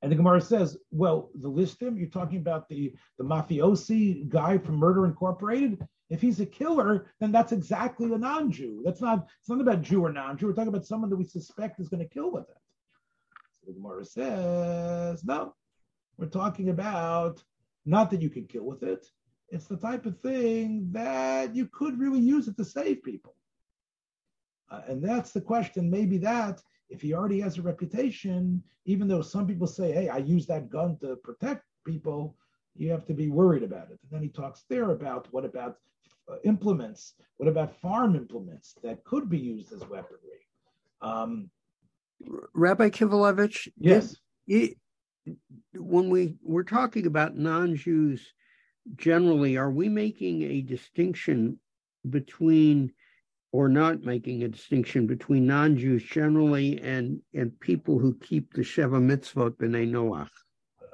And 0.00 0.12
the 0.12 0.16
Gemara 0.16 0.40
says, 0.40 0.76
well, 0.90 1.30
the 1.34 1.50
listim, 1.50 1.98
you're 1.98 2.08
talking 2.08 2.38
about 2.38 2.68
the, 2.68 2.94
the 3.18 3.24
mafiosi 3.24 4.28
guy 4.28 4.58
from 4.58 4.76
Murder 4.76 5.06
Incorporated. 5.06 5.86
If 6.08 6.20
he's 6.20 6.40
a 6.40 6.46
killer, 6.46 7.10
then 7.20 7.32
that's 7.32 7.52
exactly 7.52 8.12
a 8.12 8.18
non-Jew. 8.18 8.82
That's 8.84 9.00
not, 9.00 9.26
it's 9.40 9.48
not 9.48 9.60
about 9.60 9.82
Jew 9.82 10.04
or 10.04 10.12
non-Jew. 10.12 10.46
We're 10.46 10.52
talking 10.52 10.68
about 10.68 10.86
someone 10.86 11.10
that 11.10 11.16
we 11.16 11.24
suspect 11.24 11.80
is 11.80 11.88
going 11.88 12.02
to 12.02 12.08
kill 12.08 12.30
with 12.30 12.48
it. 12.48 12.56
So 13.60 13.66
the 13.66 13.72
Gemara 13.74 14.04
says, 14.04 15.24
no, 15.24 15.54
we're 16.16 16.26
talking 16.26 16.68
about 16.70 17.42
not 17.84 18.10
that 18.10 18.22
you 18.22 18.30
can 18.30 18.46
kill 18.46 18.64
with 18.64 18.82
it, 18.82 19.04
it's 19.50 19.66
the 19.66 19.76
type 19.76 20.06
of 20.06 20.20
thing 20.20 20.88
that 20.92 21.56
you 21.56 21.66
could 21.66 21.98
really 21.98 22.20
use 22.20 22.48
it 22.48 22.56
to 22.58 22.64
save 22.64 23.02
people. 23.02 23.34
Uh, 24.70 24.82
and 24.86 25.02
that's 25.02 25.32
the 25.32 25.40
question. 25.40 25.90
Maybe 25.90 26.18
that, 26.18 26.62
if 26.88 27.02
he 27.02 27.14
already 27.14 27.40
has 27.40 27.58
a 27.58 27.62
reputation, 27.62 28.62
even 28.84 29.08
though 29.08 29.22
some 29.22 29.46
people 29.46 29.66
say, 29.66 29.92
hey, 29.92 30.08
I 30.08 30.18
use 30.18 30.46
that 30.46 30.70
gun 30.70 30.96
to 31.00 31.16
protect 31.16 31.64
people, 31.86 32.36
you 32.76 32.90
have 32.90 33.06
to 33.06 33.14
be 33.14 33.28
worried 33.28 33.62
about 33.62 33.90
it. 33.90 33.98
And 34.02 34.10
then 34.10 34.22
he 34.22 34.28
talks 34.28 34.64
there 34.68 34.90
about 34.92 35.28
what 35.30 35.44
about 35.44 35.76
uh, 36.30 36.36
implements? 36.44 37.14
What 37.36 37.48
about 37.48 37.78
farm 37.80 38.14
implements 38.16 38.74
that 38.82 39.04
could 39.04 39.28
be 39.28 39.38
used 39.38 39.72
as 39.72 39.80
weaponry? 39.80 40.46
Um, 41.00 41.50
Rabbi 42.54 42.90
Kivelevitz, 42.90 43.68
yes. 43.78 44.16
It, 44.46 44.76
when 45.74 46.08
we 46.08 46.34
we're 46.42 46.62
talking 46.62 47.06
about 47.06 47.36
non-Jews 47.36 48.32
generally, 48.96 49.56
are 49.56 49.70
we 49.70 49.88
making 49.88 50.42
a 50.42 50.62
distinction 50.62 51.58
between 52.08 52.92
or 53.52 53.68
not 53.68 54.04
making 54.04 54.42
a 54.42 54.48
distinction 54.48 55.06
between 55.06 55.46
non-Jews 55.46 56.02
generally 56.02 56.80
and, 56.80 57.20
and 57.34 57.58
people 57.60 57.98
who 57.98 58.14
keep 58.18 58.52
the 58.52 58.62
Sheva 58.62 59.00
Mitzvot 59.00 59.52
b'nei 59.52 59.88
Noach? 59.88 60.28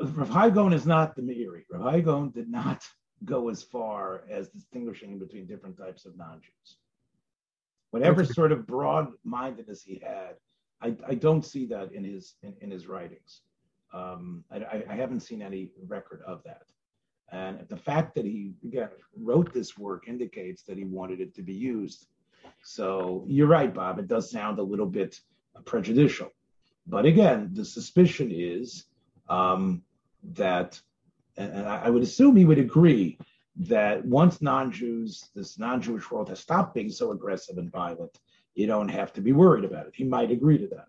Rav 0.01 0.29
Hai 0.29 0.51
Gaon 0.51 0.73
is 0.73 0.87
not 0.87 1.17
the 1.17 1.23
Meiri. 1.23 1.63
Rav 1.71 1.83
Hai 1.83 2.01
Gaon 2.01 2.31
did 2.31 2.49
not 2.49 2.85
go 3.25 3.49
as 3.49 3.63
far 3.63 4.25
as 4.31 4.49
distinguishing 4.49 5.19
between 5.19 5.47
different 5.47 5.77
types 5.77 6.05
of 6.05 6.17
non-Jews. 6.17 6.77
Whatever 7.91 8.23
okay. 8.23 8.33
sort 8.33 8.53
of 8.53 8.67
broad-mindedness 8.67 9.83
he 9.83 10.03
had, 10.05 10.35
I, 10.81 10.97
I 11.09 11.15
don't 11.15 11.45
see 11.45 11.67
that 11.67 11.93
in 11.93 12.05
his 12.05 12.35
in, 12.43 12.55
in 12.61 12.71
his 12.71 12.87
writings. 12.87 13.43
Um, 13.93 14.45
I, 14.51 14.83
I, 14.91 14.95
haven't 14.97 15.21
seen 15.21 15.41
any 15.41 15.71
record 15.87 16.21
of 16.27 16.43
that. 16.45 16.65
And 17.31 17.61
the 17.69 17.77
fact 17.77 18.17
that 18.17 18.25
he 18.25 18.55
again 18.65 18.89
wrote 19.17 19.55
this 19.55 19.79
work 19.79 20.09
indicates 20.09 20.65
that 20.65 20.77
he 20.77 20.85
wanted 20.85 21.21
it 21.21 21.35
to 21.37 21.43
be 21.43 21.55
used. 21.55 22.09
So 22.63 23.25
you're 23.27 23.47
right, 23.47 23.73
Bob. 23.73 23.99
It 23.99 24.09
does 24.09 24.31
sound 24.31 24.59
a 24.59 24.63
little 24.63 24.87
bit 24.87 25.21
prejudicial. 25.65 26.31
But 26.87 27.07
again, 27.07 27.51
the 27.53 27.65
suspicion 27.65 28.31
is 28.33 28.85
um, 29.29 29.83
that, 30.35 30.81
and 31.37 31.67
I 31.67 31.91
would 31.91 32.03
assume 32.03 32.37
he 32.37 32.45
would 32.45 32.59
agree 32.59 33.19
that 33.57 34.05
once 34.05 34.43
non-Jews, 34.43 35.31
this 35.35 35.59
non-Jewish 35.59 36.11
world 36.11 36.29
has 36.29 36.41
stopped 36.41 36.75
being 36.75 36.91
so 36.91 37.13
aggressive 37.13 37.59
and 37.59 37.71
violent, 37.71 38.19
you 38.55 38.67
don't 38.67 38.89
have 38.89 39.13
to 39.15 39.21
be 39.21 39.33
worried 39.33 39.65
about 39.65 39.87
it. 39.87 39.95
He 39.95 40.05
might 40.05 40.31
agree 40.31 40.59
to 40.59 40.69
that. 40.69 40.89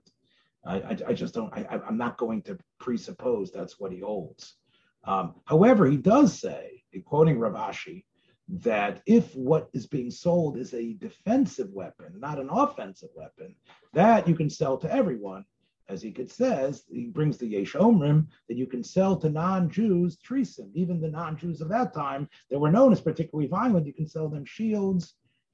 I, 0.65 0.75
I, 0.75 0.97
I 1.09 1.13
just 1.13 1.33
don't. 1.33 1.53
I, 1.53 1.79
am 1.87 1.97
not 1.97 2.17
going 2.17 2.41
to 2.43 2.57
presuppose 2.79 3.51
that's 3.51 3.79
what 3.79 3.91
he 3.91 3.99
holds. 3.99 4.55
Um, 5.03 5.35
however, 5.45 5.85
he 5.85 5.97
does 5.97 6.39
say, 6.39 6.83
quoting 7.05 7.37
Rav 7.37 7.53
Ashi, 7.53 8.03
that 8.47 9.01
if 9.05 9.35
what 9.35 9.69
is 9.73 9.87
being 9.87 10.11
sold 10.11 10.57
is 10.57 10.73
a 10.73 10.93
defensive 10.93 11.69
weapon, 11.71 12.13
not 12.19 12.39
an 12.39 12.49
offensive 12.51 13.09
weapon, 13.15 13.55
that 13.93 14.27
you 14.27 14.35
can 14.35 14.49
sell 14.49 14.77
to 14.77 14.93
everyone. 14.93 15.45
As 15.87 16.01
he 16.01 16.11
could 16.11 16.31
says, 16.31 16.83
he 16.89 17.07
brings 17.07 17.37
the 17.37 17.47
Yesh 17.47 17.73
Omrim 17.73 18.27
that 18.47 18.57
you 18.57 18.65
can 18.65 18.83
sell 18.83 19.15
to 19.17 19.29
non-Jews 19.29 20.17
trisim, 20.17 20.71
even 20.73 20.99
the 20.99 21.09
non-Jews 21.09 21.61
of 21.61 21.69
that 21.69 21.93
time 21.93 22.27
that 22.49 22.57
were 22.57 22.71
known 22.71 22.91
as 22.91 23.01
particularly 23.01 23.47
violent. 23.47 23.85
You 23.85 23.93
can 23.93 24.07
sell 24.07 24.27
them 24.27 24.45
shields, 24.45 25.13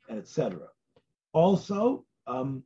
etc. 0.10 0.68
Also, 1.34 2.06
um, 2.28 2.64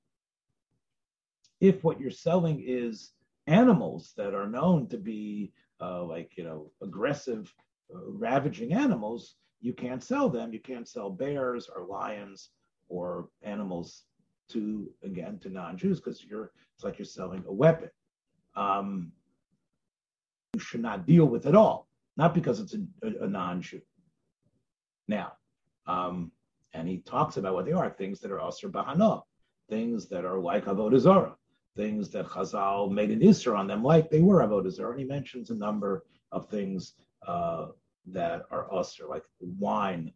if 1.59 1.83
what 1.83 1.99
you're 1.99 2.11
selling 2.11 2.63
is 2.65 3.13
animals 3.47 4.13
that 4.17 4.33
are 4.33 4.47
known 4.47 4.87
to 4.87 4.97
be 4.97 5.51
uh, 5.81 6.03
like 6.03 6.37
you 6.37 6.43
know 6.43 6.71
aggressive, 6.81 7.53
uh, 7.93 8.11
ravaging 8.11 8.73
animals, 8.73 9.35
you 9.61 9.73
can't 9.73 10.03
sell 10.03 10.29
them. 10.29 10.53
You 10.53 10.59
can't 10.59 10.87
sell 10.87 11.09
bears 11.09 11.69
or 11.73 11.85
lions 11.85 12.49
or 12.87 13.29
animals 13.41 14.03
to 14.49 14.89
again 15.03 15.39
to 15.39 15.49
non-Jews 15.49 15.99
because 15.99 16.23
you're 16.23 16.51
it's 16.75 16.83
like 16.83 16.99
you're 16.99 17.05
selling 17.05 17.43
a 17.47 17.53
weapon. 17.53 17.89
Um, 18.55 19.11
you 20.53 20.59
should 20.59 20.81
not 20.81 21.05
deal 21.05 21.25
with 21.25 21.45
at 21.45 21.55
all, 21.55 21.87
not 22.15 22.33
because 22.33 22.59
it's 22.59 22.75
a, 22.75 23.07
a, 23.07 23.25
a 23.25 23.27
non-Jew. 23.27 23.81
Now, 25.07 25.33
um, 25.87 26.31
and 26.73 26.87
he 26.87 26.99
talks 26.99 27.37
about 27.37 27.53
what 27.53 27.65
they 27.65 27.71
are 27.71 27.89
things 27.89 28.19
that 28.19 28.31
are 28.31 28.39
asr 28.39 28.71
bahana, 28.71 29.23
things 29.69 30.07
that 30.07 30.25
are 30.25 30.39
like 30.39 30.65
avodah 30.65 30.99
zarah, 30.99 31.35
things 31.75 32.09
that 32.11 32.27
Chazal 32.27 32.91
made 32.91 33.11
an 33.11 33.21
isra 33.21 33.57
on 33.57 33.67
them, 33.67 33.83
like 33.83 34.09
they 34.09 34.21
were 34.21 34.41
avodah 34.41 34.71
zarah. 34.71 34.91
And 34.91 34.99
he 34.99 35.05
mentions 35.05 35.49
a 35.49 35.55
number 35.55 36.05
of 36.31 36.49
things 36.49 36.93
uh, 37.27 37.67
that 38.07 38.43
are 38.51 38.73
usher, 38.73 39.05
like 39.07 39.23
wine 39.39 40.11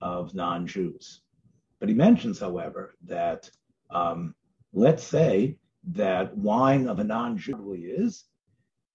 of 0.00 0.34
non-Jews. 0.34 1.20
But 1.80 1.88
he 1.88 1.94
mentions, 1.94 2.38
however, 2.38 2.94
that 3.04 3.50
um, 3.90 4.34
let's 4.72 5.04
say 5.04 5.58
that 5.92 6.36
wine 6.36 6.88
of 6.88 6.98
a 6.98 7.04
non-Jew 7.04 7.76
is, 7.78 8.24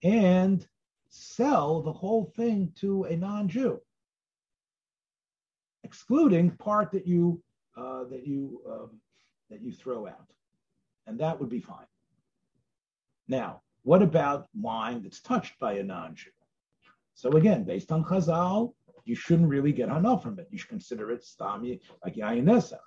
and 0.03 0.65
sell 1.09 1.81
the 1.81 1.93
whole 1.93 2.25
thing 2.35 2.71
to 2.75 3.03
a 3.05 3.15
non-Jew, 3.15 3.81
excluding 5.83 6.51
part 6.51 6.91
that 6.91 7.07
you 7.07 7.41
uh, 7.77 8.03
that 8.05 8.27
you 8.27 8.61
um, 8.69 8.99
that 9.49 9.61
you 9.61 9.71
throw 9.71 10.07
out, 10.07 10.29
and 11.07 11.19
that 11.19 11.39
would 11.39 11.49
be 11.49 11.61
fine. 11.61 11.85
Now, 13.27 13.61
what 13.83 14.01
about 14.01 14.47
wine 14.53 15.03
that's 15.03 15.21
touched 15.21 15.59
by 15.59 15.73
a 15.73 15.83
non-Jew? 15.83 16.31
So 17.19 17.31
again, 17.31 17.65
based 17.65 17.91
on 17.91 18.05
Chazal, 18.05 18.71
you 19.03 19.13
shouldn't 19.13 19.49
really 19.49 19.73
get 19.73 19.89
enough 19.89 20.23
from 20.23 20.39
it. 20.39 20.47
You 20.51 20.57
should 20.57 20.69
consider 20.69 21.11
it 21.11 21.21
stami 21.21 21.81
like 22.01 22.15
yayin 22.15 22.45
nesach. 22.45 22.79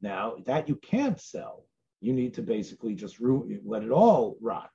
Now 0.00 0.36
that 0.46 0.68
you 0.68 0.76
can't 0.76 1.20
sell, 1.20 1.64
you 2.00 2.12
need 2.12 2.34
to 2.34 2.42
basically 2.42 2.94
just 2.94 3.16
let 3.20 3.82
it 3.82 3.90
all 3.90 4.36
rot. 4.40 4.70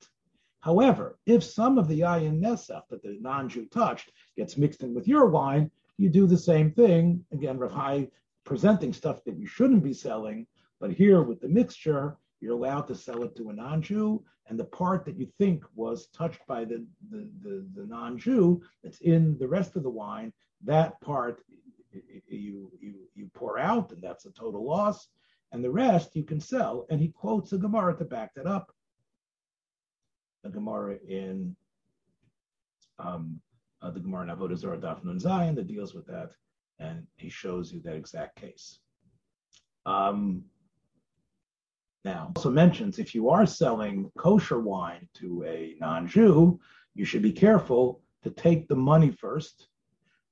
However, 0.59 1.18
if 1.26 1.45
some 1.45 1.78
of 1.78 1.88
the 1.88 2.01
yayin 2.01 2.41
nesach 2.41 2.82
that 2.89 3.01
the 3.03 3.18
non-Jew 3.22 3.68
touched 3.68 4.11
gets 4.36 4.57
mixed 4.57 4.84
in 4.84 4.93
with 4.93 5.07
your 5.07 5.28
wine, 5.28 5.72
you 5.97 6.09
do 6.09 6.28
the 6.28 6.38
same 6.38 6.70
thing. 6.70 7.24
Again, 7.32 7.57
Rav 7.57 8.07
presenting 8.43 8.91
stuff 8.91 9.24
that 9.24 9.39
you 9.39 9.47
shouldn't 9.47 9.82
be 9.82 9.93
selling, 9.93 10.45
but 10.82 10.91
here 10.91 11.22
with 11.22 11.39
the 11.39 11.47
mixture, 11.47 12.18
you're 12.40 12.54
allowed 12.54 12.88
to 12.88 12.96
sell 12.96 13.24
it 13.24 13.36
to 13.36 13.50
a 13.50 13.54
non-Jew, 13.54 14.24
and 14.48 14.60
the 14.60 14.66
part 14.66 15.06
that 15.06 15.18
you 15.18 15.28
think 15.38 15.64
was 15.76 16.08
touched 16.08 16.42
by 16.48 16.64
the, 16.66 16.86
the, 17.10 17.30
the, 17.44 17.68
the 17.76 17.86
non-Jew 17.86 18.62
that's 18.84 19.00
in 19.00 19.38
the 19.40 19.48
rest 19.48 19.76
of 19.76 19.84
the 19.84 19.90
wine, 19.90 20.32
that 20.64 21.00
part 21.02 21.44
you, 22.28 22.72
you, 22.80 22.96
you 23.16 23.30
pour 23.34 23.60
out, 23.60 23.92
and 23.92 24.02
that's 24.02 24.26
a 24.26 24.32
total 24.32 24.66
loss, 24.66 25.08
and 25.52 25.64
the 25.64 25.72
rest 25.72 26.16
you 26.16 26.24
can 26.24 26.40
sell. 26.40 26.86
And 26.90 27.00
he 27.00 27.10
quotes 27.10 27.54
a 27.54 27.58
Gemara 27.58 27.98
to 27.98 28.06
back 28.06 28.34
that 28.36 28.48
up. 28.48 28.72
A 30.44 30.50
Gemara 30.50 30.98
in 31.08 31.56
um, 33.00 33.40
uh, 33.82 33.92
the 33.92 34.00
Gemara 34.00 34.24
in 34.24 34.30
Avodah 34.30 34.80
Daf 34.80 35.04
Nun 35.04 35.20
Zayin 35.20 35.56
that 35.56 35.68
deals 35.68 35.94
with 35.94 36.06
that, 36.08 36.32
and 36.80 37.06
he 37.16 37.30
shows 37.30 37.72
you 37.72 37.82
that 37.82 37.96
exact 37.96 38.40
case. 38.40 38.80
Um, 39.86 40.44
now. 42.08 42.32
Also 42.36 42.49
mentions 42.49 42.99
if 42.99 43.14
you 43.14 43.30
are 43.30 43.45
selling 43.45 44.10
kosher 44.18 44.60
wine 44.60 45.08
to 45.16 45.43
a 45.43 45.76
non-Jew, 45.80 46.60
you 46.95 47.05
should 47.05 47.22
be 47.22 47.32
careful 47.32 48.01
to 48.24 48.30
take 48.32 48.68
the 48.68 48.76
money 48.76 49.12
first 49.12 49.68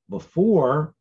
before 0.10 0.96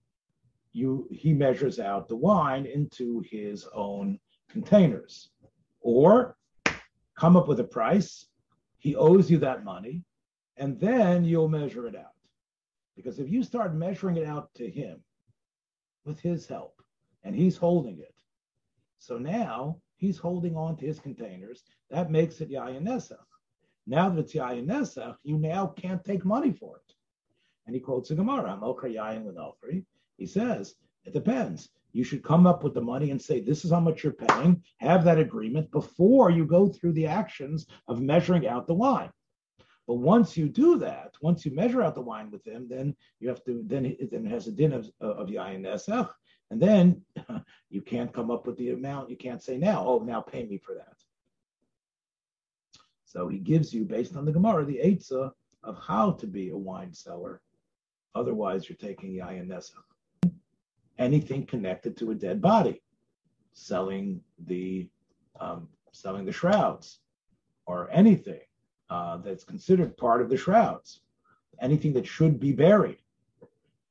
you 0.73 1.09
he 1.13 1.33
measures 1.33 1.79
out 1.79 2.09
the 2.09 2.17
wine 2.17 2.67
into 2.67 3.23
his 3.31 3.67
own 3.73 4.19
containers. 4.51 5.31
Or 5.81 6.37
come 7.17 7.37
up 7.37 7.47
with 7.47 7.61
a 7.61 7.65
price, 7.79 8.27
he 8.79 8.97
owes 8.97 9.31
you 9.31 9.39
that 9.39 9.65
money, 9.65 10.03
and 10.57 10.81
then 10.81 11.25
you'll 11.25 11.49
measure 11.49 11.87
it 11.87 11.95
out. 11.95 12.17
Because 12.97 13.19
if 13.21 13.29
you 13.31 13.45
start 13.45 13.75
measuring 13.75 14.17
it 14.17 14.27
out 14.27 14.49
to 14.55 14.69
him 14.69 15.03
with 16.05 16.19
his 16.21 16.47
help, 16.47 16.75
and 17.23 17.35
he's 17.35 17.57
holding 17.57 17.99
it, 18.01 18.15
so 18.99 19.19
now 19.19 19.81
he's 20.05 20.19
holding 20.19 20.55
on 20.57 20.77
to 20.77 20.87
his 20.87 21.01
containers. 21.01 21.65
That 21.91 22.11
makes 22.11 22.41
it 22.41 22.51
Yayin. 22.51 22.85
Now 23.87 24.09
that 24.11 24.21
it's 24.21 24.35
Yayin 24.35 25.17
you 25.23 25.39
now 25.39 25.67
can't 25.67 26.05
take 26.05 26.25
money 26.25 26.53
for 26.53 26.77
it. 26.77 26.95
And 27.67 27.75
he 27.75 27.81
quotes 27.81 28.11
the 28.11 28.15
Gemara, 28.15 28.59
Yayin 28.61 29.25
with 29.25 29.37
Alfre. 29.37 29.85
He 30.19 30.27
says, 30.27 30.75
it 31.05 31.15
depends. 31.15 31.71
You 31.93 32.05
should 32.05 32.23
come 32.23 32.47
up 32.47 32.63
with 32.63 32.75
the 32.75 32.81
money 32.81 33.11
and 33.13 33.23
say, 33.23 33.41
this 33.41 33.65
is 33.65 33.71
how 33.71 33.81
much 33.81 34.03
you're 34.03 34.13
paying, 34.13 34.63
have 34.79 35.05
that 35.05 35.19
agreement 35.19 35.71
before 35.71 36.31
you 36.31 36.45
go 36.45 36.69
through 36.69 36.93
the 36.93 37.07
actions 37.07 37.67
of 37.89 38.03
measuring 38.03 38.47
out 38.47 38.67
the 38.67 38.75
wine. 38.75 39.11
But 39.87 39.97
once 39.97 40.37
you 40.37 40.49
do 40.49 40.79
that, 40.79 41.15
once 41.21 41.45
you 41.45 41.55
measure 41.55 41.83
out 41.83 41.95
the 41.95 42.01
wine 42.01 42.31
with 42.31 42.45
him, 42.47 42.67
then 42.69 42.97
you 43.21 43.29
have 43.29 43.45
to, 43.45 43.63
then 43.67 43.85
it, 43.87 44.11
then 44.11 44.27
it 44.27 44.31
has 44.31 44.49
a 44.49 44.53
din 44.53 44.73
of, 44.73 44.91
of 45.01 45.29
Yayin 45.29 45.61
Nesach, 45.61 46.11
and 46.55 46.63
then 46.63 47.03
you 47.69 47.83
can't 47.83 48.13
come 48.13 48.31
up 48.31 48.47
with 48.47 48.57
the 48.57 48.71
amount. 48.71 49.11
You 49.11 49.17
can't 49.17 49.43
say 49.43 49.59
now, 49.59 49.85
oh, 49.85 49.99
now 49.99 50.21
pay 50.21 50.45
me 50.47 50.57
for 50.57 50.77
that. 50.77 50.95
So 53.05 53.27
he 53.27 53.39
gives 53.39 53.75
you, 53.75 53.85
based 53.85 54.15
on 54.15 54.25
the 54.25 54.31
Gemara, 54.31 54.65
the 54.65 54.81
Eitzah 54.85 55.33
of 55.65 55.79
how 55.81 56.13
to 56.13 56.27
be 56.29 56.51
a 56.51 56.57
wine 56.57 56.93
seller. 56.93 57.41
Otherwise, 58.15 58.69
you're 58.69 58.77
taking 58.77 59.11
Yayin 59.11 59.49
Nesach. 59.49 60.31
Anything 60.97 61.45
connected 61.45 61.97
to 61.97 62.13
a 62.13 62.15
dead 62.15 62.41
body, 62.41 62.81
selling 63.55 64.21
the 64.47 64.89
um, 65.41 65.69
selling 65.91 66.25
the 66.25 66.31
shrouds, 66.31 67.01
or 67.67 67.89
anything 67.91 68.43
uh, 68.91 69.17
that's 69.17 69.43
considered 69.43 69.97
part 69.97 70.23
of 70.23 70.29
the 70.29 70.37
shrouds, 70.37 71.01
anything 71.61 71.93
that 71.95 72.07
should 72.07 72.39
be 72.39 72.53
buried, 72.53 72.99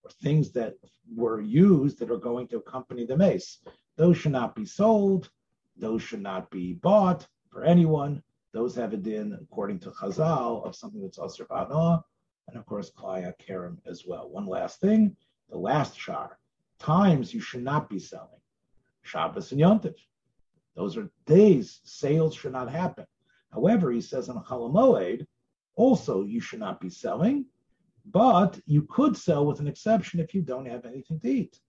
or 0.03 0.11
things 0.11 0.51
that 0.51 0.75
were 1.15 1.41
used 1.41 1.99
that 1.99 2.11
are 2.11 2.17
going 2.17 2.47
to 2.47 2.57
accompany 2.57 3.05
the 3.05 3.17
meis. 3.17 3.59
Those 3.95 4.17
should 4.17 4.31
not 4.31 4.55
be 4.55 4.65
sold. 4.65 5.29
Those 5.77 6.01
should 6.01 6.21
not 6.21 6.51
be 6.51 6.73
bought 6.73 7.27
for 7.49 7.63
anyone. 7.63 8.21
Those 8.51 8.75
have 8.75 8.93
a 8.93 8.97
din, 8.97 9.37
according 9.41 9.79
to 9.79 9.91
Chazal, 9.91 10.65
of 10.65 10.75
something 10.75 11.01
that's 11.01 11.17
Asr 11.17 11.47
Ba'ana, 11.47 12.03
and 12.47 12.57
of 12.57 12.65
course, 12.65 12.91
Klaya 12.91 13.33
Kerem 13.39 13.77
as 13.85 14.05
well. 14.05 14.29
One 14.29 14.45
last 14.45 14.79
thing, 14.79 15.15
the 15.49 15.57
last 15.57 15.97
shar. 15.97 16.37
Times 16.77 17.33
you 17.33 17.39
should 17.39 17.63
not 17.63 17.89
be 17.89 17.99
selling. 17.99 18.41
Shabbos 19.01 19.51
and 19.51 19.61
Yontif. 19.61 19.95
Those 20.75 20.97
are 20.97 21.09
days 21.25 21.79
sales 21.83 22.35
should 22.35 22.53
not 22.53 22.69
happen. 22.69 23.05
However, 23.51 23.91
he 23.91 24.01
says 24.01 24.29
on 24.29 24.43
Chol 24.43 24.71
Hamoed, 24.71 25.25
also 25.75 26.23
you 26.23 26.39
should 26.39 26.59
not 26.59 26.79
be 26.79 26.89
selling 26.89 27.45
But 28.05 28.59
you 28.65 28.83
could 28.83 29.15
sell 29.15 29.45
with 29.45 29.59
an 29.59 29.67
exception 29.67 30.19
if 30.19 30.33
you 30.33 30.41
don't 30.41 30.65
have 30.65 30.85
anything 30.85 31.19
to 31.21 31.29
eat. 31.29 31.59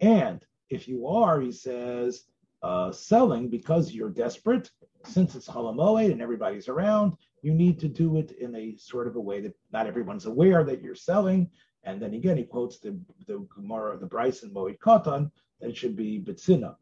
And 0.00 0.44
if 0.68 0.86
you 0.88 1.06
are, 1.06 1.40
he 1.40 1.52
says, 1.52 2.24
uh, 2.62 2.92
selling 2.92 3.48
because 3.48 3.92
you're 3.92 4.10
desperate, 4.10 4.70
since 5.04 5.34
it's 5.34 5.48
Chol 5.48 5.74
Hamoed 5.74 6.12
and 6.12 6.22
everybody's 6.22 6.68
around, 6.68 7.14
you 7.42 7.52
need 7.52 7.80
to 7.80 7.88
do 7.88 8.18
it 8.18 8.32
in 8.32 8.54
a 8.54 8.76
sort 8.76 9.08
of 9.08 9.16
a 9.16 9.20
way 9.20 9.40
that 9.40 9.56
not 9.72 9.86
everyone's 9.86 10.26
aware 10.26 10.62
that 10.64 10.80
you're 10.80 10.94
selling. 10.94 11.50
And 11.82 12.00
then 12.00 12.14
again, 12.14 12.36
he 12.36 12.44
quotes 12.44 12.78
the 12.78 12.98
the 13.26 13.44
Gemara, 13.54 13.98
the 13.98 14.06
Bryson 14.06 14.50
Moed 14.50 14.78
Katan, 14.78 15.30
that 15.60 15.70
it 15.70 15.76
should 15.76 15.96
be 15.96 16.20
Bitsina. 16.20 16.76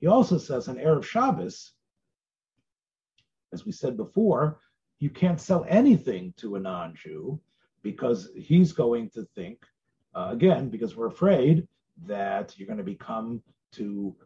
He 0.00 0.06
also 0.06 0.38
says 0.38 0.68
on 0.68 0.76
Erev 0.76 1.02
Shabbos, 1.02 1.72
as 3.52 3.66
we 3.66 3.72
said 3.72 3.96
before, 3.96 4.60
you 5.00 5.10
can't 5.10 5.40
sell 5.40 5.64
anything 5.68 6.32
to 6.36 6.54
a 6.54 6.60
non-Jew 6.60 7.40
because 7.84 8.30
he's 8.34 8.72
going 8.72 9.10
to 9.10 9.24
think, 9.36 9.58
uh, 10.16 10.30
again, 10.32 10.70
because 10.70 10.96
we're 10.96 11.06
afraid 11.06 11.68
that 12.06 12.58
you're 12.58 12.66
going 12.66 12.78
to 12.78 12.82
become 12.82 13.40
to 13.72 14.16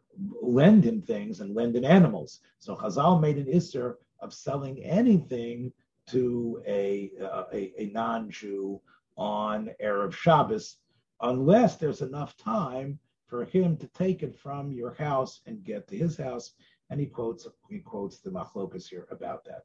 lend 0.40 0.84
him 0.84 1.02
things 1.02 1.40
and 1.40 1.54
lend 1.54 1.76
him 1.76 1.84
animals. 1.84 2.40
So 2.60 2.76
Chazal 2.76 3.20
made 3.20 3.36
an 3.36 3.46
isser 3.46 3.96
of 4.20 4.32
selling 4.32 4.82
anything 4.84 5.72
to 6.10 6.62
a, 6.66 7.10
uh, 7.20 7.44
a, 7.52 7.72
a 7.82 7.86
non-Jew 7.92 8.80
on 9.16 9.70
Erev 9.82 10.14
Shabbos, 10.14 10.76
unless 11.20 11.76
there's 11.76 12.00
enough 12.00 12.36
time 12.36 12.98
for 13.26 13.44
him 13.44 13.76
to 13.78 13.88
take 13.88 14.22
it 14.22 14.38
from 14.38 14.72
your 14.72 14.94
house 14.94 15.40
and 15.46 15.64
get 15.64 15.88
to 15.88 15.96
his 15.96 16.16
house. 16.16 16.52
And 16.90 17.00
he 17.00 17.06
quotes 17.06 17.46
he 17.68 17.80
quotes 17.80 18.20
the 18.20 18.30
machlokas 18.30 18.88
here 18.88 19.06
about 19.10 19.44
that. 19.44 19.64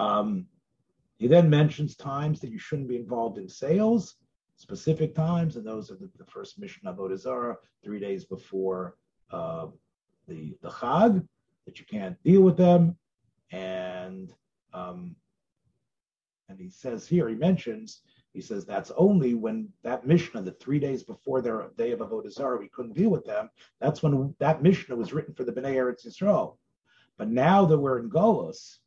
Um, 0.00 0.46
he 1.20 1.26
then 1.26 1.50
mentions 1.50 1.96
times 1.96 2.40
that 2.40 2.50
you 2.50 2.58
shouldn't 2.58 2.88
be 2.88 2.96
involved 2.96 3.36
in 3.36 3.46
sales, 3.46 4.16
specific 4.56 5.14
times, 5.14 5.56
and 5.56 5.66
those 5.66 5.90
are 5.90 5.96
the, 5.96 6.08
the 6.16 6.24
first 6.24 6.58
mission 6.58 6.86
of 6.86 6.96
Avodah 6.96 7.18
Zarah, 7.18 7.58
three 7.84 8.00
days 8.00 8.24
before 8.24 8.96
uh, 9.30 9.66
the 10.26 10.56
the 10.62 10.70
Chag, 10.70 11.22
that 11.66 11.78
you 11.78 11.84
can't 11.84 12.16
deal 12.22 12.40
with 12.40 12.56
them, 12.56 12.96
and 13.52 14.32
um, 14.72 15.14
and 16.48 16.58
he 16.58 16.70
says 16.70 17.06
here 17.06 17.28
he 17.28 17.34
mentions 17.34 18.00
he 18.32 18.40
says 18.40 18.64
that's 18.64 18.92
only 18.96 19.34
when 19.34 19.68
that 19.82 20.06
Mishnah, 20.06 20.40
the 20.40 20.52
three 20.52 20.78
days 20.78 21.02
before 21.02 21.42
their 21.42 21.68
day 21.76 21.90
of 21.90 21.98
Avodah 21.98 22.32
Zarah, 22.32 22.58
we 22.58 22.68
couldn't 22.68 22.94
deal 22.94 23.10
with 23.10 23.26
them. 23.26 23.50
That's 23.78 24.02
when 24.02 24.34
that 24.38 24.62
Mishnah 24.62 24.96
was 24.96 25.12
written 25.12 25.34
for 25.34 25.44
the 25.44 25.52
Bnei 25.52 25.74
Eretz 25.74 26.06
Yisrael. 26.06 26.56
But 27.18 27.28
now 27.28 27.66
that 27.66 27.78
we're 27.78 27.98
in 27.98 28.08
Golos, 28.08 28.78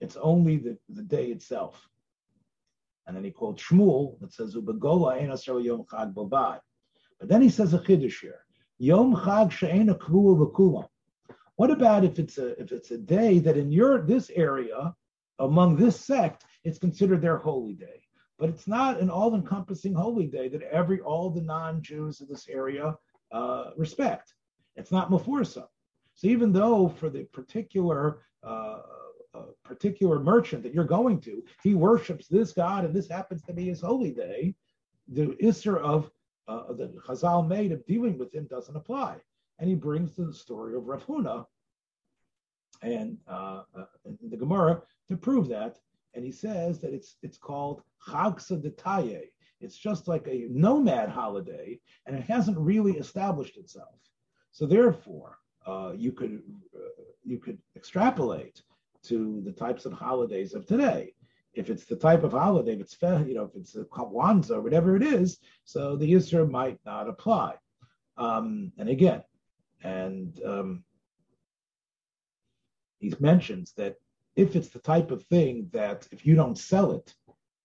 it's 0.00 0.16
only 0.16 0.56
the, 0.58 0.78
the 0.88 1.02
day 1.02 1.26
itself. 1.26 1.88
And 3.06 3.16
then 3.16 3.24
he 3.24 3.30
quotes 3.30 3.62
Shmuel 3.62 4.18
that 4.20 4.32
says, 4.32 4.54
"Ubegola 4.54 5.14
ein 5.14 5.28
yom 5.64 5.84
chag 5.84 6.12
bovad." 6.12 6.60
But 7.20 7.28
then 7.28 7.40
he 7.40 7.48
says 7.48 7.72
a 7.72 7.78
chiddush 7.78 8.20
here: 8.20 8.40
Yom 8.78 9.14
chag 9.14 9.52
she'ena 9.52 9.94
kvua 9.94 10.88
What 11.54 11.70
about 11.70 12.04
if 12.04 12.18
it's 12.18 12.38
a 12.38 12.60
if 12.60 12.72
it's 12.72 12.90
a 12.90 12.98
day 12.98 13.38
that 13.38 13.56
in 13.56 13.70
your 13.70 14.02
this 14.02 14.30
area 14.30 14.94
among 15.38 15.76
this 15.76 16.00
sect 16.00 16.44
it's 16.64 16.78
considered 16.78 17.22
their 17.22 17.38
holy 17.38 17.74
day? 17.74 18.02
but 18.38 18.48
it's 18.48 18.66
not 18.66 19.00
an 19.00 19.10
all-encompassing 19.10 19.94
holy 19.94 20.26
day 20.26 20.48
that 20.48 20.62
every 20.62 21.00
all 21.00 21.30
the 21.30 21.40
non-Jews 21.40 22.20
of 22.20 22.28
this 22.28 22.48
area 22.48 22.94
uh, 23.32 23.70
respect. 23.76 24.34
It's 24.76 24.92
not 24.92 25.10
Mufursa. 25.10 25.66
So 26.14 26.26
even 26.26 26.52
though 26.52 26.88
for 26.88 27.08
the 27.08 27.24
particular 27.24 28.22
uh, 28.42 28.80
particular 29.76 30.18
merchant 30.18 30.62
that 30.62 30.74
you're 30.74 30.84
going 30.84 31.20
to, 31.20 31.42
he 31.62 31.74
worships 31.74 32.26
this 32.28 32.52
God 32.52 32.84
and 32.84 32.94
this 32.94 33.08
happens 33.08 33.42
to 33.42 33.52
be 33.52 33.66
his 33.66 33.80
holy 33.80 34.10
day, 34.10 34.54
the 35.08 35.36
Isser 35.42 35.78
of 35.78 36.10
uh, 36.48 36.72
the 36.72 36.88
Chazal 37.06 37.46
made 37.46 37.72
of 37.72 37.84
dealing 37.86 38.18
with 38.18 38.32
him 38.34 38.46
doesn't 38.46 38.76
apply. 38.76 39.16
And 39.58 39.68
he 39.68 39.74
brings 39.74 40.14
the 40.14 40.32
story 40.32 40.76
of 40.76 40.86
Rav 40.86 41.04
Huna 41.06 41.46
and 42.82 43.18
uh, 43.26 43.62
uh, 43.76 43.84
the 44.28 44.36
Gemara 44.36 44.82
to 45.08 45.16
prove 45.16 45.48
that 45.48 45.78
and 46.16 46.24
he 46.24 46.32
says 46.32 46.80
that 46.80 46.92
it's 46.92 47.16
it's 47.22 47.38
called 47.38 47.82
Chag 48.08 48.40
Detaye. 48.62 49.28
It's 49.60 49.76
just 49.76 50.08
like 50.08 50.26
a 50.26 50.46
nomad 50.50 51.08
holiday, 51.08 51.78
and 52.06 52.16
it 52.16 52.24
hasn't 52.24 52.58
really 52.58 52.96
established 52.98 53.56
itself. 53.56 54.00
So 54.50 54.66
therefore, 54.66 55.38
uh, 55.66 55.92
you 55.94 56.12
could 56.12 56.42
uh, 56.74 57.02
you 57.22 57.38
could 57.38 57.58
extrapolate 57.76 58.62
to 59.08 59.42
the 59.44 59.52
types 59.52 59.86
of 59.86 59.92
holidays 59.92 60.54
of 60.54 60.66
today. 60.66 61.12
If 61.54 61.70
it's 61.70 61.84
the 61.84 61.96
type 61.96 62.22
of 62.22 62.32
holiday, 62.32 62.74
if 62.74 62.80
it's 62.80 62.96
you 63.00 63.34
know 63.34 63.44
if 63.44 63.56
it's 63.56 63.74
a 63.76 63.84
Kwanzaa, 63.84 64.56
or 64.56 64.60
whatever 64.60 64.94
it 64.96 65.02
is, 65.02 65.38
so 65.64 65.96
the 65.96 66.12
Yisra 66.12 66.48
might 66.48 66.78
not 66.84 67.08
apply. 67.08 67.54
Um, 68.18 68.72
and 68.78 68.88
again, 68.88 69.22
and 69.82 70.38
um, 70.44 70.84
he 72.98 73.14
mentions 73.20 73.72
that 73.72 73.96
if 74.36 74.54
it's 74.54 74.68
the 74.68 74.78
type 74.78 75.10
of 75.10 75.24
thing 75.24 75.68
that 75.72 76.06
if 76.12 76.26
you 76.26 76.34
don't 76.34 76.58
sell 76.58 76.92
it, 76.92 77.14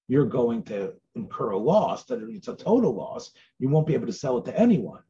you're 0.07 0.25
going 0.25 0.63
to 0.63 0.93
incur 1.15 1.51
a 1.51 1.57
loss, 1.57 2.05
that 2.05 2.21
it's 2.29 2.47
a 2.47 2.55
total 2.55 2.93
loss, 2.93 3.31
you 3.59 3.69
won't 3.69 3.87
be 3.87 3.93
able 3.93 4.07
to 4.07 4.13
sell 4.13 4.37
it 4.37 4.45
to 4.45 4.59
anyone. 4.59 5.01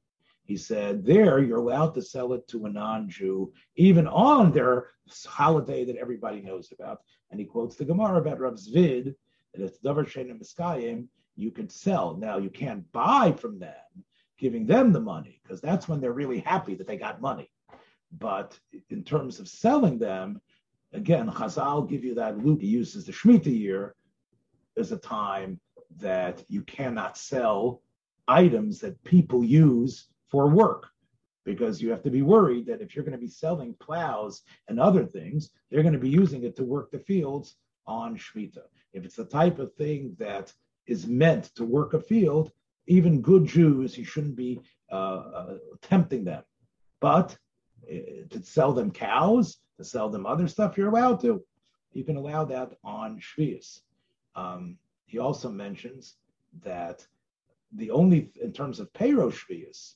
He 0.52 0.58
said, 0.58 1.06
there 1.06 1.40
you're 1.40 1.60
allowed 1.60 1.94
to 1.94 2.02
sell 2.02 2.34
it 2.34 2.46
to 2.50 2.66
a 2.66 2.70
non-Jew, 2.70 3.54
even 3.78 4.06
on 4.06 4.52
their 4.52 4.90
holiday 5.26 5.86
that 5.86 5.96
everybody 5.96 6.42
knows 6.42 6.74
about. 6.74 7.04
And 7.30 7.40
he 7.40 7.46
quotes 7.46 7.78
the 7.78 7.86
Gemara 7.86 8.20
about 8.20 8.42
Rav 8.42 8.56
Zvid, 8.56 9.16
that 9.54 9.64
it's 9.64 9.80
Davar 9.80 10.06
Shenim 10.06 10.42
Miskayim, 10.42 11.08
you 11.38 11.52
can 11.52 11.70
sell. 11.70 12.18
Now 12.18 12.38
you 12.38 12.50
can't 12.50 12.84
buy 12.92 13.32
from 13.32 13.60
them, 13.60 14.04
giving 14.38 14.66
them 14.66 14.92
the 14.92 15.00
money, 15.00 15.40
because 15.42 15.62
that's 15.62 15.88
when 15.88 16.02
they're 16.02 16.12
really 16.12 16.40
happy 16.40 16.76
that 16.76 16.86
they 16.86 16.98
got 16.98 17.22
money. 17.22 17.50
But 18.20 18.60
in 18.90 19.06
terms 19.06 19.40
of 19.40 19.48
selling 19.48 20.00
them, 20.00 20.42
Again, 20.94 21.30
Chazal 21.30 21.88
give 21.90 22.04
you 22.04 22.16
that 22.16 22.38
loop. 22.38 22.62
He 22.62 22.68
uses 22.68 23.06
the 23.06 23.14
Shemitah 23.14 23.58
year 23.58 23.96
as 24.78 24.92
a 24.92 24.98
time 24.98 25.60
that 25.98 26.44
you 26.50 26.62
cannot 26.64 27.18
sell 27.18 27.82
items 28.28 28.80
that 28.80 29.02
people 29.04 29.44
use 29.44 30.08
for 30.32 30.48
work 30.48 30.88
because 31.44 31.82
you 31.82 31.90
have 31.90 32.04
to 32.04 32.10
be 32.10 32.22
worried 32.22 32.66
that 32.68 32.82
if 32.82 32.96
you're 32.96 33.06
going 33.06 33.18
to 33.18 33.18
be 33.18 33.28
selling 33.28 33.76
plows 33.80 34.44
and 34.68 34.80
other 34.80 35.06
things, 35.06 35.52
they're 35.70 35.84
going 35.84 35.94
to 35.94 36.00
be 36.00 36.10
using 36.10 36.44
it 36.44 36.56
to 36.56 36.64
work 36.64 36.92
the 36.92 37.00
fields 37.00 37.56
on 37.88 38.18
Shemitah. 38.18 38.68
If 38.94 39.06
it's 39.06 39.16
the 39.16 39.26
type 39.26 39.60
of 39.60 39.74
thing 39.74 40.16
that 40.20 40.54
is 40.88 41.08
meant 41.08 41.46
to 41.56 41.64
work 41.64 41.94
a 41.94 42.00
field, 42.00 42.52
even 42.88 43.22
good 43.22 43.46
Jews, 43.46 43.98
you 43.98 44.06
shouldn't 44.06 44.36
be 44.36 44.62
uh, 44.92 44.96
uh, 44.96 45.58
tempting 45.82 46.24
them. 46.24 46.44
But 47.00 47.36
uh, 47.92 48.28
to 48.30 48.44
sell 48.44 48.74
them 48.74 48.92
cows 48.92 49.58
to 49.82 49.84
sell 49.84 50.10
them 50.10 50.26
other 50.26 50.48
stuff, 50.48 50.78
you're 50.78 50.90
allowed 50.90 51.20
to. 51.22 51.44
You 51.94 52.04
can 52.04 52.16
allow 52.16 52.46
that 52.46 52.74
on 52.84 53.20
Shvius. 53.20 53.82
Um, 54.36 54.78
he 55.06 55.18
also 55.18 55.50
mentions 55.50 56.16
that 56.64 57.06
the 57.74 57.92
only, 57.92 58.32
in 58.42 58.54
terms 58.54 58.80
of 58.80 58.94
payros 58.94 59.34
Shvius, 59.34 59.96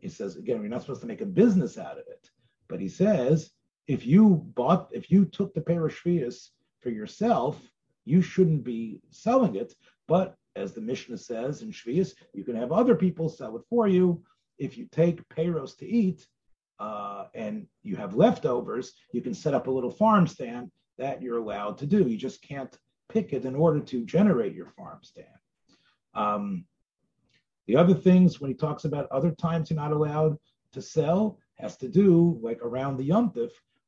he 0.00 0.08
says, 0.08 0.36
again, 0.36 0.60
we're 0.60 0.68
not 0.68 0.82
supposed 0.82 1.02
to 1.02 1.06
make 1.06 1.20
a 1.20 1.26
business 1.26 1.78
out 1.78 1.98
of 1.98 2.04
it. 2.08 2.30
But 2.68 2.80
he 2.80 2.88
says, 2.88 3.50
if 3.86 4.06
you 4.06 4.46
bought, 4.54 4.90
if 4.92 5.10
you 5.10 5.24
took 5.24 5.54
the 5.54 5.60
payros 5.60 5.92
Shvius 5.92 6.48
for 6.80 6.90
yourself, 6.90 7.60
you 8.04 8.22
shouldn't 8.22 8.64
be 8.64 9.00
selling 9.10 9.56
it. 9.56 9.74
But 10.08 10.36
as 10.56 10.72
the 10.72 10.80
Mishnah 10.80 11.18
says 11.18 11.62
in 11.62 11.70
Shvius, 11.70 12.14
you 12.34 12.44
can 12.44 12.56
have 12.56 12.72
other 12.72 12.94
people 12.94 13.28
sell 13.28 13.56
it 13.56 13.62
for 13.68 13.88
you. 13.88 14.22
If 14.58 14.76
you 14.76 14.88
take 14.90 15.28
payros 15.28 15.76
to 15.78 15.86
eat, 15.86 16.26
uh, 16.80 17.26
and 17.34 17.66
you 17.82 17.94
have 17.96 18.14
leftovers, 18.14 18.94
you 19.12 19.20
can 19.20 19.34
set 19.34 19.54
up 19.54 19.66
a 19.66 19.70
little 19.70 19.90
farm 19.90 20.26
stand 20.26 20.70
that 20.98 21.20
you're 21.22 21.38
allowed 21.38 21.76
to 21.78 21.86
do. 21.86 22.08
You 22.08 22.16
just 22.16 22.42
can't 22.42 22.74
pick 23.08 23.32
it 23.32 23.44
in 23.44 23.54
order 23.54 23.80
to 23.80 24.04
generate 24.06 24.54
your 24.54 24.70
farm 24.70 25.00
stand. 25.02 25.26
Um, 26.14 26.64
the 27.70 27.76
other 27.76 27.94
things, 27.94 28.40
when 28.40 28.50
he 28.50 28.56
talks 28.56 28.84
about 28.84 29.06
other 29.12 29.30
times 29.30 29.70
you're 29.70 29.78
not 29.78 29.92
allowed 29.92 30.36
to 30.72 30.82
sell, 30.82 31.38
has 31.54 31.76
to 31.76 31.88
do 31.88 32.36
like 32.42 32.58
around 32.62 32.96
the 32.96 33.04
Yom 33.04 33.32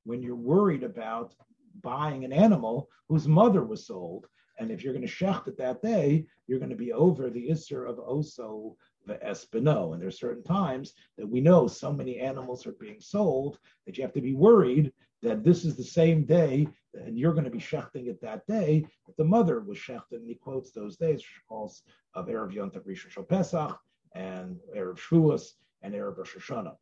when 0.04 0.22
you're 0.22 0.36
worried 0.36 0.84
about 0.84 1.34
buying 1.80 2.24
an 2.24 2.32
animal 2.32 2.88
whose 3.08 3.26
mother 3.26 3.64
was 3.64 3.84
sold. 3.84 4.28
And 4.60 4.70
if 4.70 4.84
you're 4.84 4.92
going 4.92 5.04
to 5.04 5.12
shecht 5.12 5.48
it 5.48 5.58
that 5.58 5.82
day, 5.82 6.26
you're 6.46 6.60
going 6.60 6.70
to 6.70 6.76
be 6.76 6.92
over 6.92 7.28
the 7.28 7.48
Isser 7.48 7.90
of 7.90 7.96
Oso 7.96 8.76
the 9.04 9.14
espino. 9.14 9.92
And 9.92 10.00
there 10.00 10.08
are 10.08 10.12
certain 10.12 10.44
times 10.44 10.92
that 11.18 11.28
we 11.28 11.40
know 11.40 11.66
so 11.66 11.92
many 11.92 12.20
animals 12.20 12.64
are 12.68 12.76
being 12.78 13.00
sold 13.00 13.58
that 13.84 13.98
you 13.98 14.04
have 14.04 14.12
to 14.12 14.20
be 14.20 14.34
worried 14.34 14.92
that 15.22 15.44
this 15.44 15.64
is 15.64 15.76
the 15.76 15.84
same 15.84 16.24
day 16.24 16.66
and 16.94 17.18
you're 17.18 17.32
going 17.32 17.44
to 17.44 17.50
be 17.50 17.58
shechting 17.58 18.08
it 18.08 18.20
that 18.20 18.46
day 18.46 18.84
that 19.06 19.16
the 19.16 19.24
mother 19.24 19.60
was 19.60 19.78
shechted. 19.78 20.12
And 20.12 20.26
he 20.26 20.34
quotes 20.34 20.72
those 20.72 20.96
days, 20.96 21.22
calls 21.48 21.82
of 22.14 22.26
Erev 22.26 22.52
Yom 22.52 22.70
Tov 22.70 22.86
Rishon 22.86 23.28
Pesach 23.28 23.78
and 24.14 24.56
Erev 24.76 24.98
Shavuos 24.98 25.52
and 25.82 25.94
Erev 25.94 26.18
Rosh 26.18 26.36
Hashanah, 26.36 26.76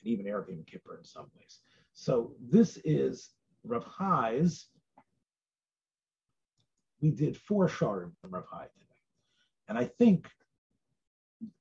and 0.00 0.04
even 0.04 0.26
Erev 0.26 0.48
Yom 0.48 0.64
Kippur 0.66 0.98
in 0.98 1.04
some 1.04 1.26
ways. 1.36 1.60
So 1.92 2.34
this 2.40 2.78
is 2.84 3.30
Rav 3.62 3.84
Hai's. 3.84 4.66
We 7.00 7.10
did 7.10 7.36
four 7.36 7.68
sharim 7.68 8.12
from 8.20 8.30
Rav 8.30 8.46
Hai 8.50 8.64
today. 8.64 9.00
And 9.68 9.78
I 9.78 9.84
think 9.84 10.28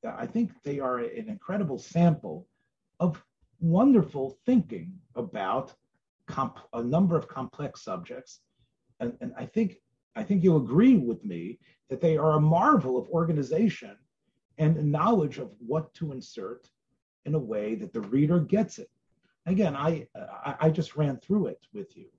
I 0.08 0.26
think 0.26 0.52
they 0.64 0.80
are 0.80 1.00
an 1.00 1.28
incredible 1.28 1.78
sample 1.78 2.48
of 3.00 3.22
wonderful 3.64 4.38
thinking 4.46 4.94
about 5.16 5.74
comp- 6.28 6.60
a 6.74 6.84
number 6.84 7.18
of 7.18 7.28
complex 7.28 7.82
subjects. 7.82 8.42
And, 9.00 9.18
and 9.22 9.34
I 9.38 9.46
think 9.46 9.78
I 10.16 10.24
think 10.24 10.44
you'll 10.44 10.58
agree 10.58 10.98
with 10.98 11.26
me 11.26 11.60
that 11.90 12.00
they 12.00 12.18
are 12.18 12.34
a 12.34 12.42
marvel 12.42 12.98
of 12.98 13.10
organization 13.10 13.98
and 14.60 14.92
knowledge 14.92 15.40
of 15.40 15.50
what 15.58 15.92
to 15.96 16.12
insert 16.12 16.70
in 17.26 17.34
a 17.34 17.40
way 17.40 17.74
that 17.76 17.94
the 17.94 18.02
reader 18.02 18.40
gets 18.40 18.78
it. 18.78 18.92
Again, 19.48 19.76
I 19.76 20.08
I, 20.16 20.56
I 20.62 20.70
just 20.70 20.96
ran 20.96 21.18
through 21.18 21.48
it 21.48 21.66
with 21.74 21.98
you, 21.98 22.10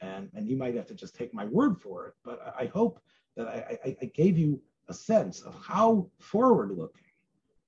and 0.00 0.30
and 0.34 0.48
you 0.48 0.56
might 0.56 0.76
have 0.76 0.86
to 0.86 0.94
just 0.94 1.14
take 1.14 1.34
my 1.34 1.46
word 1.46 1.80
for 1.80 2.06
it. 2.06 2.14
But 2.24 2.54
I 2.58 2.66
hope 2.66 3.00
that 3.36 3.48
I, 3.48 3.78
I, 3.84 3.96
I 4.02 4.06
gave 4.06 4.38
you 4.38 4.60
a 4.88 4.94
sense 4.94 5.40
of 5.40 5.54
how 5.64 6.10
forward-looking 6.18 7.10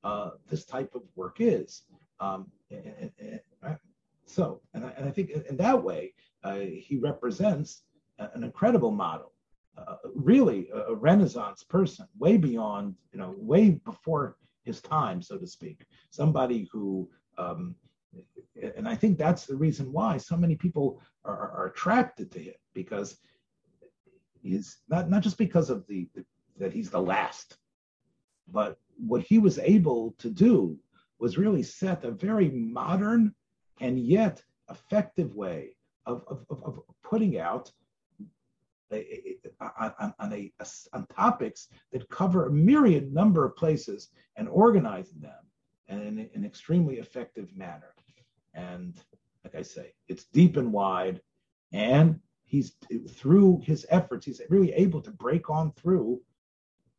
uh, 0.03 0.31
this 0.47 0.65
type 0.65 0.95
of 0.95 1.03
work 1.17 1.37
is. 1.41 1.83
Um, 2.21 2.51
so, 4.27 4.61
and 4.73 4.85
I, 4.85 4.93
and 4.97 5.09
I, 5.09 5.11
think 5.11 5.31
in 5.31 5.57
that 5.57 5.83
way, 5.83 6.15
uh, 6.43 6.57
he 6.57 6.97
represents 6.97 7.83
an 8.19 8.45
incredible 8.45 8.91
model, 8.91 9.33
uh, 9.77 9.97
really 10.15 10.69
a, 10.73 10.95
Renaissance 10.95 11.63
person, 11.63 12.07
way 12.19 12.37
beyond, 12.37 12.95
you 13.13 13.19
know, 13.19 13.35
way 13.37 13.71
before 13.71 14.37
his 14.63 14.81
time, 14.81 15.21
so 15.21 15.37
to 15.37 15.47
speak. 15.47 15.85
Somebody 16.11 16.69
who, 16.73 17.09
um, 17.39 17.75
and 18.77 18.89
I 18.89 18.95
think 18.95 19.19
that's 19.19 19.47
the 19.47 19.57
reason 19.57 19.93
why 19.93 20.17
so 20.17 20.37
many 20.37 20.55
people 20.55 21.01
are, 21.25 21.51
are 21.51 21.67
attracted 21.67 22.31
to 22.33 22.39
him 22.39 22.55
because 22.73 23.17
he's 24.43 24.79
not 24.89 25.11
not 25.11 25.23
just 25.23 25.39
because 25.39 25.71
of 25.71 25.87
the, 25.89 26.09
the 26.15 26.25
that 26.59 26.73
he's 26.73 26.91
the 26.91 27.01
last, 27.01 27.57
but 28.49 28.79
what 28.97 29.23
he 29.23 29.39
was 29.39 29.59
able 29.59 30.15
to 30.19 30.31
do 30.31 30.79
was 31.25 31.39
really 31.39 31.63
set 31.63 32.05
a 32.05 32.11
very 32.11 32.51
modern 32.51 33.35
and 33.81 33.99
yet 33.99 34.43
effective 34.69 35.35
way 35.35 35.75
of, 36.05 36.23
of, 36.29 36.45
of 36.51 36.81
putting 37.03 37.39
out 37.39 37.73
a, 38.93 39.39
a, 39.59 39.65
a, 39.65 40.15
on, 40.19 40.33
a, 40.35 40.53
on 40.93 41.07
topics 41.07 41.69
that 41.93 42.11
cover 42.11 42.45
a 42.45 42.53
myriad 42.53 43.11
number 43.11 43.43
of 43.43 43.57
places 43.57 44.11
and 44.37 44.51
organizing 44.51 45.19
them 45.19 45.45
in 45.89 45.99
an, 45.99 46.31
an 46.35 46.45
extremely 46.45 46.97
effective 46.99 47.49
manner. 47.57 47.95
And 48.53 48.95
like 49.45 49.55
I 49.55 49.63
say, 49.63 49.95
it's 50.09 50.25
deep 50.25 50.59
and 50.59 50.75
wide, 50.75 51.23
and 51.73 52.21
he's 52.45 52.75
through 53.09 53.63
his 53.65 53.87
efforts, 53.89 54.27
he's 54.27 54.43
really 54.51 54.75
able 54.75 55.01
to 55.01 55.11
break 55.11 55.49
on 55.49 55.73
through 55.73 56.21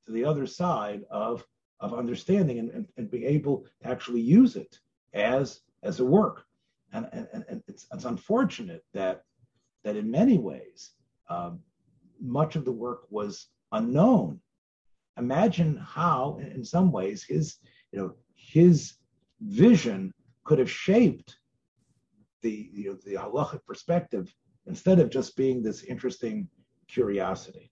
to 0.07 0.11
the 0.11 0.25
other 0.25 0.47
side 0.47 1.03
of 1.11 1.45
of 1.79 1.93
understanding 1.93 2.59
and, 2.59 2.69
and, 2.71 2.87
and 2.97 3.11
being 3.11 3.25
able 3.25 3.65
to 3.81 3.89
actually 3.89 4.21
use 4.21 4.55
it 4.55 4.79
as 5.13 5.61
as 5.83 5.99
a 5.99 6.05
work. 6.05 6.45
And, 6.93 7.07
and, 7.11 7.43
and 7.49 7.63
it's, 7.67 7.85
it's 7.93 8.05
unfortunate 8.05 8.83
that 8.93 9.23
that 9.83 9.95
in 9.95 10.09
many 10.09 10.37
ways 10.37 10.91
um, 11.29 11.59
much 12.19 12.55
of 12.55 12.65
the 12.65 12.71
work 12.71 13.01
was 13.09 13.47
unknown. 13.71 14.39
Imagine 15.17 15.77
how, 15.77 16.39
in 16.41 16.63
some 16.63 16.91
ways, 16.91 17.23
his 17.23 17.57
you 17.91 17.99
know 17.99 18.15
his 18.35 18.95
vision 19.41 20.11
could 20.43 20.59
have 20.59 20.71
shaped 20.71 21.37
the 22.41 22.69
you 22.73 22.91
know, 22.91 22.97
the 23.05 23.15
halachic 23.15 23.65
perspective 23.65 24.33
instead 24.67 24.99
of 24.99 25.09
just 25.09 25.35
being 25.35 25.61
this 25.61 25.83
interesting 25.83 26.47
curiosity. 26.87 27.71